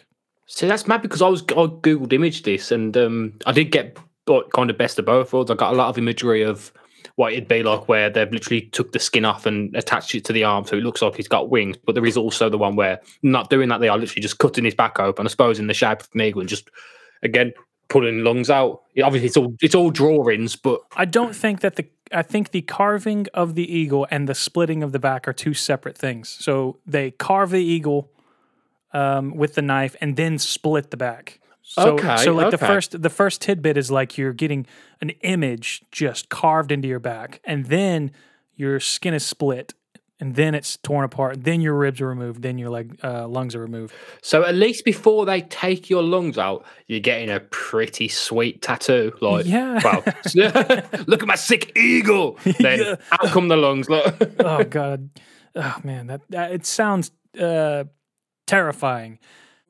See, 0.46 0.66
that's 0.66 0.86
mad 0.86 1.02
because 1.02 1.22
I 1.22 1.28
was 1.28 1.42
I 1.42 1.66
googled 1.66 2.12
image 2.12 2.42
this 2.42 2.70
and 2.70 2.96
um, 2.96 3.38
I 3.46 3.52
did 3.52 3.70
get 3.70 3.98
like, 4.26 4.50
kind 4.54 4.70
of 4.70 4.78
best 4.78 4.98
of 4.98 5.06
both 5.06 5.32
worlds. 5.32 5.50
I 5.50 5.54
got 5.54 5.72
a 5.72 5.76
lot 5.76 5.88
of 5.88 5.98
imagery 5.98 6.42
of 6.42 6.72
be 7.16 7.62
like 7.62 7.88
where 7.88 8.10
they've 8.10 8.30
literally 8.30 8.62
took 8.62 8.92
the 8.92 8.98
skin 8.98 9.24
off 9.24 9.46
and 9.46 9.74
attached 9.76 10.14
it 10.14 10.24
to 10.24 10.32
the 10.32 10.44
arm 10.44 10.64
so 10.64 10.76
it 10.76 10.82
looks 10.82 11.02
like 11.02 11.16
he's 11.16 11.28
got 11.28 11.50
wings. 11.50 11.76
But 11.84 11.94
there 11.94 12.06
is 12.06 12.16
also 12.16 12.48
the 12.48 12.58
one 12.58 12.76
where 12.76 13.00
not 13.22 13.50
doing 13.50 13.68
that, 13.68 13.80
they 13.80 13.88
are 13.88 13.98
literally 13.98 14.22
just 14.22 14.38
cutting 14.38 14.64
his 14.64 14.74
back 14.74 14.98
open, 14.98 15.26
I 15.26 15.30
suppose, 15.30 15.58
in 15.58 15.66
the 15.66 15.74
shape 15.74 16.00
of 16.00 16.08
an 16.14 16.20
eagle 16.20 16.40
and 16.40 16.48
just 16.48 16.70
again 17.22 17.52
pulling 17.88 18.24
lungs 18.24 18.50
out. 18.50 18.82
Obviously, 19.02 19.26
it's 19.26 19.36
all 19.36 19.54
it's 19.60 19.74
all 19.74 19.90
drawings, 19.90 20.56
but 20.56 20.80
I 20.96 21.04
don't 21.04 21.34
think 21.34 21.60
that 21.60 21.76
the 21.76 21.86
I 22.12 22.22
think 22.22 22.50
the 22.50 22.62
carving 22.62 23.26
of 23.34 23.54
the 23.54 23.72
eagle 23.72 24.06
and 24.10 24.28
the 24.28 24.34
splitting 24.34 24.82
of 24.82 24.92
the 24.92 24.98
back 24.98 25.26
are 25.26 25.32
two 25.32 25.54
separate 25.54 25.96
things. 25.96 26.28
So 26.28 26.78
they 26.86 27.12
carve 27.12 27.50
the 27.50 27.62
eagle 27.62 28.10
um, 28.92 29.36
with 29.36 29.54
the 29.54 29.62
knife 29.62 29.96
and 30.00 30.16
then 30.16 30.38
split 30.38 30.90
the 30.90 30.96
back. 30.96 31.40
So, 31.66 31.94
Okay, 31.94 32.18
so 32.18 32.32
like 32.34 32.50
the 32.50 32.58
first 32.58 33.00
the 33.02 33.10
first 33.10 33.40
tidbit 33.40 33.76
is 33.78 33.90
like 33.90 34.18
you're 34.18 34.34
getting 34.34 34.66
an 35.00 35.10
image 35.22 35.82
just 35.90 36.28
carved 36.28 36.70
into 36.70 36.86
your 36.86 37.00
back, 37.00 37.40
and 37.44 37.66
then 37.66 38.12
your 38.54 38.78
skin 38.80 39.14
is 39.14 39.24
split, 39.24 39.72
and 40.20 40.34
then 40.36 40.54
it's 40.54 40.76
torn 40.76 41.04
apart. 41.06 41.42
Then 41.42 41.62
your 41.62 41.72
ribs 41.74 42.02
are 42.02 42.06
removed. 42.06 42.42
Then 42.42 42.58
your 42.58 42.68
leg 42.68 42.98
uh, 43.02 43.26
lungs 43.26 43.54
are 43.54 43.60
removed. 43.62 43.94
so 44.22 44.44
at 44.44 44.54
least 44.54 44.84
before 44.84 45.24
they 45.24 45.40
take 45.40 45.88
your 45.88 46.02
lungs 46.02 46.36
out, 46.36 46.66
you're 46.86 47.00
getting 47.00 47.30
a 47.30 47.40
pretty 47.40 48.08
sweet 48.08 48.60
tattoo. 48.60 49.12
Like, 49.22 49.46
Yeah. 49.46 49.80
well, 49.84 50.04
look 51.06 51.22
at 51.22 51.26
my 51.26 51.34
sick 51.34 51.72
eagle. 51.76 52.38
Then 52.60 52.78
Yeah. 52.78 52.94
out 53.10 53.28
come 53.32 53.48
the 53.48 53.56
lungs. 53.56 53.88
Look. 53.88 54.14
oh 54.40 54.64
god 54.64 55.08
oh 55.56 55.76
man 55.82 56.08
that, 56.08 56.20
that 56.28 56.52
it 56.52 56.66
sounds 56.66 57.10
uh 57.40 57.84
terrifying 58.46 59.18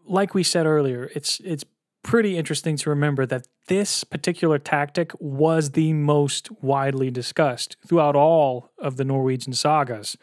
like 0.07 0.35
we 0.35 0.43
said 0.43 0.67
earlier 0.67 1.11
it's 1.15 1.41
it's 1.45 1.65
pretty 2.05 2.37
interesting 2.37 2.77
to 2.77 2.91
remember 2.91 3.27
that 3.27 3.49
this 3.67 4.05
particular 4.05 4.59
tactic 4.59 5.11
was 5.19 5.71
the 5.73 5.93
most 5.93 6.51
widely 6.63 7.11
discussed 7.11 7.77
throughout 7.87 8.15
all 8.15 8.71
of 8.79 8.97
the 8.97 9.05
norwegian 9.05 9.53
sagas 9.53 10.17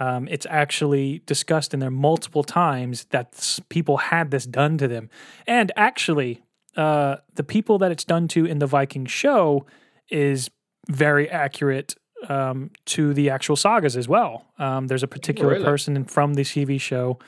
um, 0.00 0.28
it's 0.28 0.46
actually 0.48 1.22
discussed 1.26 1.74
in 1.74 1.80
there 1.80 1.90
multiple 1.90 2.44
times 2.44 3.06
that 3.10 3.58
people 3.68 3.96
had 3.96 4.30
this 4.30 4.46
done 4.46 4.78
to 4.78 4.86
them 4.88 5.10
and 5.46 5.72
actually 5.76 6.40
uh, 6.76 7.16
the 7.34 7.42
people 7.44 7.78
that 7.78 7.90
it's 7.90 8.04
done 8.04 8.28
to 8.28 8.46
in 8.46 8.60
the 8.60 8.66
viking 8.66 9.04
show 9.04 9.66
is 10.08 10.48
very 10.88 11.28
accurate 11.28 11.96
um, 12.28 12.70
to 12.86 13.12
the 13.12 13.30
actual 13.30 13.56
sagas 13.56 13.96
as 13.96 14.08
well. 14.08 14.46
Um, 14.58 14.86
there's 14.86 15.02
a 15.02 15.08
particular 15.08 15.54
Really? 15.54 15.64
person 15.64 16.04
from 16.04 16.34
the 16.34 16.42
TV 16.42 16.80
show. 16.80 17.18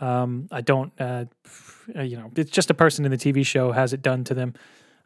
Um, 0.00 0.48
I 0.50 0.60
don't, 0.62 0.92
uh, 0.98 1.26
uh, 1.94 2.02
you 2.02 2.16
know, 2.16 2.30
it's 2.36 2.50
just 2.50 2.70
a 2.70 2.74
person 2.74 3.04
in 3.04 3.10
the 3.10 3.16
TV 3.18 3.44
show 3.44 3.72
has 3.72 3.92
it 3.92 4.02
done 4.02 4.24
to 4.24 4.34
them. 4.34 4.54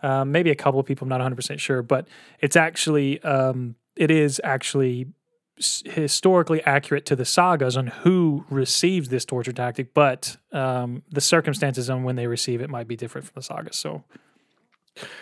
Um, 0.02 0.32
maybe 0.32 0.50
a 0.50 0.54
couple 0.54 0.78
of 0.78 0.86
people, 0.86 1.04
I'm 1.04 1.08
not 1.08 1.20
100% 1.20 1.58
sure, 1.58 1.82
but 1.82 2.06
it's 2.40 2.56
actually, 2.56 3.22
um, 3.22 3.74
it 3.96 4.10
is 4.10 4.40
actually 4.44 5.06
historically 5.56 6.62
accurate 6.64 7.06
to 7.06 7.16
the 7.16 7.24
sagas 7.24 7.76
on 7.76 7.86
who 7.86 8.44
receives 8.50 9.08
this 9.08 9.24
torture 9.24 9.52
tactic, 9.52 9.94
but 9.94 10.36
um, 10.52 11.02
the 11.10 11.20
circumstances 11.20 11.88
on 11.88 12.02
when 12.02 12.16
they 12.16 12.26
receive 12.26 12.60
it 12.60 12.68
might 12.68 12.88
be 12.88 12.96
different 12.96 13.26
from 13.26 13.34
the 13.36 13.42
sagas. 13.42 13.76
So, 13.76 14.04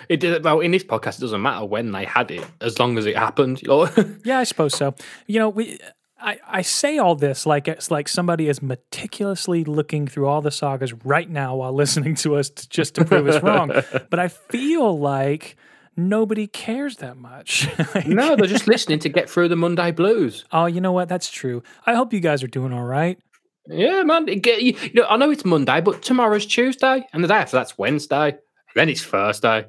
It 0.08 0.20
did 0.20 0.42
well 0.44 0.60
in 0.60 0.70
this 0.70 0.84
podcast. 0.84 1.18
It 1.18 1.22
doesn't 1.22 1.42
matter 1.42 1.64
when 1.64 1.92
they 1.92 2.04
had 2.04 2.30
it, 2.30 2.44
as 2.60 2.78
long 2.78 2.98
as 2.98 3.06
it 3.06 3.16
happened. 3.16 3.62
Yeah, 4.24 4.38
I 4.38 4.44
suppose 4.44 4.74
so. 4.74 4.94
You 5.26 5.38
know, 5.38 5.48
we 5.48 5.78
I, 6.22 6.38
I 6.46 6.62
say 6.62 6.98
all 6.98 7.16
this 7.16 7.44
like 7.46 7.66
it's 7.66 7.90
like 7.90 8.08
somebody 8.08 8.48
is 8.48 8.62
meticulously 8.62 9.64
looking 9.64 10.06
through 10.06 10.26
all 10.26 10.40
the 10.40 10.52
sagas 10.52 10.92
right 11.04 11.28
now 11.28 11.56
while 11.56 11.72
listening 11.82 12.14
to 12.16 12.36
us 12.36 12.48
to, 12.50 12.68
just 12.68 12.94
to 12.94 13.04
prove 13.04 13.26
us 13.26 13.42
wrong. 13.42 13.72
But 14.10 14.18
I 14.18 14.28
feel 14.28 14.98
like 14.98 15.56
nobody 15.96 16.46
cares 16.46 16.98
that 16.98 17.16
much. 17.16 17.68
Like, 17.94 18.06
no, 18.06 18.36
they're 18.36 18.46
just 18.46 18.68
listening 18.68 19.00
to 19.00 19.08
get 19.08 19.28
through 19.28 19.48
the 19.48 19.56
Monday 19.56 19.90
blues. 19.90 20.44
Oh, 20.52 20.66
you 20.66 20.80
know 20.80 20.92
what? 20.92 21.08
That's 21.08 21.30
true. 21.30 21.62
I 21.84 21.94
hope 21.94 22.12
you 22.12 22.20
guys 22.20 22.42
are 22.42 22.48
doing 22.48 22.72
all 22.72 22.84
right. 22.84 23.18
Yeah, 23.66 24.02
man. 24.02 24.26
Get, 24.26 24.62
you, 24.62 24.76
know, 24.94 25.06
I 25.08 25.16
know 25.16 25.30
it's 25.30 25.44
Monday, 25.44 25.80
but 25.80 26.02
tomorrow's 26.02 26.46
Tuesday, 26.46 27.06
and 27.12 27.22
the 27.22 27.28
day 27.28 27.34
after 27.34 27.56
that's 27.56 27.76
Wednesday, 27.76 28.36
then 28.74 28.88
it's 28.88 29.02
Thursday, 29.02 29.66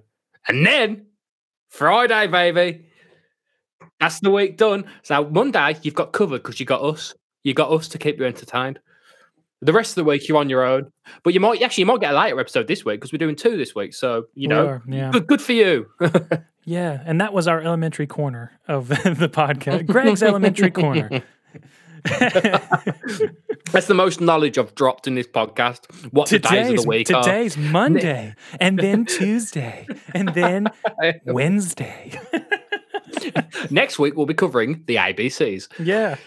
and 0.47 0.65
then 0.65 1.07
Friday, 1.69 2.27
baby. 2.27 2.85
That's 4.03 4.19
the 4.19 4.31
week 4.31 4.57
done. 4.57 4.83
So 5.01 5.29
Monday, 5.29 5.77
you've 5.81 5.93
got 5.93 6.11
covered 6.11 6.43
because 6.43 6.59
you 6.59 6.65
got 6.65 6.81
us. 6.81 7.15
You 7.45 7.53
got 7.53 7.71
us 7.71 7.87
to 7.87 7.97
keep 7.97 8.19
you 8.19 8.25
entertained. 8.25 8.79
The 9.61 9.71
rest 9.71 9.91
of 9.91 9.95
the 9.95 10.03
week, 10.03 10.27
you're 10.27 10.39
on 10.39 10.49
your 10.49 10.65
own. 10.65 10.91
But 11.23 11.33
you 11.33 11.39
might 11.39 11.61
actually 11.61 11.83
you 11.83 11.85
might 11.85 12.01
get 12.01 12.13
a 12.13 12.17
later 12.17 12.37
episode 12.37 12.67
this 12.67 12.83
week 12.83 12.99
because 12.99 13.13
we're 13.13 13.17
doing 13.17 13.37
two 13.37 13.55
this 13.55 13.73
week. 13.73 13.93
So 13.93 14.25
you 14.33 14.49
know, 14.49 14.67
are, 14.67 14.83
yeah. 14.89 15.09
good, 15.11 15.27
good 15.27 15.41
for 15.41 15.53
you. 15.53 15.87
Yeah, 16.65 17.03
and 17.05 17.19
that 17.19 17.33
was 17.33 17.49
our 17.49 17.59
elementary 17.59 18.07
corner 18.07 18.57
of 18.69 18.87
the 18.87 18.95
podcast. 19.29 19.85
Greg's 19.87 20.23
elementary 20.23 20.71
corner. 20.71 21.21
That's 23.73 23.87
the 23.87 23.93
most 23.93 24.21
knowledge 24.21 24.57
I've 24.57 24.73
dropped 24.73 25.05
in 25.05 25.15
this 25.15 25.27
podcast. 25.27 25.93
What 26.13 26.29
the 26.29 26.39
days 26.39 26.51
of 26.51 26.67
Today's 26.67 26.83
the 26.83 26.87
week 26.87 27.11
are. 27.11 27.21
today's 27.21 27.57
Monday, 27.57 28.33
and 28.61 28.79
then 28.79 29.03
Tuesday, 29.03 29.85
and 30.15 30.29
then 30.29 30.69
Wednesday. 31.25 32.17
Next 33.69 33.99
week, 33.99 34.15
we'll 34.15 34.25
be 34.25 34.33
covering 34.33 34.83
the 34.87 34.95
ABCs. 34.95 35.67
Yeah. 35.79 36.17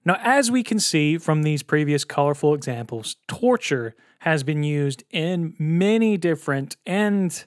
Now, 0.04 0.18
as 0.22 0.50
we 0.50 0.62
can 0.62 0.78
see 0.78 1.16
from 1.16 1.42
these 1.42 1.62
previous 1.62 2.04
colorful 2.04 2.54
examples, 2.54 3.16
torture 3.26 3.94
has 4.18 4.42
been 4.42 4.62
used 4.62 5.02
in 5.10 5.54
many 5.58 6.16
different 6.16 6.76
and 6.84 7.44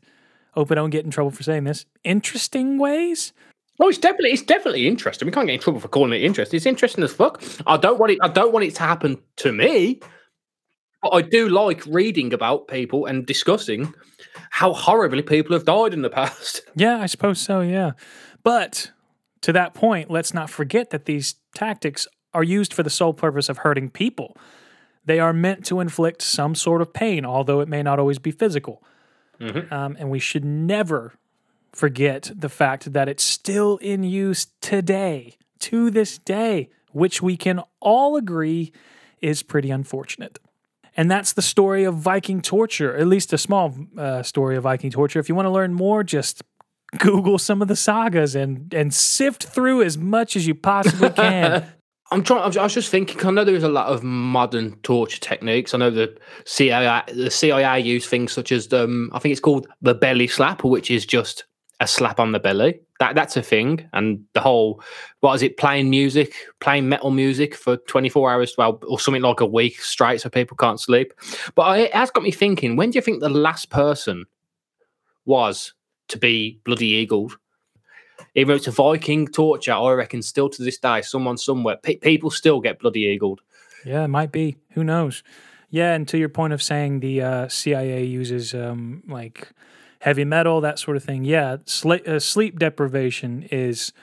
hope 0.54 0.72
I 0.72 0.76
don't 0.76 0.90
get 0.90 1.06
in 1.06 1.12
trouble 1.12 1.32
for 1.32 1.44
saying 1.44 1.66
this 1.66 1.86
interesting 2.04 2.80
ways. 2.80 3.32
Oh, 3.80 3.90
it's 3.90 4.00
definitely 4.00 4.32
it's 4.32 4.42
definitely 4.42 4.88
interesting. 4.88 5.28
We 5.28 5.32
can't 5.32 5.46
get 5.46 5.54
in 5.54 5.60
trouble 5.60 5.80
for 5.80 5.88
calling 5.88 6.14
it 6.14 6.24
interesting. 6.24 6.58
It's 6.58 6.66
interesting 6.66 7.04
as 7.04 7.14
fuck. 7.14 7.44
I 7.68 7.78
don't 7.78 8.00
want 8.00 8.14
it. 8.14 8.20
I 8.24 8.28
don't 8.28 8.52
want 8.52 8.66
it 8.66 8.74
to 8.76 8.82
happen 8.82 9.20
to 9.38 9.52
me. 9.52 10.00
But 11.04 11.14
I 11.14 11.22
do 11.22 11.48
like 11.50 11.86
reading 11.86 12.34
about 12.34 12.68
people 12.68 13.06
and 13.06 13.24
discussing 13.24 13.94
how 14.50 14.74
horribly 14.74 15.22
people 15.22 15.54
have 15.54 15.66
died 15.66 15.94
in 15.94 16.02
the 16.02 16.10
past. 16.10 16.62
Yeah, 16.76 17.00
I 17.00 17.08
suppose 17.08 17.40
so. 17.40 17.62
Yeah, 17.62 17.92
but 18.44 18.92
to 19.42 19.52
that 19.54 19.74
point, 19.74 20.12
let's 20.12 20.34
not 20.34 20.50
forget 20.50 20.92
that 20.92 21.06
these 21.06 21.36
tactics 21.56 22.08
are 22.34 22.44
used 22.44 22.74
for 22.74 22.84
the 22.84 22.90
sole 22.90 23.14
purpose 23.14 23.50
of 23.50 23.60
hurting 23.60 23.90
people. 23.90 24.38
They 25.06 25.20
are 25.20 25.34
meant 25.34 25.66
to 25.68 25.80
inflict 25.80 26.22
some 26.22 26.54
sort 26.54 26.82
of 26.82 26.94
pain, 26.94 27.26
although 27.26 27.62
it 27.62 27.68
may 27.68 27.82
not 27.82 27.98
always 27.98 28.20
be 28.20 28.32
physical. 28.32 28.84
Um, 29.40 29.96
and 30.00 30.10
we 30.10 30.20
should 30.20 30.44
never 30.44 31.14
forget 31.72 32.32
the 32.36 32.50
fact 32.50 32.92
that 32.94 33.08
it's 33.08 33.24
still 33.24 33.78
in 33.78 34.04
use 34.04 34.48
today, 34.62 35.38
to 35.60 35.90
this 35.90 36.18
day, 36.18 36.70
which 36.92 37.22
we 37.22 37.38
can 37.38 37.62
all 37.80 38.16
agree 38.16 38.72
is 39.22 39.44
pretty 39.44 39.70
unfortunate. 39.72 40.40
And 40.98 41.12
that's 41.12 41.34
the 41.34 41.44
story 41.44 41.84
of 41.84 41.96
Viking 41.96 42.42
torture, 42.42 42.98
at 42.98 43.06
least 43.06 43.32
a 43.32 43.38
small 43.38 43.76
uh, 43.98 44.24
story 44.24 44.58
of 44.58 44.64
Viking 44.64 44.90
torture. 44.90 45.20
If 45.20 45.30
you 45.30 45.36
want 45.36 45.46
to 45.46 45.52
learn 45.52 45.74
more, 45.74 46.04
just 46.04 46.44
Google 46.98 47.38
some 47.38 47.62
of 47.62 47.68
the 47.68 47.76
sagas 47.76 48.36
and 48.36 48.74
and 48.74 48.94
sift 48.94 49.44
through 49.44 49.84
as 49.84 49.98
much 49.98 50.36
as 50.36 50.48
you 50.48 50.56
possibly 50.56 51.10
can. 51.16 51.66
I'm 52.10 52.24
trying. 52.24 52.58
I 52.58 52.64
was 52.64 52.74
just 52.74 52.90
thinking. 52.90 53.24
I 53.26 53.32
know 53.32 53.44
there 53.44 53.56
is 53.56 53.64
a 53.64 53.70
lot 53.70 53.88
of 53.88 54.02
modern 54.02 54.78
torture 54.78 55.20
techniques. 55.20 55.74
I 55.74 55.78
know 55.78 55.92
the 55.92 56.18
CIA, 56.46 57.04
the 57.14 57.30
CIA 57.30 57.80
use 57.80 58.08
things 58.08 58.32
such 58.32 58.52
as 58.52 58.72
um, 58.72 59.12
I 59.14 59.20
think 59.20 59.34
it's 59.34 59.42
called 59.42 59.68
the 59.82 59.94
belly 59.94 60.28
slap, 60.28 60.64
which 60.64 60.90
is 60.90 61.06
just 61.06 61.44
a 61.80 61.88
slap 61.88 62.20
on 62.20 62.32
the 62.32 62.40
belly. 62.40 62.80
That 63.00 63.16
that's 63.16 63.38
a 63.38 63.42
thing. 63.42 63.88
And 63.94 64.24
the 64.34 64.42
whole 64.42 64.82
what 65.20 65.36
is 65.36 65.44
it? 65.44 65.58
Playing 65.58 65.90
music, 65.90 66.34
playing 66.60 66.90
metal 66.90 67.12
music 67.12 67.56
for 67.56 67.78
24 67.78 68.32
hours, 68.32 68.56
well, 68.58 68.80
or 68.88 69.00
something 69.00 69.22
like 69.22 69.40
a 69.40 69.46
week 69.46 69.82
straight, 69.82 70.22
so 70.22 70.30
people 70.30 70.58
can't 70.58 70.80
sleep. 70.80 71.14
But 71.56 71.80
it 71.80 71.94
has 71.94 72.12
got 72.12 72.24
me 72.24 72.32
thinking. 72.32 72.76
When 72.76 72.90
do 72.90 72.98
you 72.98 73.02
think 73.02 73.20
the 73.20 73.30
last 73.30 73.70
person 73.70 74.26
was 75.26 75.74
to 76.10 76.18
be 76.18 76.60
bloody 76.64 76.88
eagled? 76.88 77.38
Even 78.34 78.50
though 78.50 78.56
it's 78.56 78.68
a 78.68 78.72
Viking 78.72 79.28
torture, 79.28 79.74
I 79.74 79.92
reckon 79.92 80.22
still 80.22 80.50
to 80.50 80.64
this 80.64 80.78
day, 80.78 81.02
someone 81.02 81.38
somewhere, 81.38 81.78
pe- 81.78 81.98
people 81.98 82.32
still 82.32 82.60
get 82.60 82.80
bloody 82.80 83.02
eagled. 83.02 83.42
yeah, 83.86 84.04
it 84.04 84.10
might 84.10 84.32
be. 84.32 84.58
Who 84.72 84.84
knows? 84.84 85.24
Yeah, 85.70 85.94
and 85.94 86.08
to 86.08 86.18
your 86.18 86.30
point 86.30 86.54
of 86.54 86.64
saying 86.64 87.02
the 87.02 87.22
uh, 87.22 87.48
CIA 87.48 88.04
uses 88.04 88.54
um, 88.54 89.04
like 89.08 89.50
heavy 90.00 90.26
metal, 90.26 90.62
that 90.62 90.80
sort 90.80 90.98
of 90.98 91.04
thing. 91.04 91.24
Yeah, 91.24 91.58
sli- 91.66 92.08
uh, 92.08 92.20
sleep 92.20 92.60
deprivation 92.60 93.44
is 93.52 93.94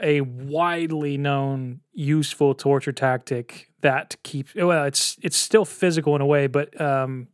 a 0.00 0.22
widely 0.22 1.18
known 1.18 1.80
useful 1.92 2.54
torture 2.54 2.92
tactic 2.92 3.70
that 3.82 4.16
keeps 4.22 4.54
well 4.54 4.84
it's 4.84 5.18
it's 5.20 5.36
still 5.36 5.66
physical 5.66 6.14
in 6.16 6.22
a 6.22 6.26
way 6.26 6.46
but 6.46 6.78
um 6.80 7.28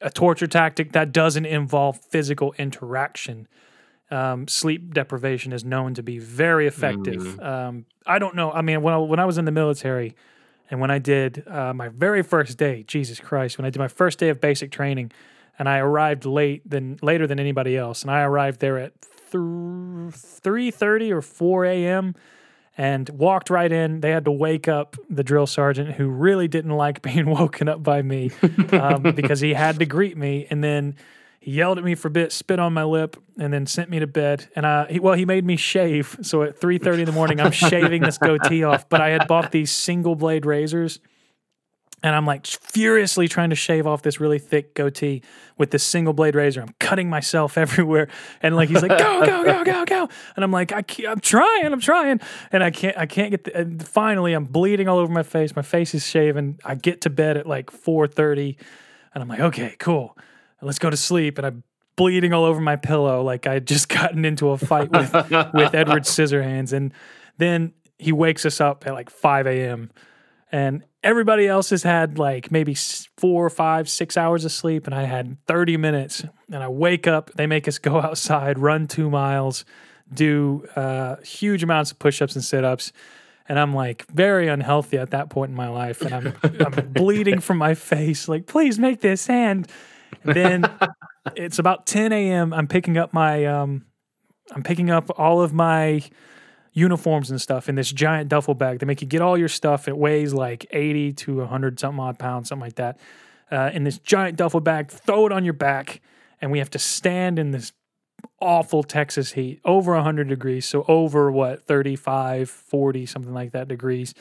a 0.00 0.08
torture 0.10 0.46
tactic 0.46 0.92
that 0.92 1.12
doesn't 1.12 1.44
involve 1.44 2.00
physical 2.00 2.54
interaction. 2.56 3.46
Um, 4.10 4.48
sleep 4.48 4.94
deprivation 4.94 5.52
is 5.52 5.62
known 5.62 5.92
to 5.94 6.02
be 6.02 6.18
very 6.18 6.66
effective. 6.66 7.38
Um, 7.40 7.84
i 8.06 8.18
don't 8.18 8.34
know 8.34 8.50
i 8.50 8.62
mean 8.62 8.80
when 8.82 8.94
I, 8.94 8.98
when 8.98 9.20
I 9.20 9.24
was 9.26 9.36
in 9.38 9.44
the 9.44 9.52
military 9.52 10.16
and 10.70 10.80
when 10.80 10.90
i 10.90 10.98
did 10.98 11.44
uh, 11.46 11.74
my 11.74 11.88
very 11.88 12.22
first 12.22 12.56
day 12.56 12.82
jesus 12.84 13.20
christ 13.20 13.58
when 13.58 13.66
i 13.66 13.70
did 13.70 13.78
my 13.78 13.88
first 13.88 14.18
day 14.18 14.30
of 14.30 14.40
basic 14.40 14.70
training 14.70 15.12
and 15.60 15.68
I 15.68 15.78
arrived 15.78 16.24
late 16.24 16.68
than 16.68 16.98
later 17.02 17.26
than 17.26 17.38
anybody 17.38 17.76
else, 17.76 18.00
and 18.00 18.10
I 18.10 18.22
arrived 18.22 18.60
there 18.60 18.78
at 18.78 18.94
three 19.02 20.70
thirty 20.70 21.12
or 21.12 21.20
four 21.20 21.66
a.m. 21.66 22.14
and 22.78 23.06
walked 23.10 23.50
right 23.50 23.70
in. 23.70 24.00
They 24.00 24.10
had 24.10 24.24
to 24.24 24.32
wake 24.32 24.68
up 24.68 24.96
the 25.10 25.22
drill 25.22 25.46
sergeant, 25.46 25.92
who 25.92 26.08
really 26.08 26.48
didn't 26.48 26.72
like 26.72 27.02
being 27.10 27.28
woken 27.28 27.68
up 27.68 27.82
by 27.82 28.00
me, 28.00 28.32
um, 28.72 29.02
because 29.14 29.40
he 29.40 29.52
had 29.52 29.78
to 29.80 29.86
greet 29.86 30.16
me, 30.16 30.46
and 30.48 30.64
then 30.64 30.96
he 31.40 31.52
yelled 31.52 31.76
at 31.76 31.84
me 31.84 31.94
for 31.94 32.08
a 32.08 32.10
bit, 32.10 32.32
spit 32.32 32.58
on 32.58 32.72
my 32.72 32.84
lip, 32.84 33.22
and 33.38 33.52
then 33.52 33.66
sent 33.66 33.90
me 33.90 33.98
to 33.98 34.06
bed. 34.06 34.48
And 34.56 34.64
uh, 34.64 34.86
he, 34.86 34.98
well, 34.98 35.14
he 35.14 35.26
made 35.26 35.44
me 35.44 35.56
shave. 35.56 36.18
So 36.22 36.42
at 36.42 36.58
three 36.58 36.78
thirty 36.78 37.02
in 37.02 37.06
the 37.06 37.12
morning, 37.12 37.38
I'm 37.38 37.52
shaving 37.52 38.00
this 38.00 38.16
goatee 38.16 38.64
off. 38.64 38.88
But 38.88 39.02
I 39.02 39.10
had 39.10 39.28
bought 39.28 39.52
these 39.52 39.70
single 39.70 40.14
blade 40.14 40.46
razors, 40.46 41.00
and 42.02 42.14
I'm 42.14 42.26
like 42.26 42.46
furiously 42.46 43.28
trying 43.28 43.50
to 43.50 43.56
shave 43.56 43.86
off 43.86 44.02
this 44.02 44.20
really 44.20 44.38
thick 44.38 44.74
goatee 44.74 45.22
with 45.58 45.70
this 45.70 45.82
single 45.82 46.12
blade 46.12 46.34
razor. 46.34 46.62
I'm 46.62 46.74
cutting 46.78 47.08
myself 47.08 47.58
everywhere, 47.64 48.08
and 48.42 48.56
like 48.56 48.68
he's 48.68 48.82
like, 48.82 48.96
"Go, 48.96 49.24
go, 49.24 49.44
go, 49.44 49.64
go, 49.64 49.84
go!" 49.84 50.08
And 50.36 50.44
I'm 50.44 50.52
like, 50.52 50.72
I 50.72 50.84
am 51.06 51.20
trying, 51.20 51.66
I'm 51.66 51.80
trying," 51.80 52.20
and 52.52 52.64
I 52.64 52.70
can't, 52.70 52.96
I 52.96 53.06
can't 53.06 53.30
get. 53.30 53.44
The, 53.44 53.84
finally, 53.84 54.32
I'm 54.32 54.44
bleeding 54.44 54.88
all 54.88 54.98
over 54.98 55.12
my 55.12 55.22
face. 55.22 55.54
My 55.54 55.62
face 55.62 55.94
is 55.94 56.06
shaven. 56.06 56.58
I 56.64 56.74
get 56.74 57.02
to 57.02 57.10
bed 57.10 57.36
at 57.36 57.46
like 57.46 57.70
four 57.70 58.06
thirty, 58.06 58.56
and 59.14 59.22
I'm 59.22 59.28
like, 59.28 59.40
"Okay, 59.40 59.76
cool." 59.78 60.16
let's 60.62 60.78
go 60.78 60.90
to 60.90 60.96
sleep. 60.96 61.38
And 61.38 61.46
I'm 61.46 61.62
bleeding 61.96 62.32
all 62.32 62.44
over 62.44 62.60
my 62.60 62.76
pillow 62.76 63.22
like 63.22 63.46
I 63.46 63.58
just 63.58 63.88
gotten 63.88 64.24
into 64.24 64.50
a 64.50 64.58
fight 64.58 64.90
with 64.90 65.12
with 65.54 65.74
Edward 65.74 66.04
Scissorhands. 66.04 66.72
And 66.72 66.92
then 67.38 67.72
he 67.98 68.12
wakes 68.12 68.46
us 68.46 68.60
up 68.60 68.86
at 68.86 68.94
like 68.94 69.10
5 69.10 69.46
a.m. 69.46 69.90
And 70.52 70.84
everybody 71.02 71.46
else 71.46 71.70
has 71.70 71.82
had 71.82 72.18
like 72.18 72.50
maybe 72.50 72.74
four, 73.16 73.48
five, 73.50 73.88
six 73.88 74.16
hours 74.16 74.44
of 74.44 74.52
sleep, 74.52 74.86
and 74.86 74.94
I 74.94 75.04
had 75.04 75.36
30 75.46 75.76
minutes. 75.76 76.24
And 76.50 76.62
I 76.62 76.68
wake 76.68 77.06
up, 77.06 77.30
they 77.34 77.46
make 77.46 77.68
us 77.68 77.78
go 77.90 78.00
outside, 78.00 78.58
run 78.58 78.86
two 78.86 79.10
miles, 79.10 79.64
do 80.12 80.66
uh, 80.76 81.16
huge 81.16 81.62
amounts 81.62 81.92
of 81.92 81.98
push 81.98 82.20
ups 82.20 82.34
and 82.34 82.44
sit 82.44 82.64
ups. 82.64 82.92
And 83.48 83.58
I'm 83.58 83.74
like 83.74 84.06
very 84.12 84.46
unhealthy 84.48 84.98
at 84.98 85.10
that 85.10 85.28
point 85.28 85.50
in 85.50 85.56
my 85.56 85.68
life. 85.68 86.02
And 86.02 86.14
I'm, 86.14 86.34
I'm 86.42 86.88
bleeding 86.92 87.40
from 87.40 87.58
my 87.58 87.74
face. 87.74 88.28
Like, 88.28 88.46
please 88.46 88.78
make 88.78 89.00
this 89.00 89.28
end 89.28 89.68
then 90.24 90.64
it's 91.36 91.58
about 91.58 91.86
10 91.86 92.12
a.m. 92.12 92.52
I'm 92.52 92.66
picking 92.66 92.98
up 92.98 93.12
my 93.12 93.44
um, 93.46 93.86
I'm 94.52 94.62
picking 94.62 94.90
up 94.90 95.10
all 95.18 95.42
of 95.42 95.52
my 95.52 96.02
uniforms 96.72 97.30
and 97.30 97.40
stuff 97.40 97.68
in 97.68 97.74
this 97.74 97.92
giant 97.92 98.28
duffel 98.28 98.54
bag. 98.54 98.78
They 98.78 98.86
make 98.86 99.00
you 99.02 99.08
get 99.08 99.20
all 99.20 99.36
your 99.36 99.48
stuff. 99.48 99.88
It 99.88 99.96
weighs 99.96 100.32
like 100.32 100.66
80 100.70 101.12
to 101.14 101.36
100 101.38 101.80
something 101.80 102.00
odd 102.00 102.18
pounds, 102.18 102.48
something 102.48 102.64
like 102.64 102.76
that. 102.76 102.98
Uh, 103.50 103.70
in 103.72 103.84
this 103.84 103.98
giant 103.98 104.36
duffel 104.36 104.60
bag, 104.60 104.90
throw 104.90 105.26
it 105.26 105.32
on 105.32 105.44
your 105.44 105.54
back, 105.54 106.00
and 106.40 106.52
we 106.52 106.58
have 106.58 106.70
to 106.70 106.78
stand 106.78 107.38
in 107.38 107.50
this 107.50 107.72
awful 108.40 108.82
Texas 108.82 109.32
heat, 109.32 109.60
over 109.64 109.94
100 109.94 110.28
degrees. 110.28 110.66
So 110.66 110.84
over 110.86 111.30
what 111.30 111.66
35, 111.66 112.48
40, 112.48 113.06
something 113.06 113.34
like 113.34 113.52
that 113.52 113.68
degrees 113.68 114.14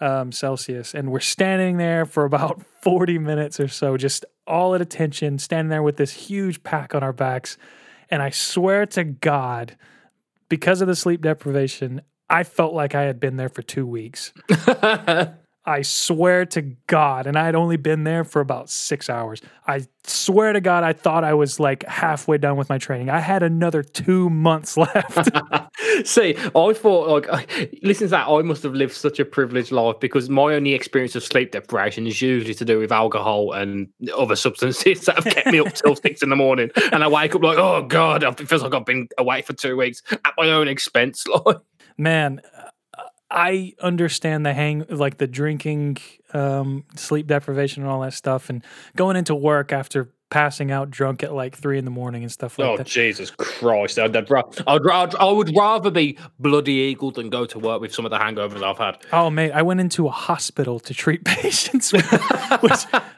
um, 0.00 0.32
Celsius. 0.32 0.94
And 0.94 1.10
we're 1.10 1.20
standing 1.20 1.76
there 1.76 2.04
for 2.04 2.24
about 2.24 2.62
40 2.82 3.18
minutes 3.18 3.60
or 3.60 3.68
so, 3.68 3.96
just 3.96 4.24
all 4.46 4.74
at 4.74 4.80
attention, 4.80 5.38
standing 5.38 5.70
there 5.70 5.82
with 5.82 5.96
this 5.96 6.12
huge 6.12 6.62
pack 6.62 6.94
on 6.94 7.02
our 7.02 7.12
backs. 7.12 7.56
And 8.10 8.22
I 8.22 8.30
swear 8.30 8.86
to 8.86 9.04
God, 9.04 9.76
because 10.48 10.80
of 10.80 10.88
the 10.88 10.96
sleep 10.96 11.22
deprivation, 11.22 12.02
I 12.28 12.44
felt 12.44 12.74
like 12.74 12.94
I 12.94 13.02
had 13.02 13.20
been 13.20 13.36
there 13.36 13.48
for 13.48 13.62
two 13.62 13.86
weeks. 13.86 14.32
I 15.68 15.82
swear 15.82 16.46
to 16.46 16.62
God, 16.86 17.26
and 17.26 17.36
I 17.36 17.44
had 17.44 17.54
only 17.54 17.76
been 17.76 18.04
there 18.04 18.24
for 18.24 18.40
about 18.40 18.70
six 18.70 19.10
hours. 19.10 19.42
I 19.66 19.86
swear 20.04 20.54
to 20.54 20.62
God, 20.62 20.82
I 20.82 20.94
thought 20.94 21.24
I 21.24 21.34
was 21.34 21.60
like 21.60 21.84
halfway 21.84 22.38
done 22.38 22.56
with 22.56 22.70
my 22.70 22.78
training. 22.78 23.10
I 23.10 23.20
had 23.20 23.42
another 23.42 23.82
two 23.82 24.30
months 24.30 24.76
left. 24.78 25.28
See, 26.04 26.34
I 26.38 26.72
thought, 26.72 27.28
like, 27.28 27.80
listen 27.82 28.06
to 28.06 28.10
that. 28.12 28.28
I 28.28 28.40
must 28.40 28.62
have 28.62 28.72
lived 28.72 28.94
such 28.94 29.20
a 29.20 29.26
privileged 29.26 29.70
life 29.70 29.96
because 30.00 30.30
my 30.30 30.54
only 30.54 30.72
experience 30.72 31.14
of 31.14 31.22
sleep 31.22 31.52
deprivation 31.52 32.06
is 32.06 32.22
usually 32.22 32.54
to 32.54 32.64
do 32.64 32.78
with 32.78 32.90
alcohol 32.90 33.52
and 33.52 33.88
other 34.16 34.36
substances 34.36 35.00
that 35.04 35.22
have 35.22 35.34
kept 35.34 35.48
me 35.48 35.60
up 35.60 35.74
till 35.74 35.96
six 35.96 36.22
in 36.22 36.30
the 36.30 36.36
morning. 36.36 36.70
And 36.92 37.04
I 37.04 37.08
wake 37.08 37.34
up 37.34 37.42
like, 37.42 37.58
oh 37.58 37.82
God, 37.82 38.22
it 38.22 38.48
feels 38.48 38.62
like 38.62 38.74
I've 38.74 38.86
been 38.86 39.08
awake 39.18 39.44
for 39.44 39.52
two 39.52 39.76
weeks 39.76 40.02
at 40.10 40.32
my 40.38 40.48
own 40.48 40.66
expense. 40.66 41.26
Like, 41.26 41.58
man, 41.98 42.40
I 43.30 43.74
understand 43.80 44.46
the 44.46 44.54
hang, 44.54 44.86
like 44.88 45.18
the 45.18 45.26
drinking, 45.26 45.98
um, 46.32 46.84
sleep 46.96 47.26
deprivation, 47.26 47.82
and 47.82 47.92
all 47.92 48.00
that 48.00 48.14
stuff, 48.14 48.48
and 48.48 48.64
going 48.96 49.16
into 49.16 49.34
work 49.34 49.72
after 49.72 50.10
passing 50.30 50.70
out 50.70 50.90
drunk 50.90 51.22
at 51.22 51.32
like 51.32 51.56
three 51.56 51.78
in 51.78 51.84
the 51.84 51.90
morning 51.90 52.22
and 52.22 52.30
stuff 52.30 52.58
like 52.58 52.68
oh, 52.68 52.76
that. 52.76 52.86
Oh 52.86 52.90
Jesus 52.90 53.30
Christ! 53.30 53.98
I'd, 53.98 54.16
I'd, 54.16 54.30
I'd, 54.66 55.14
I 55.14 55.30
would 55.30 55.56
rather 55.56 55.90
be 55.90 56.18
bloody 56.38 56.72
eagle 56.72 57.10
than 57.10 57.30
go 57.30 57.46
to 57.46 57.58
work 57.58 57.80
with 57.80 57.94
some 57.94 58.04
of 58.04 58.10
the 58.10 58.18
hangovers 58.18 58.62
I've 58.62 58.78
had. 58.78 58.98
Oh 59.12 59.30
mate, 59.30 59.52
I 59.52 59.62
went 59.62 59.80
into 59.80 60.06
a 60.06 60.10
hospital 60.10 60.80
to 60.80 60.94
treat 60.94 61.24
patients, 61.24 61.92
which 61.92 62.02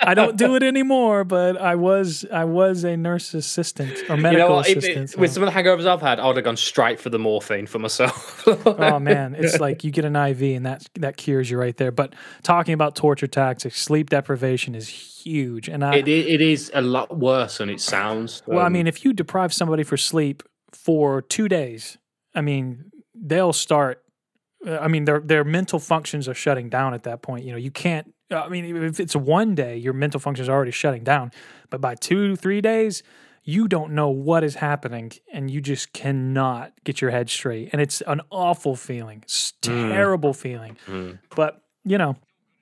I 0.01 0.15
don't 0.15 0.37
do 0.37 0.55
it 0.55 0.63
anymore. 0.63 1.25
But 1.25 1.57
I 1.57 1.75
was 1.75 2.25
I 2.33 2.45
was 2.45 2.85
a 2.85 2.97
nurse 2.97 3.35
assistant 3.35 3.99
or 4.09 4.17
medical 4.17 4.31
you 4.31 4.39
know 4.39 4.59
assistant. 4.61 5.05
It, 5.05 5.11
so. 5.11 5.19
With 5.19 5.33
some 5.33 5.43
of 5.43 5.53
the 5.53 5.61
hangovers 5.61 5.87
I've 5.87 6.03
had, 6.03 6.21
I 6.21 6.27
would 6.27 6.37
have 6.37 6.45
gone 6.45 6.57
straight 6.57 7.01
for 7.01 7.11
the 7.11 7.19
morphine 7.19 7.67
for 7.67 7.79
myself. 7.79 8.45
oh 8.67 8.99
man, 8.99 9.35
it's 9.35 9.59
like 9.61 9.85
you 9.85 9.91
get 9.91 10.05
an 10.05 10.17
IV 10.17 10.43
and 10.57 10.67
that 10.67 10.89
that 10.95 11.17
cures 11.17 11.51
you 11.51 11.59
right 11.59 11.77
there. 11.77 11.91
But 11.91 12.15
talking 12.43 12.75
about 12.75 12.95
torture 12.97 13.27
tactics, 13.27 13.81
sleep 13.81 14.11
deprivation 14.11 14.75
is 14.75 15.20
huge, 15.25 15.69
and 15.69 15.85
I, 15.85 15.97
it, 15.97 16.09
it 16.09 16.41
is 16.41 16.71
a 16.75 16.81
lot 16.81 17.17
worse 17.17 17.59
than 17.59 17.71
it 17.71 17.81
sounds. 17.81 18.43
Well, 18.47 18.61
um, 18.61 18.67
I 18.67 18.69
mean, 18.69 18.87
if 18.87 19.05
you 19.05 19.13
deprive 19.13 19.53
somebody 19.53 19.83
for 19.83 19.97
sleep 19.97 20.43
for 20.73 21.23
two 21.23 21.49
days, 21.49 21.99
I 22.35 22.41
mean, 22.41 22.91
they'll 23.15 23.53
start. 23.53 24.03
Uh, 24.67 24.79
I 24.79 24.89
mean, 24.89 25.05
their 25.05 25.21
their 25.21 25.45
mental 25.45 25.79
functions 25.79 26.29
are 26.29 26.35
shutting 26.35 26.69
down 26.69 26.95
at 26.95 27.05
that 27.05 27.23
point. 27.23 27.45
You 27.45 27.53
know, 27.53 27.59
you 27.59 27.71
can't. 27.71 28.13
I 28.31 28.49
mean, 28.49 28.85
if 28.85 29.01
it's 29.01 29.17
one 29.17 29.55
day, 29.55 29.77
your 29.77 29.93
mental 29.93 30.21
functions 30.21 30.49
are 30.49 30.53
already 30.53 30.71
shutting 30.71 31.03
down, 31.03 31.33
but 31.69 31.81
by 31.81 31.97
two, 31.97 32.37
three 32.37 32.61
days, 32.61 33.03
you 33.43 33.69
don't 33.69 33.93
know 33.93 34.09
what 34.09 34.45
is 34.45 34.57
happening 34.57 35.13
and 35.33 35.51
you 35.51 35.61
just 35.61 35.93
cannot 35.93 36.73
get 36.85 37.01
your 37.01 37.11
head 37.11 37.31
straight. 37.31 37.71
And 37.73 37.81
it's 37.81 38.01
an 38.03 38.21
awful 38.31 38.77
feeling. 38.77 39.21
It's 39.23 39.53
mm. 39.63 39.91
terrible 39.91 40.33
feeling. 40.33 40.77
Mm. 40.87 41.19
But, 41.35 41.63
you 41.85 41.99
know, 41.99 42.17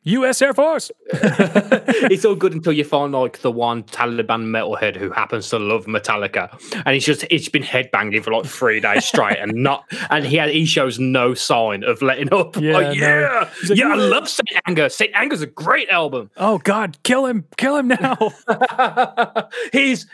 U.S. 0.04 0.40
Air 0.40 0.54
Force. 0.54 0.90
it's 1.12 2.24
all 2.24 2.34
good 2.34 2.54
until 2.54 2.72
you 2.72 2.84
find 2.84 3.12
like 3.12 3.40
the 3.40 3.50
one 3.50 3.82
Taliban 3.82 4.44
metalhead 4.44 4.96
who 4.96 5.10
happens 5.10 5.50
to 5.50 5.58
love 5.58 5.86
Metallica, 5.86 6.50
and 6.86 6.94
he's 6.94 7.04
just 7.04 7.26
he's 7.30 7.48
been 7.48 7.62
headbanging 7.62 8.22
for 8.22 8.32
like 8.32 8.46
three 8.46 8.80
days 8.80 9.04
straight, 9.04 9.38
and 9.38 9.52
not 9.54 9.84
and 10.10 10.24
he 10.24 10.36
had, 10.36 10.50
he 10.50 10.64
shows 10.64 10.98
no 10.98 11.34
sign 11.34 11.82
of 11.82 12.00
letting 12.00 12.32
up. 12.32 12.56
Yeah, 12.56 12.70
oh, 12.70 12.80
like, 12.80 12.96
yeah, 12.96 13.08
no. 13.08 13.48
like, 13.68 13.78
yeah. 13.78 13.88
I 13.88 13.94
love 13.96 14.28
Saint 14.28 14.48
Anger. 14.66 14.88
Saint 14.88 15.14
Anger's 15.14 15.42
a 15.42 15.46
great 15.46 15.88
album. 15.88 16.30
Oh 16.36 16.58
God, 16.58 16.96
kill 17.02 17.26
him, 17.26 17.44
kill 17.56 17.76
him 17.76 17.88
now. 17.88 18.16
he's 19.72 20.06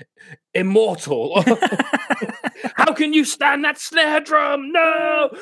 immortal. 0.54 1.42
How 2.74 2.94
can 2.94 3.12
you 3.12 3.24
stand 3.24 3.64
that 3.64 3.78
snare 3.78 4.20
drum? 4.20 4.72
No. 4.72 5.36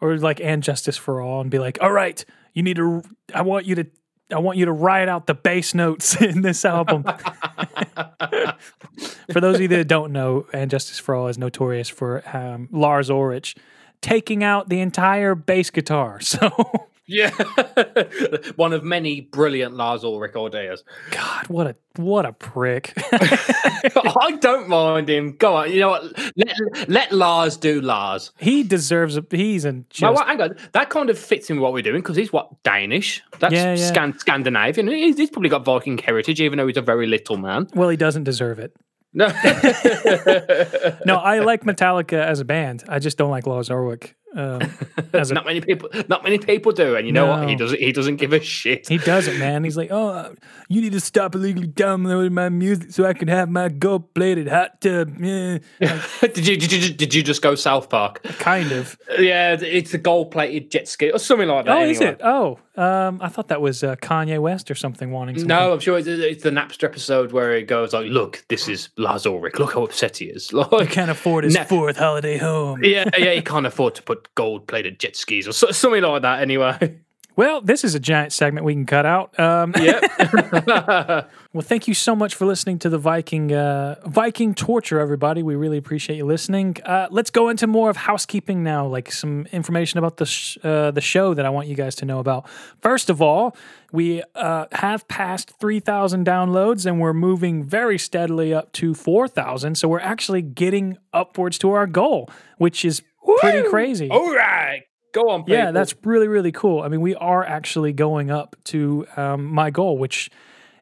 Or 0.00 0.16
like 0.18 0.40
and 0.40 0.62
justice 0.62 0.96
for 0.96 1.20
all, 1.20 1.40
and 1.40 1.50
be 1.50 1.58
like, 1.58 1.78
all 1.80 1.92
right 1.92 2.24
you 2.52 2.62
need 2.62 2.76
to 2.76 3.02
I 3.34 3.42
want 3.42 3.66
you 3.66 3.74
to 3.76 3.86
I 4.32 4.38
want 4.38 4.58
you 4.58 4.64
to 4.66 4.72
write 4.72 5.08
out 5.08 5.26
the 5.26 5.34
bass 5.34 5.74
notes 5.74 6.14
in 6.20 6.42
this 6.42 6.64
album. 6.64 7.02
for 9.32 9.40
those 9.40 9.56
of 9.56 9.60
you 9.60 9.68
that 9.68 9.88
don't 9.88 10.12
know, 10.12 10.46
and 10.52 10.70
Justice 10.70 10.98
for 10.98 11.14
All 11.14 11.28
is 11.28 11.38
notorious 11.38 11.88
for 11.88 12.22
um, 12.36 12.68
Lars 12.70 13.10
Ulrich 13.10 13.56
taking 14.00 14.42
out 14.42 14.68
the 14.68 14.80
entire 14.80 15.34
bass 15.34 15.70
guitar. 15.70 16.20
So 16.30 16.88
yeah, 17.10 17.30
one 18.56 18.72
of 18.72 18.84
many 18.84 19.20
brilliant 19.20 19.74
Lars 19.74 20.04
Ulrich 20.04 20.36
ideas. 20.36 20.84
God, 21.10 21.48
what 21.48 21.66
a 21.66 21.76
what 21.96 22.24
a 22.24 22.32
prick! 22.32 22.92
I 22.96 24.38
don't 24.40 24.68
mind 24.68 25.10
him. 25.10 25.36
Go 25.36 25.56
on, 25.56 25.72
you 25.72 25.80
know 25.80 25.88
what? 25.88 26.04
Let, 26.36 26.88
let 26.88 27.12
Lars 27.12 27.56
do 27.56 27.80
Lars. 27.80 28.30
He 28.38 28.62
deserves. 28.62 29.16
A, 29.16 29.26
he's 29.28 29.64
in. 29.64 29.86
Just... 29.90 30.02
No, 30.02 30.24
hang 30.24 30.40
on. 30.40 30.56
That 30.72 30.90
kind 30.90 31.10
of 31.10 31.18
fits 31.18 31.50
in 31.50 31.56
with 31.56 31.64
what 31.64 31.72
we're 31.72 31.82
doing 31.82 32.00
because 32.00 32.16
he's 32.16 32.32
what 32.32 32.62
Danish. 32.62 33.22
That's 33.40 33.54
yeah, 33.54 33.74
yeah. 33.74 33.88
Scan- 33.88 34.18
Scandinavian. 34.18 34.86
He's, 34.86 35.16
he's 35.16 35.30
probably 35.30 35.48
got 35.50 35.64
Viking 35.64 35.98
heritage, 35.98 36.40
even 36.40 36.58
though 36.58 36.68
he's 36.68 36.76
a 36.76 36.82
very 36.82 37.08
little 37.08 37.38
man. 37.38 37.66
Well, 37.74 37.88
he 37.88 37.96
doesn't 37.96 38.22
deserve 38.22 38.60
it. 38.60 38.72
No, 39.12 39.26
no, 41.04 41.16
I 41.16 41.40
like 41.40 41.64
Metallica 41.64 42.24
as 42.24 42.38
a 42.38 42.44
band. 42.44 42.84
I 42.88 43.00
just 43.00 43.18
don't 43.18 43.30
like 43.30 43.44
Lars 43.44 43.68
Ulrich 43.68 44.14
Um, 44.36 44.62
as 45.12 45.30
a, 45.30 45.34
not 45.34 45.44
many 45.44 45.60
people, 45.60 45.88
not 46.08 46.22
many 46.22 46.38
people 46.38 46.72
do, 46.72 46.94
and 46.96 47.06
you 47.06 47.12
know 47.12 47.26
what? 47.26 47.48
He 47.48 47.56
doesn't. 47.56 47.80
He 47.80 47.90
doesn't 47.92 48.16
give 48.16 48.32
a 48.32 48.40
shit. 48.40 48.88
he 48.88 48.98
doesn't, 48.98 49.38
man. 49.38 49.64
He's 49.64 49.76
like, 49.76 49.90
oh, 49.90 50.34
you 50.68 50.80
need 50.80 50.92
to 50.92 51.00
stop 51.00 51.34
illegally 51.34 51.66
downloading 51.66 52.32
my 52.34 52.48
music 52.48 52.92
so 52.92 53.04
I 53.04 53.12
can 53.12 53.28
have 53.28 53.48
my 53.50 53.68
gold 53.68 54.14
plated 54.14 54.48
hot 54.48 54.80
tub. 54.80 55.18
Yeah. 55.20 55.58
Like, 55.80 56.00
did 56.34 56.46
you 56.46 56.56
did 56.56 56.72
you 56.72 56.94
did 56.94 57.14
you 57.14 57.22
just 57.22 57.42
go 57.42 57.54
South 57.56 57.88
Park? 57.90 58.22
kind 58.38 58.70
of. 58.72 58.96
Yeah, 59.18 59.56
it's 59.60 59.92
a 59.94 59.98
gold 59.98 60.30
plated 60.30 60.70
jet 60.70 60.86
ski 60.88 61.10
or 61.10 61.18
something 61.18 61.48
like 61.48 61.64
that. 61.66 61.76
Oh, 61.76 61.84
is 61.84 62.00
it? 62.00 62.20
Oh, 62.22 62.58
um, 62.76 63.18
I 63.20 63.28
thought 63.28 63.48
that 63.48 63.60
was 63.60 63.82
uh, 63.82 63.96
Kanye 63.96 64.38
West 64.38 64.70
or 64.70 64.74
something 64.74 65.10
wanting 65.10 65.36
something. 65.36 65.48
No, 65.48 65.72
I'm 65.72 65.80
sure 65.80 65.98
it's, 65.98 66.06
it's 66.06 66.42
the 66.44 66.50
Napster 66.50 66.84
episode 66.84 67.32
where 67.32 67.52
it 67.56 67.64
goes 67.66 67.92
like, 67.92 68.06
"Look, 68.06 68.44
this 68.48 68.68
is 68.68 68.90
Lars 68.96 69.26
Ulrich. 69.26 69.58
Look 69.58 69.74
how 69.74 69.82
upset 69.82 70.18
he 70.18 70.26
is. 70.26 70.52
He 70.80 70.86
can't 70.86 71.10
afford 71.10 71.44
his 71.44 71.54
No. 71.54 71.64
fourth 71.64 71.96
holiday 71.98 72.38
home. 72.38 72.82
yeah, 72.84 73.04
yeah, 73.18 73.32
he 73.32 73.42
can't 73.42 73.66
afford 73.66 73.94
to 73.96 74.02
put 74.02 74.19
gold-plated 74.34 74.98
jet 74.98 75.16
skis 75.16 75.48
or 75.48 75.52
something 75.52 76.02
like 76.02 76.22
that. 76.22 76.40
Anyway, 76.40 76.98
Well, 77.36 77.62
this 77.62 77.84
is 77.84 77.94
a 77.94 78.00
giant 78.00 78.32
segment 78.34 78.66
we 78.66 78.74
can 78.74 78.84
cut 78.84 79.06
out. 79.06 79.38
Um, 79.40 79.72
yeah, 79.80 80.00
Well, 81.52 81.62
thank 81.62 81.88
you 81.88 81.94
so 81.94 82.14
much 82.14 82.34
for 82.34 82.44
listening 82.44 82.78
to 82.80 82.88
the 82.88 82.98
Viking 82.98 83.52
uh, 83.52 83.96
Viking 84.04 84.54
torture, 84.54 85.00
everybody. 85.00 85.42
We 85.42 85.54
really 85.54 85.78
appreciate 85.78 86.16
you 86.16 86.26
listening. 86.26 86.76
Uh, 86.84 87.08
let's 87.10 87.30
go 87.30 87.48
into 87.48 87.66
more 87.66 87.88
of 87.88 87.96
housekeeping 87.96 88.62
now, 88.62 88.86
like 88.86 89.10
some 89.10 89.46
information 89.52 89.98
about 89.98 90.18
the 90.18 90.26
sh- 90.26 90.58
uh, 90.62 90.90
the 90.90 91.00
show 91.00 91.32
that 91.34 91.46
I 91.46 91.48
want 91.48 91.66
you 91.66 91.74
guys 91.74 91.94
to 91.96 92.04
know 92.04 92.18
about. 92.18 92.48
First 92.82 93.08
of 93.08 93.22
all, 93.22 93.56
we 93.90 94.22
uh, 94.34 94.66
have 94.72 95.08
passed 95.08 95.58
three 95.58 95.80
thousand 95.80 96.26
downloads, 96.26 96.84
and 96.84 97.00
we're 97.00 97.14
moving 97.14 97.64
very 97.64 97.98
steadily 97.98 98.52
up 98.52 98.70
to 98.72 98.94
four 98.94 99.26
thousand. 99.28 99.76
So 99.76 99.88
we're 99.88 100.00
actually 100.00 100.42
getting 100.42 100.98
upwards 101.12 101.58
to 101.60 101.70
our 101.70 101.86
goal, 101.86 102.28
which 102.58 102.84
is 102.84 103.02
pretty 103.38 103.68
crazy. 103.68 104.08
all 104.10 104.34
right, 104.34 104.82
go 105.12 105.30
on. 105.30 105.42
People. 105.42 105.54
Yeah, 105.54 105.70
that's 105.70 105.94
really 106.04 106.28
really 106.28 106.52
cool. 106.52 106.82
I 106.82 106.88
mean, 106.88 107.00
we 107.00 107.14
are 107.14 107.44
actually 107.44 107.92
going 107.92 108.30
up 108.30 108.56
to 108.64 109.06
um, 109.16 109.44
my 109.46 109.70
goal, 109.70 109.98
which 109.98 110.30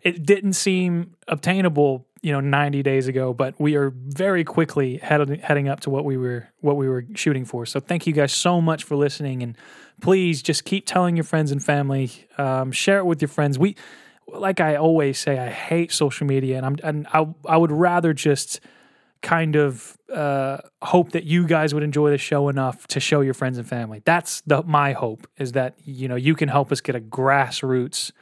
it 0.02 0.24
didn't 0.24 0.52
seem 0.52 1.14
obtainable, 1.26 2.06
you 2.22 2.32
know, 2.32 2.40
90 2.40 2.82
days 2.82 3.08
ago, 3.08 3.34
but 3.34 3.54
we 3.58 3.74
are 3.74 3.92
very 3.94 4.44
quickly 4.44 4.98
heading 4.98 5.40
heading 5.40 5.68
up 5.68 5.80
to 5.80 5.90
what 5.90 6.04
we 6.04 6.16
were 6.16 6.48
what 6.60 6.76
we 6.76 6.88
were 6.88 7.04
shooting 7.14 7.44
for. 7.44 7.66
So 7.66 7.80
thank 7.80 8.06
you 8.06 8.12
guys 8.12 8.32
so 8.32 8.60
much 8.60 8.84
for 8.84 8.96
listening, 8.96 9.42
and 9.42 9.56
please 10.00 10.42
just 10.42 10.64
keep 10.64 10.86
telling 10.86 11.16
your 11.16 11.24
friends 11.24 11.50
and 11.50 11.62
family, 11.62 12.10
um, 12.38 12.72
share 12.72 12.98
it 12.98 13.06
with 13.06 13.20
your 13.20 13.28
friends. 13.28 13.58
We, 13.58 13.76
like 14.28 14.60
I 14.60 14.76
always 14.76 15.18
say, 15.18 15.38
I 15.38 15.48
hate 15.48 15.92
social 15.92 16.26
media, 16.26 16.56
and 16.56 16.66
I'm 16.66 16.76
and 16.82 17.06
I 17.12 17.26
I 17.46 17.56
would 17.56 17.72
rather 17.72 18.12
just 18.12 18.60
kind 19.22 19.56
of 19.56 19.98
uh, 20.12 20.58
hope 20.82 21.12
that 21.12 21.24
you 21.24 21.46
guys 21.46 21.74
would 21.74 21.82
enjoy 21.82 22.10
the 22.10 22.18
show 22.18 22.48
enough 22.48 22.86
to 22.88 23.00
show 23.00 23.20
your 23.20 23.34
friends 23.34 23.58
and 23.58 23.66
family. 23.66 24.02
That's 24.04 24.40
the 24.42 24.62
my 24.62 24.92
hope 24.92 25.26
is 25.38 25.52
that 25.52 25.74
you 25.84 26.08
know 26.08 26.16
you 26.16 26.34
can 26.34 26.48
help 26.48 26.70
us 26.72 26.80
get 26.80 26.94
a 26.94 27.00
grassroots 27.00 28.12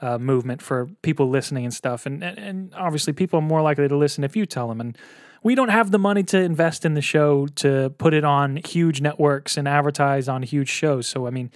uh, 0.00 0.18
movement 0.18 0.62
for 0.62 0.88
people 1.02 1.28
listening 1.28 1.64
and 1.64 1.74
stuff. 1.74 2.06
And, 2.06 2.22
and 2.22 2.38
and 2.38 2.74
obviously 2.74 3.12
people 3.12 3.38
are 3.38 3.42
more 3.42 3.62
likely 3.62 3.88
to 3.88 3.96
listen 3.96 4.24
if 4.24 4.36
you 4.36 4.46
tell 4.46 4.68
them. 4.68 4.80
And 4.80 4.96
we 5.42 5.54
don't 5.54 5.68
have 5.68 5.90
the 5.90 5.98
money 5.98 6.22
to 6.24 6.38
invest 6.38 6.84
in 6.84 6.94
the 6.94 7.02
show 7.02 7.46
to 7.46 7.90
put 7.98 8.14
it 8.14 8.24
on 8.24 8.56
huge 8.56 9.00
networks 9.00 9.56
and 9.56 9.68
advertise 9.68 10.28
on 10.28 10.42
huge 10.42 10.68
shows. 10.68 11.06
So 11.06 11.26
I 11.26 11.30
mean, 11.30 11.50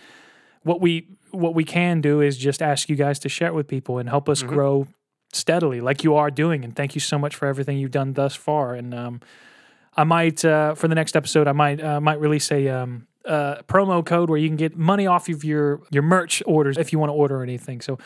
what 0.62 0.80
we 0.80 1.08
what 1.30 1.54
we 1.54 1.64
can 1.64 2.00
do 2.00 2.20
is 2.20 2.36
just 2.36 2.60
ask 2.60 2.88
you 2.88 2.96
guys 2.96 3.18
to 3.20 3.28
share 3.28 3.48
it 3.48 3.54
with 3.54 3.68
people 3.68 3.98
and 3.98 4.08
help 4.08 4.28
us 4.28 4.42
grow 4.42 4.86
steadily, 5.32 5.80
like 5.80 6.04
you 6.04 6.14
are 6.14 6.30
doing. 6.30 6.64
And 6.64 6.74
thank 6.74 6.94
you 6.94 7.00
so 7.00 7.18
much 7.18 7.34
for 7.34 7.46
everything 7.46 7.78
you've 7.78 7.90
done 7.90 8.12
thus 8.12 8.34
far. 8.34 8.74
And 8.74 8.94
um, 8.94 9.20
I 9.96 10.04
might 10.04 10.44
uh, 10.44 10.74
for 10.74 10.88
the 10.88 10.94
next 10.94 11.16
episode, 11.16 11.48
I 11.48 11.52
might 11.52 11.82
uh, 11.82 12.00
might 12.00 12.20
release 12.20 12.50
a 12.50 12.68
um, 12.68 13.06
uh, 13.24 13.56
promo 13.68 14.04
code 14.04 14.30
where 14.30 14.38
you 14.38 14.48
can 14.48 14.56
get 14.56 14.76
money 14.76 15.06
off 15.06 15.28
of 15.28 15.44
your 15.44 15.80
your 15.90 16.02
merch 16.02 16.42
orders 16.46 16.76
if 16.78 16.92
you 16.92 16.98
want 16.98 17.10
to 17.10 17.14
order 17.14 17.42
anything. 17.42 17.80
So 17.80 17.98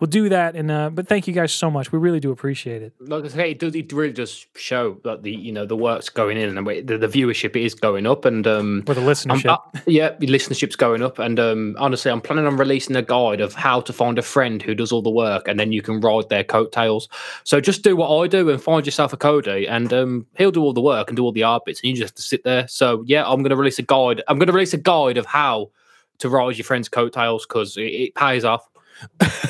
we'll 0.00 0.08
do 0.08 0.28
that. 0.28 0.54
And 0.56 0.70
uh, 0.70 0.90
but 0.90 1.08
thank 1.08 1.26
you 1.26 1.32
guys 1.34 1.52
so 1.52 1.70
much. 1.70 1.92
We 1.92 1.98
really 1.98 2.20
do 2.20 2.30
appreciate 2.30 2.82
it. 2.82 2.92
like 3.00 3.24
I 3.24 3.28
say, 3.28 3.50
it 3.52 3.58
does. 3.58 3.74
It 3.74 3.92
really 3.92 4.12
does 4.12 4.46
show 4.54 4.98
that 5.04 5.22
the 5.22 5.30
you 5.32 5.52
know 5.52 5.66
the 5.66 5.76
work's 5.76 6.08
going 6.08 6.36
in 6.36 6.56
and 6.56 6.66
the, 6.66 6.96
the 6.98 7.08
viewership 7.08 7.56
is 7.56 7.74
going 7.74 8.06
up, 8.06 8.24
and 8.24 8.46
um, 8.46 8.82
For 8.86 8.94
the 8.94 9.00
I'm- 9.00 9.10
listenership. 9.10 9.46
uh, 9.50 9.80
yeah, 9.86 10.10
the 10.18 10.26
listenership's 10.26 10.76
going 10.76 11.02
up, 11.02 11.18
and 11.18 11.38
um, 11.40 11.76
honestly, 11.78 12.10
I'm 12.10 12.20
planning 12.20 12.46
on 12.46 12.56
releasing 12.56 12.96
a 12.96 13.02
guide 13.02 13.40
of 13.40 13.54
how 13.54 13.80
to 13.80 13.92
find 13.92 14.18
a 14.18 14.22
friend 14.22 14.62
who 14.62 14.74
does 14.74 14.92
all 14.92 15.02
the 15.02 15.10
work, 15.10 15.48
and 15.48 15.58
then 15.58 15.72
you 15.72 15.82
can 15.82 16.00
ride 16.00 16.28
their 16.28 16.44
coattails. 16.44 17.08
So 17.44 17.60
just 17.60 17.82
do 17.82 17.96
what 17.96 18.08
I 18.16 18.26
do 18.28 18.50
and 18.50 18.60
find 18.62 18.84
yourself 18.86 19.12
a 19.12 19.16
Cody, 19.16 19.66
and 19.66 19.92
um, 19.92 20.26
he'll 20.36 20.50
do 20.52 20.62
all 20.62 20.72
the 20.72 20.80
work 20.80 21.08
and 21.08 21.16
do 21.16 21.24
all 21.24 21.32
the 21.32 21.42
art 21.42 21.64
bits, 21.64 21.80
and 21.82 21.90
you 21.90 21.96
just 21.96 22.10
have 22.10 22.14
to 22.16 22.22
sit 22.22 22.44
there. 22.44 22.68
So 22.68 23.02
yeah, 23.06 23.24
I'm 23.26 23.38
going 23.42 23.50
to 23.50 23.56
release 23.56 23.78
a 23.78 23.82
guide. 23.82 24.22
I'm 24.28 24.38
going 24.38 24.48
to 24.48 24.52
release 24.52 24.74
a 24.74 24.78
guide 24.78 25.16
of 25.16 25.26
how 25.26 25.70
to 26.18 26.28
ride 26.28 26.56
your 26.56 26.64
friend's 26.64 26.88
coattails 26.88 27.46
because 27.46 27.76
it, 27.76 27.82
it 27.82 28.14
pays 28.14 28.44
off. 28.44 28.66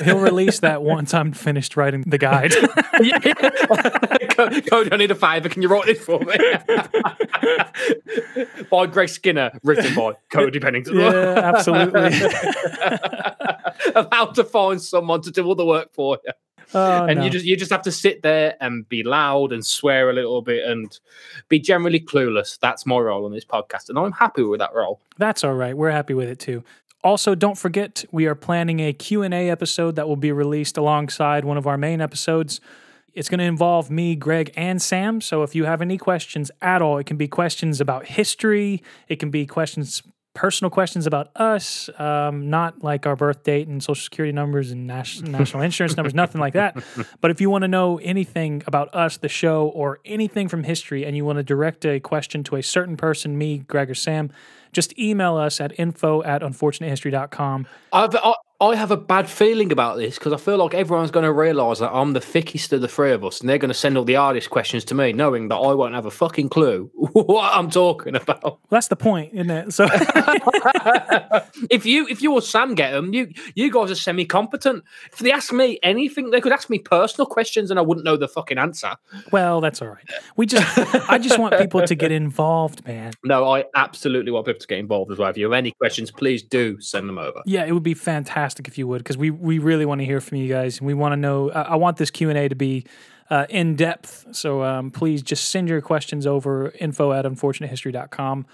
He'll 0.05 0.21
release 0.21 0.61
that 0.61 0.83
once 0.83 1.15
I'm 1.15 1.33
finished 1.33 1.77
writing 1.77 2.03
the 2.07 2.19
guide. 2.19 2.53
yeah. 3.01 3.19
Co- 4.31 4.61
Cody, 4.61 4.93
I 4.93 4.97
need 4.97 5.11
a 5.11 5.15
favour. 5.15 5.49
Can 5.49 5.63
you 5.63 5.69
write 5.69 5.87
this 5.87 6.05
for 6.05 6.21
me? 6.21 6.37
by 8.71 8.87
Greg 8.87 9.09
Skinner, 9.09 9.53
written 9.63 9.95
by 9.95 10.15
Cody 10.31 10.61
Pennington. 10.61 10.99
yeah, 10.99 11.53
absolutely. 11.55 12.07
of 13.95 14.09
how 14.13 14.27
to 14.27 14.45
find 14.45 14.83
someone 14.83 15.23
to 15.23 15.31
do 15.31 15.45
all 15.47 15.55
the 15.55 15.67
work 15.67 15.93
for 15.93 16.19
you. 16.25 16.33
Oh, 16.75 17.05
and 17.05 17.21
no. 17.21 17.25
you 17.25 17.31
just 17.31 17.45
you 17.45 17.57
just 17.57 17.71
have 17.71 17.83
to 17.83 17.93
sit 17.93 18.23
there 18.23 18.57
and 18.61 18.89
be 18.89 19.05
loud 19.05 19.53
and 19.53 19.65
swear 19.65 20.11
a 20.11 20.13
little 20.13 20.43
bit 20.43 20.69
and 20.69 20.99
be 21.49 21.61
generally 21.61 22.01
clueless. 22.01 22.59
That's 22.59 22.85
my 22.85 22.99
role 22.99 23.25
on 23.25 23.33
this 23.33 23.45
podcast, 23.45 23.89
and 23.89 23.99
I'm 23.99 24.11
happy 24.13 24.43
with 24.43 24.59
that 24.59 24.75
role. 24.75 25.01
That's 25.17 25.45
all 25.45 25.55
right. 25.55 25.77
We're 25.77 25.93
happy 25.93 26.15
with 26.15 26.29
it 26.29 26.41
too. 26.41 26.65
Also, 27.07 27.37
don't 27.37 27.57
forget 27.57 28.05
we 28.11 28.27
are 28.27 28.35
planning 28.35 28.81
a 28.81 28.93
Q&A 28.93 29.49
episode 29.49 29.95
that 29.95 30.09
will 30.09 30.17
be 30.17 30.33
released 30.33 30.77
alongside 30.77 31.45
one 31.45 31.57
of 31.57 31.65
our 31.65 31.79
main 31.79 32.01
episodes. 32.01 32.61
It's 33.15 33.29
going 33.29 33.39
to 33.39 33.45
involve 33.45 33.93
me, 33.93 34.17
Greg, 34.17 34.53
and 34.57 34.83
Sam. 34.83 35.21
So 35.21 35.45
if 35.45 35.55
you 35.55 35.67
have 35.67 35.81
any 35.81 35.99
questions 35.99 36.51
at 36.61 36.83
all, 36.83 36.99
it 36.99 37.07
can 37.07 37.17
be 37.17 37.29
questions 37.29 37.81
about 37.81 38.07
history, 38.07 38.83
it 39.07 39.21
can 39.21 39.31
be 39.31 39.47
questions 39.47 40.03
personal 40.35 40.69
questions 40.69 41.07
about 41.07 41.31
us, 41.37 41.89
um, 41.99 42.51
not 42.51 42.83
like 42.83 43.07
our 43.07 43.15
birth 43.15 43.45
date 43.45 43.69
and 43.69 43.81
social 43.81 44.03
security 44.03 44.33
numbers 44.33 44.73
and 44.73 44.89
nas- 44.89 45.23
national 45.39 45.63
insurance 45.63 45.97
numbers, 45.97 46.13
nothing 46.13 46.41
like 46.41 46.55
that. 46.55 46.77
But 47.21 47.31
if 47.31 47.41
you 47.41 47.51
want 47.51 47.63
to 47.63 47.69
know 47.69 47.99
anything 47.99 48.65
about 48.67 48.93
us, 48.93 49.17
the 49.17 49.29
show, 49.29 49.69
or 49.69 50.01
anything 50.05 50.49
from 50.49 50.65
history, 50.65 51.07
and 51.07 51.17
you 51.17 51.25
want 51.25 51.39
to 51.39 51.45
direct 51.45 51.87
a 51.87 52.01
question 52.01 52.43
to 52.45 52.57
a 52.57 52.63
certain 52.65 52.97
person, 52.97 53.39
me, 53.39 53.59
Greg, 53.59 53.89
or 53.89 53.95
Sam, 53.95 54.31
just 54.73 54.99
email 54.99 55.37
us 55.37 55.61
at 55.61 55.79
info 55.79 56.23
at 56.23 56.43
unfortunatehistory.com. 56.43 57.67
I've, 57.93 58.15
uh, 58.15 58.35
I, 58.61 58.77
have 58.77 58.91
a 58.91 58.97
bad 58.97 59.29
feeling 59.29 59.73
about 59.73 59.97
this 59.97 60.19
because 60.19 60.33
I 60.33 60.37
feel 60.37 60.57
like 60.57 60.75
everyone's 60.75 61.11
going 61.11 61.25
to 61.25 61.33
realise 61.33 61.79
that 61.81 61.93
I'm 61.93 62.13
the 62.13 62.21
thickest 62.21 62.73
of 62.73 62.81
the 62.81 62.89
three 62.89 63.13
of 63.13 63.25
us, 63.25 63.41
and 63.41 63.49
they're 63.49 63.59
going 63.59 63.71
to 63.71 63.75
send 63.75 63.99
all 63.99 64.05
the 64.05 64.15
hardest 64.15 64.51
questions 64.51 64.85
to 64.87 64.95
me, 64.95 65.13
knowing 65.13 65.49
that 65.49 65.57
I 65.57 65.75
won't 65.75 65.95
have 65.95 66.07
a 66.07 66.11
fucking 66.11 66.49
clue 66.49 66.91
what 66.95 67.55
I'm 67.55 67.71
talking 67.71 68.15
about. 68.15 68.43
Well, 68.43 68.61
that's 68.71 68.89
the 68.89 68.97
point, 68.97 69.35
isn't 69.35 69.51
it? 69.51 69.73
So, 69.73 69.87
if 71.71 71.85
you 71.85 72.07
if 72.09 72.23
you 72.23 72.33
or 72.33 72.41
Sam 72.41 72.75
get 72.75 72.93
them, 72.93 73.13
you 73.13 73.33
you 73.55 73.71
guys 73.71 73.91
are 73.91 73.95
semi 73.95 74.25
competent. 74.25 74.85
If 75.13 75.19
they 75.19 75.33
ask 75.33 75.53
me 75.53 75.79
anything, 75.83 76.31
they 76.31 76.41
could 76.41 76.53
ask 76.53 76.71
me 76.71 76.79
personal 76.79 77.27
questions, 77.27 77.71
and 77.71 77.79
I 77.79 77.83
wouldn't 77.83 78.05
know 78.05 78.17
the 78.17 78.29
fucking 78.29 78.59
answer. 78.59 78.97
well, 79.33 79.61
that's 79.61 79.83
all 79.83 79.89
right. 79.89 80.05
We 80.37 80.47
just, 80.47 80.67
I 81.11 81.19
just 81.19 81.39
want 81.39 81.59
people 81.59 81.87
to 81.87 81.95
get 81.95 82.13
involved, 82.13 82.87
man. 82.87 83.13
No, 83.25 83.51
I 83.51 83.65
absolutely 83.75 84.33
want 84.33 84.47
people 84.47 84.61
to 84.61 84.67
get 84.67 84.79
involved 84.79 85.13
as 85.13 85.19
well. 85.19 85.29
If 85.29 85.37
you 85.37 85.45
have 85.45 85.53
any 85.53 85.73
questions, 85.73 86.11
please 86.11 86.43
do 86.43 86.81
send 86.81 87.09
them 87.09 87.19
over. 87.19 87.43
Yeah, 87.45 87.65
it 87.65 87.73
would 87.73 87.83
be 87.83 87.95
fantastic 87.95 88.46
if 88.69 88.79
you 88.79 88.87
would, 88.87 88.99
because 88.99 89.17
we 89.17 89.31
we 89.31 89.59
really 89.59 89.85
want 89.85 90.01
to 90.01 90.05
hear 90.05 90.21
from 90.21 90.39
you 90.39 90.49
guys, 90.49 90.79
and 90.79 90.87
we 90.87 90.95
want 90.95 91.13
to 91.13 91.17
know. 91.17 91.51
I, 91.51 91.63
I 91.63 91.75
want 91.77 91.97
this 91.97 92.11
Q 92.11 92.29
and 92.29 92.39
A 92.39 92.49
to 92.49 92.55
be 92.55 92.85
uh, 93.31 93.47
in 93.49 93.77
depth, 93.77 94.27
so 94.33 94.63
um, 94.63 94.91
please 94.91 95.23
just 95.23 95.51
send 95.51 95.69
your 95.69 95.81
questions 95.81 96.27
over 96.27 96.71
info 96.79 97.13
at 97.13 97.25
unfortunatehistory.com. 97.25 98.47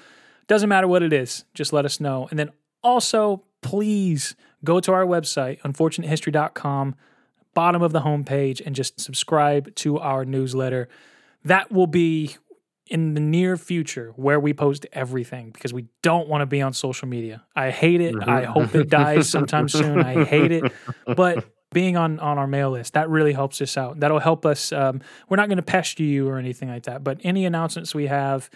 Doesn't 0.49 0.69
matter 0.69 0.89
what 0.89 1.03
it 1.03 1.13
is, 1.13 1.45
just 1.55 1.73
let 1.73 1.85
us 1.85 2.01
know, 2.01 2.29
and 2.31 2.39
then 2.39 2.51
also 2.83 3.43
please 3.61 4.35
go 4.65 4.81
to 4.81 4.93
our 4.93 5.05
website 5.05 5.61
unfortunatehistory.com, 5.61 6.95
bottom 7.55 7.83
of 7.83 7.93
the 7.93 8.01
homepage, 8.01 8.61
and 8.65 8.75
just 8.75 9.01
subscribe 9.01 9.75
to 9.77 9.99
our 9.99 10.25
newsletter. 10.25 10.89
That 11.45 11.73
will 11.73 11.87
be 11.87 12.37
in 12.87 13.15
the 13.15 13.21
near 13.21 13.57
future 13.57 14.13
where 14.17 14.41
we 14.41 14.53
post 14.53 14.87
everything 14.93 15.51
because 15.51 15.73
we 15.73 15.87
don't 16.03 16.29
want 16.29 16.43
to 16.43 16.47
be 16.47 16.61
on 16.61 16.73
social 16.73 17.09
media. 17.09 17.43
I 17.55 17.71
hate 17.71 18.01
it. 18.01 18.17
I 18.27 18.45
hope 18.45 18.75
it 18.75 18.89
dies 18.89 19.29
sometime 19.29 19.69
soon. 19.69 20.01
I 20.01 20.25
hate 20.37 20.53
it. 20.53 20.73
But 21.07 21.47
being 21.73 21.97
on 21.97 22.19
on 22.21 22.39
our 22.39 22.47
mail 22.47 22.71
list 22.71 22.93
that 22.95 23.09
really 23.09 23.33
helps 23.33 23.61
us 23.61 23.77
out. 23.77 24.01
That'll 24.01 24.19
help 24.19 24.45
us. 24.45 24.73
Um, 24.73 25.01
we're 25.29 25.37
not 25.37 25.49
going 25.49 25.57
to 25.57 25.63
pester 25.63 26.03
you 26.03 26.29
or 26.29 26.39
anything 26.39 26.69
like 26.69 26.85
that. 26.85 27.03
But 27.03 27.21
any 27.25 27.47
announcements 27.47 27.95
we 27.95 28.09
have, 28.09 28.51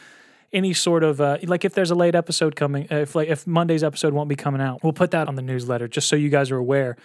any 0.53 0.73
sort 0.73 1.03
of 1.03 1.21
uh, 1.21 1.39
like 1.45 1.65
if 1.65 1.75
there's 1.75 1.91
a 1.91 1.95
late 1.95 2.15
episode 2.15 2.57
coming, 2.57 2.89
uh, 2.91 2.97
if 2.97 3.15
like 3.15 3.29
if 3.29 3.47
Monday's 3.47 3.85
episode 3.85 4.13
won't 4.13 4.29
be 4.29 4.37
coming 4.37 4.61
out, 4.61 4.83
we'll 4.83 4.93
put 4.93 5.13
that 5.13 5.29
on 5.29 5.37
the 5.37 5.43
newsletter 5.43 5.89
just 5.89 6.09
so 6.09 6.17
you 6.17 6.29
guys 6.29 6.51
are 6.51 6.59
aware. 6.59 6.97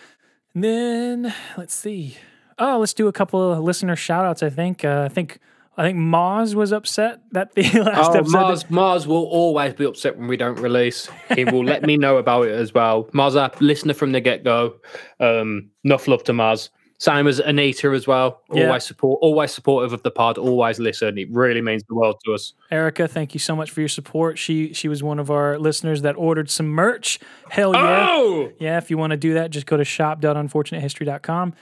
And 0.54 0.64
then 0.64 1.34
let's 1.58 1.74
see. 1.74 2.18
Oh, 2.60 2.80
let's 2.80 2.94
do 2.94 3.08
a 3.08 3.14
couple 3.14 3.54
of 3.54 3.60
listener 3.60 3.96
shout 3.96 4.26
outs. 4.26 4.44
I 4.44 4.50
think. 4.50 4.84
Uh, 4.84 5.04
I 5.06 5.14
think 5.14 5.40
I 5.78 5.84
think 5.84 5.98
Mars 5.98 6.54
was 6.54 6.72
upset 6.74 7.22
that 7.32 7.56
the 7.56 7.62
last 7.82 8.12
Oh, 8.12 8.20
episode. 8.20 8.32
Mars, 8.32 8.70
Mars 8.70 9.08
will 9.08 9.24
always 9.26 9.74
be 9.74 9.86
upset 9.86 10.18
when 10.18 10.28
we 10.28 10.36
don't 10.38 10.60
release. 10.60 11.10
He 11.36 11.46
will 11.46 11.64
let 11.64 11.84
me 11.84 11.96
know 11.98 12.18
about 12.18 12.48
it 12.48 12.52
as 12.54 12.74
well. 12.74 13.10
Mars, 13.14 13.36
a 13.36 13.52
listener 13.62 13.94
from 13.94 14.12
the 14.12 14.20
get 14.20 14.44
go. 14.44 14.76
Um, 15.20 15.70
enough 15.86 16.08
love 16.08 16.24
to 16.26 16.34
Mars. 16.34 16.70
Same 17.00 17.26
as 17.26 17.40
Anita 17.40 17.90
as 17.94 18.06
well. 18.06 18.42
Yeah. 18.54 18.68
Always 18.68 18.84
support, 18.84 19.18
always 19.24 19.52
supportive 19.52 19.92
of 19.92 20.04
the 20.04 20.12
pod. 20.12 20.38
Always 20.38 20.78
listen. 20.78 21.18
It 21.18 21.32
really 21.32 21.60
means 21.62 21.84
the 21.90 21.96
world 21.96 22.22
to 22.26 22.34
us. 22.36 22.54
Erica, 22.70 23.08
thank 23.08 23.34
you 23.34 23.40
so 23.40 23.56
much 23.56 23.72
for 23.72 23.80
your 23.80 23.90
support. 23.90 24.38
She 24.38 24.72
she 24.74 24.88
was 24.88 25.02
one 25.02 25.18
of 25.18 25.32
our 25.32 25.58
listeners 25.58 26.04
that 26.04 26.16
ordered 26.16 26.52
some 26.52 26.68
merch. 26.68 27.18
Hell 27.50 27.74
yeah. 27.74 28.08
Oh, 28.12 28.52
Yeah, 28.60 28.78
if 28.78 28.92
you 28.92 29.00
want 29.00 29.12
to 29.12 29.18
do 29.18 29.34
that, 29.34 29.50
just 29.50 29.66
go 29.66 29.78
to 29.78 29.84
shop.unfortunatehistory.com. 29.86 31.54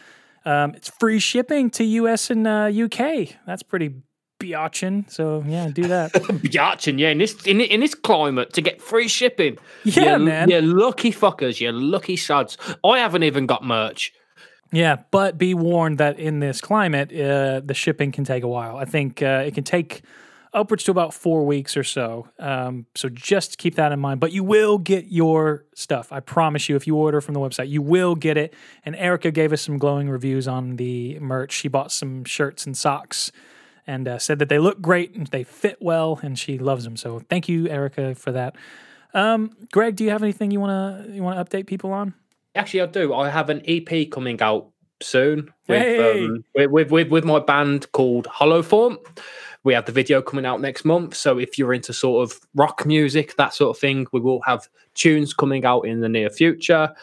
Um, 0.45 0.73
it's 0.75 0.89
free 0.99 1.19
shipping 1.19 1.69
to 1.71 1.83
US 1.83 2.29
and 2.29 2.47
uh, 2.47 2.71
UK. 2.73 3.35
That's 3.45 3.63
pretty 3.63 3.93
biatchin. 4.39 5.09
So 5.11 5.43
yeah, 5.45 5.69
do 5.69 5.83
that. 5.83 6.13
Biatchin, 6.13 6.99
yeah. 6.99 7.09
In 7.09 7.17
this 7.17 7.45
in, 7.45 7.61
in 7.61 7.81
this 7.81 7.93
climate, 7.93 8.53
to 8.53 8.61
get 8.61 8.81
free 8.81 9.07
shipping. 9.07 9.57
Yeah, 9.83 10.17
you, 10.17 10.23
man. 10.23 10.49
You 10.49 10.61
lucky 10.61 11.11
fuckers. 11.11 11.59
You 11.59 11.71
lucky 11.71 12.15
sods. 12.15 12.57
I 12.83 12.99
haven't 12.99 13.23
even 13.23 13.45
got 13.45 13.63
merch. 13.63 14.13
yeah, 14.71 14.97
but 15.11 15.37
be 15.37 15.53
warned 15.53 15.97
that 15.97 16.19
in 16.19 16.39
this 16.39 16.61
climate, 16.61 17.11
uh, 17.11 17.61
the 17.63 17.73
shipping 17.73 18.11
can 18.11 18.23
take 18.23 18.43
a 18.43 18.47
while. 18.47 18.77
I 18.77 18.85
think 18.85 19.21
uh, 19.21 19.43
it 19.45 19.53
can 19.55 19.63
take 19.63 20.03
upwards 20.53 20.83
to 20.85 20.91
about 20.91 21.13
four 21.13 21.45
weeks 21.45 21.77
or 21.77 21.83
so. 21.83 22.27
Um, 22.39 22.85
so 22.95 23.09
just 23.09 23.57
keep 23.57 23.75
that 23.75 23.91
in 23.91 23.99
mind. 23.99 24.19
But 24.19 24.31
you 24.31 24.43
will 24.43 24.77
get 24.77 25.05
your 25.11 25.65
stuff. 25.75 26.11
I 26.11 26.19
promise 26.19 26.69
you. 26.69 26.75
If 26.75 26.87
you 26.87 26.95
order 26.95 27.21
from 27.21 27.33
the 27.33 27.39
website, 27.39 27.69
you 27.69 27.81
will 27.81 28.15
get 28.15 28.37
it. 28.37 28.53
And 28.85 28.95
Erica 28.95 29.31
gave 29.31 29.53
us 29.53 29.61
some 29.61 29.77
glowing 29.77 30.09
reviews 30.09 30.47
on 30.47 30.77
the 30.77 31.19
merch. 31.19 31.53
She 31.53 31.67
bought 31.67 31.91
some 31.91 32.23
shirts 32.23 32.65
and 32.65 32.75
socks. 32.75 33.31
And 33.87 34.07
uh, 34.07 34.19
said 34.19 34.37
that 34.37 34.49
they 34.49 34.59
look 34.59 34.81
great 34.81 35.15
and 35.15 35.25
they 35.27 35.43
fit 35.43 35.77
well, 35.81 36.19
and 36.21 36.37
she 36.37 36.59
loves 36.59 36.83
them. 36.83 36.95
So 36.95 37.21
thank 37.27 37.49
you, 37.49 37.67
Erica, 37.67 38.13
for 38.13 38.31
that. 38.33 38.55
Um, 39.15 39.49
Greg, 39.71 39.95
do 39.95 40.03
you 40.03 40.11
have 40.11 40.21
anything 40.21 40.51
you 40.51 40.59
wanna 40.59 41.07
you 41.09 41.23
wanna 41.23 41.43
update 41.43 41.65
people 41.65 41.91
on? 41.91 42.13
Actually, 42.53 42.81
I 42.81 42.85
do. 42.85 43.13
I 43.15 43.29
have 43.29 43.49
an 43.49 43.63
EP 43.65 44.11
coming 44.11 44.39
out 44.41 44.69
soon 45.01 45.51
with 45.67 45.81
Hey! 45.81 46.25
um, 46.25 46.43
with, 46.53 46.69
with 46.69 46.91
with 46.91 47.07
with 47.09 47.25
my 47.25 47.39
band 47.39 47.91
called 47.91 48.27
Hollow 48.27 48.61
Form. 48.61 48.99
We 49.63 49.73
have 49.73 49.85
the 49.85 49.91
video 49.91 50.21
coming 50.21 50.45
out 50.45 50.61
next 50.61 50.85
month. 50.85 51.15
So 51.15 51.37
if 51.37 51.57
you're 51.57 51.73
into 51.73 51.93
sort 51.93 52.23
of 52.23 52.39
rock 52.55 52.85
music, 52.85 53.35
that 53.35 53.53
sort 53.53 53.75
of 53.75 53.79
thing, 53.79 54.07
we 54.11 54.19
will 54.19 54.41
have 54.41 54.69
tunes 54.93 55.33
coming 55.33 55.65
out 55.65 55.81
in 55.81 55.99
the 55.99 56.09
near 56.09 56.29
future. 56.29 56.93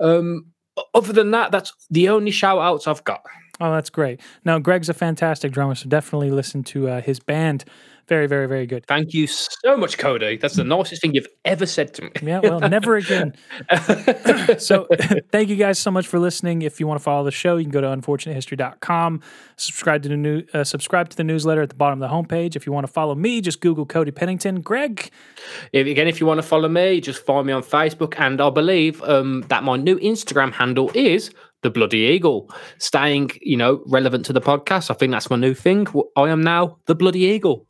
Um, 0.00 0.46
other 0.94 1.12
than 1.12 1.30
that, 1.32 1.52
that's 1.52 1.72
the 1.90 2.08
only 2.08 2.30
shout 2.30 2.58
outs 2.58 2.86
I've 2.86 3.04
got. 3.04 3.22
Oh, 3.60 3.72
that's 3.72 3.90
great. 3.90 4.20
Now, 4.44 4.58
Greg's 4.58 4.88
a 4.88 4.94
fantastic 4.94 5.52
drummer, 5.52 5.74
so 5.74 5.88
definitely 5.88 6.30
listen 6.30 6.62
to 6.64 6.88
uh, 6.88 7.00
his 7.00 7.18
band. 7.20 7.64
Very, 8.08 8.28
very, 8.28 8.46
very 8.46 8.66
good. 8.66 8.86
Thank 8.86 9.14
you 9.14 9.26
so 9.26 9.76
much, 9.76 9.98
Cody. 9.98 10.36
That's 10.36 10.54
the 10.54 10.62
nicest 10.62 11.02
thing 11.02 11.14
you've 11.14 11.26
ever 11.44 11.66
said 11.66 11.92
to 11.94 12.02
me. 12.02 12.10
Yeah, 12.22 12.38
well, 12.38 12.60
never 12.60 12.96
again. 12.96 13.34
so, 14.58 14.86
thank 15.32 15.48
you 15.48 15.56
guys 15.56 15.80
so 15.80 15.90
much 15.90 16.06
for 16.06 16.20
listening. 16.20 16.62
If 16.62 16.78
you 16.78 16.86
want 16.86 17.00
to 17.00 17.02
follow 17.02 17.24
the 17.24 17.32
show, 17.32 17.56
you 17.56 17.64
can 17.64 17.72
go 17.72 17.80
to 17.80 17.88
unfortunatehistory.com. 17.88 19.22
Subscribe 19.56 20.04
to 20.04 20.08
the 20.08 20.16
new, 20.16 20.44
uh, 20.54 20.62
subscribe 20.62 21.08
to 21.08 21.16
the 21.16 21.24
newsletter 21.24 21.62
at 21.62 21.68
the 21.68 21.74
bottom 21.74 22.00
of 22.00 22.08
the 22.08 22.14
homepage. 22.14 22.54
If 22.54 22.64
you 22.64 22.72
want 22.72 22.86
to 22.86 22.92
follow 22.92 23.16
me, 23.16 23.40
just 23.40 23.60
Google 23.60 23.86
Cody 23.86 24.12
Pennington. 24.12 24.60
Greg, 24.60 25.10
If, 25.72 25.88
again, 25.88 26.06
if 26.06 26.20
you 26.20 26.26
want 26.26 26.38
to 26.38 26.46
follow 26.46 26.68
me, 26.68 27.00
just 27.00 27.26
find 27.26 27.44
me 27.44 27.52
on 27.52 27.64
Facebook, 27.64 28.14
and 28.20 28.40
I 28.40 28.50
believe 28.50 29.02
um, 29.02 29.44
that 29.48 29.64
my 29.64 29.76
new 29.76 29.98
Instagram 29.98 30.52
handle 30.52 30.92
is 30.94 31.30
the 31.62 31.70
Bloody 31.70 31.98
Eagle. 31.98 32.48
Staying, 32.78 33.32
you 33.40 33.56
know, 33.56 33.82
relevant 33.86 34.24
to 34.26 34.32
the 34.32 34.40
podcast. 34.40 34.92
I 34.92 34.94
think 34.94 35.10
that's 35.10 35.28
my 35.28 35.36
new 35.36 35.54
thing. 35.54 35.88
I 36.16 36.28
am 36.28 36.40
now 36.40 36.78
the 36.86 36.94
Bloody 36.94 37.24
Eagle. 37.24 37.66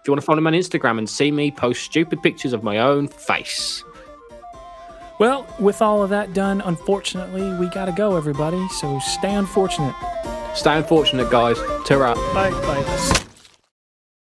If 0.00 0.08
you 0.08 0.12
want 0.12 0.22
to 0.22 0.26
follow 0.26 0.40
me 0.40 0.46
on 0.46 0.54
Instagram 0.54 0.96
and 0.98 1.08
see 1.08 1.30
me 1.30 1.50
post 1.50 1.82
stupid 1.82 2.22
pictures 2.22 2.54
of 2.54 2.62
my 2.62 2.78
own 2.78 3.06
face, 3.06 3.84
well, 5.18 5.46
with 5.58 5.82
all 5.82 6.02
of 6.02 6.08
that 6.08 6.32
done, 6.32 6.62
unfortunately, 6.62 7.52
we 7.58 7.68
got 7.68 7.84
to 7.84 7.92
go, 7.92 8.16
everybody. 8.16 8.66
So, 8.68 8.98
stay 9.00 9.34
unfortunate. 9.34 9.94
stay 10.54 10.78
unfortunate, 10.78 11.30
guys. 11.30 11.58
Ta-ra. 11.84 12.14
Bye. 12.32 12.50
Bye. 12.50 13.26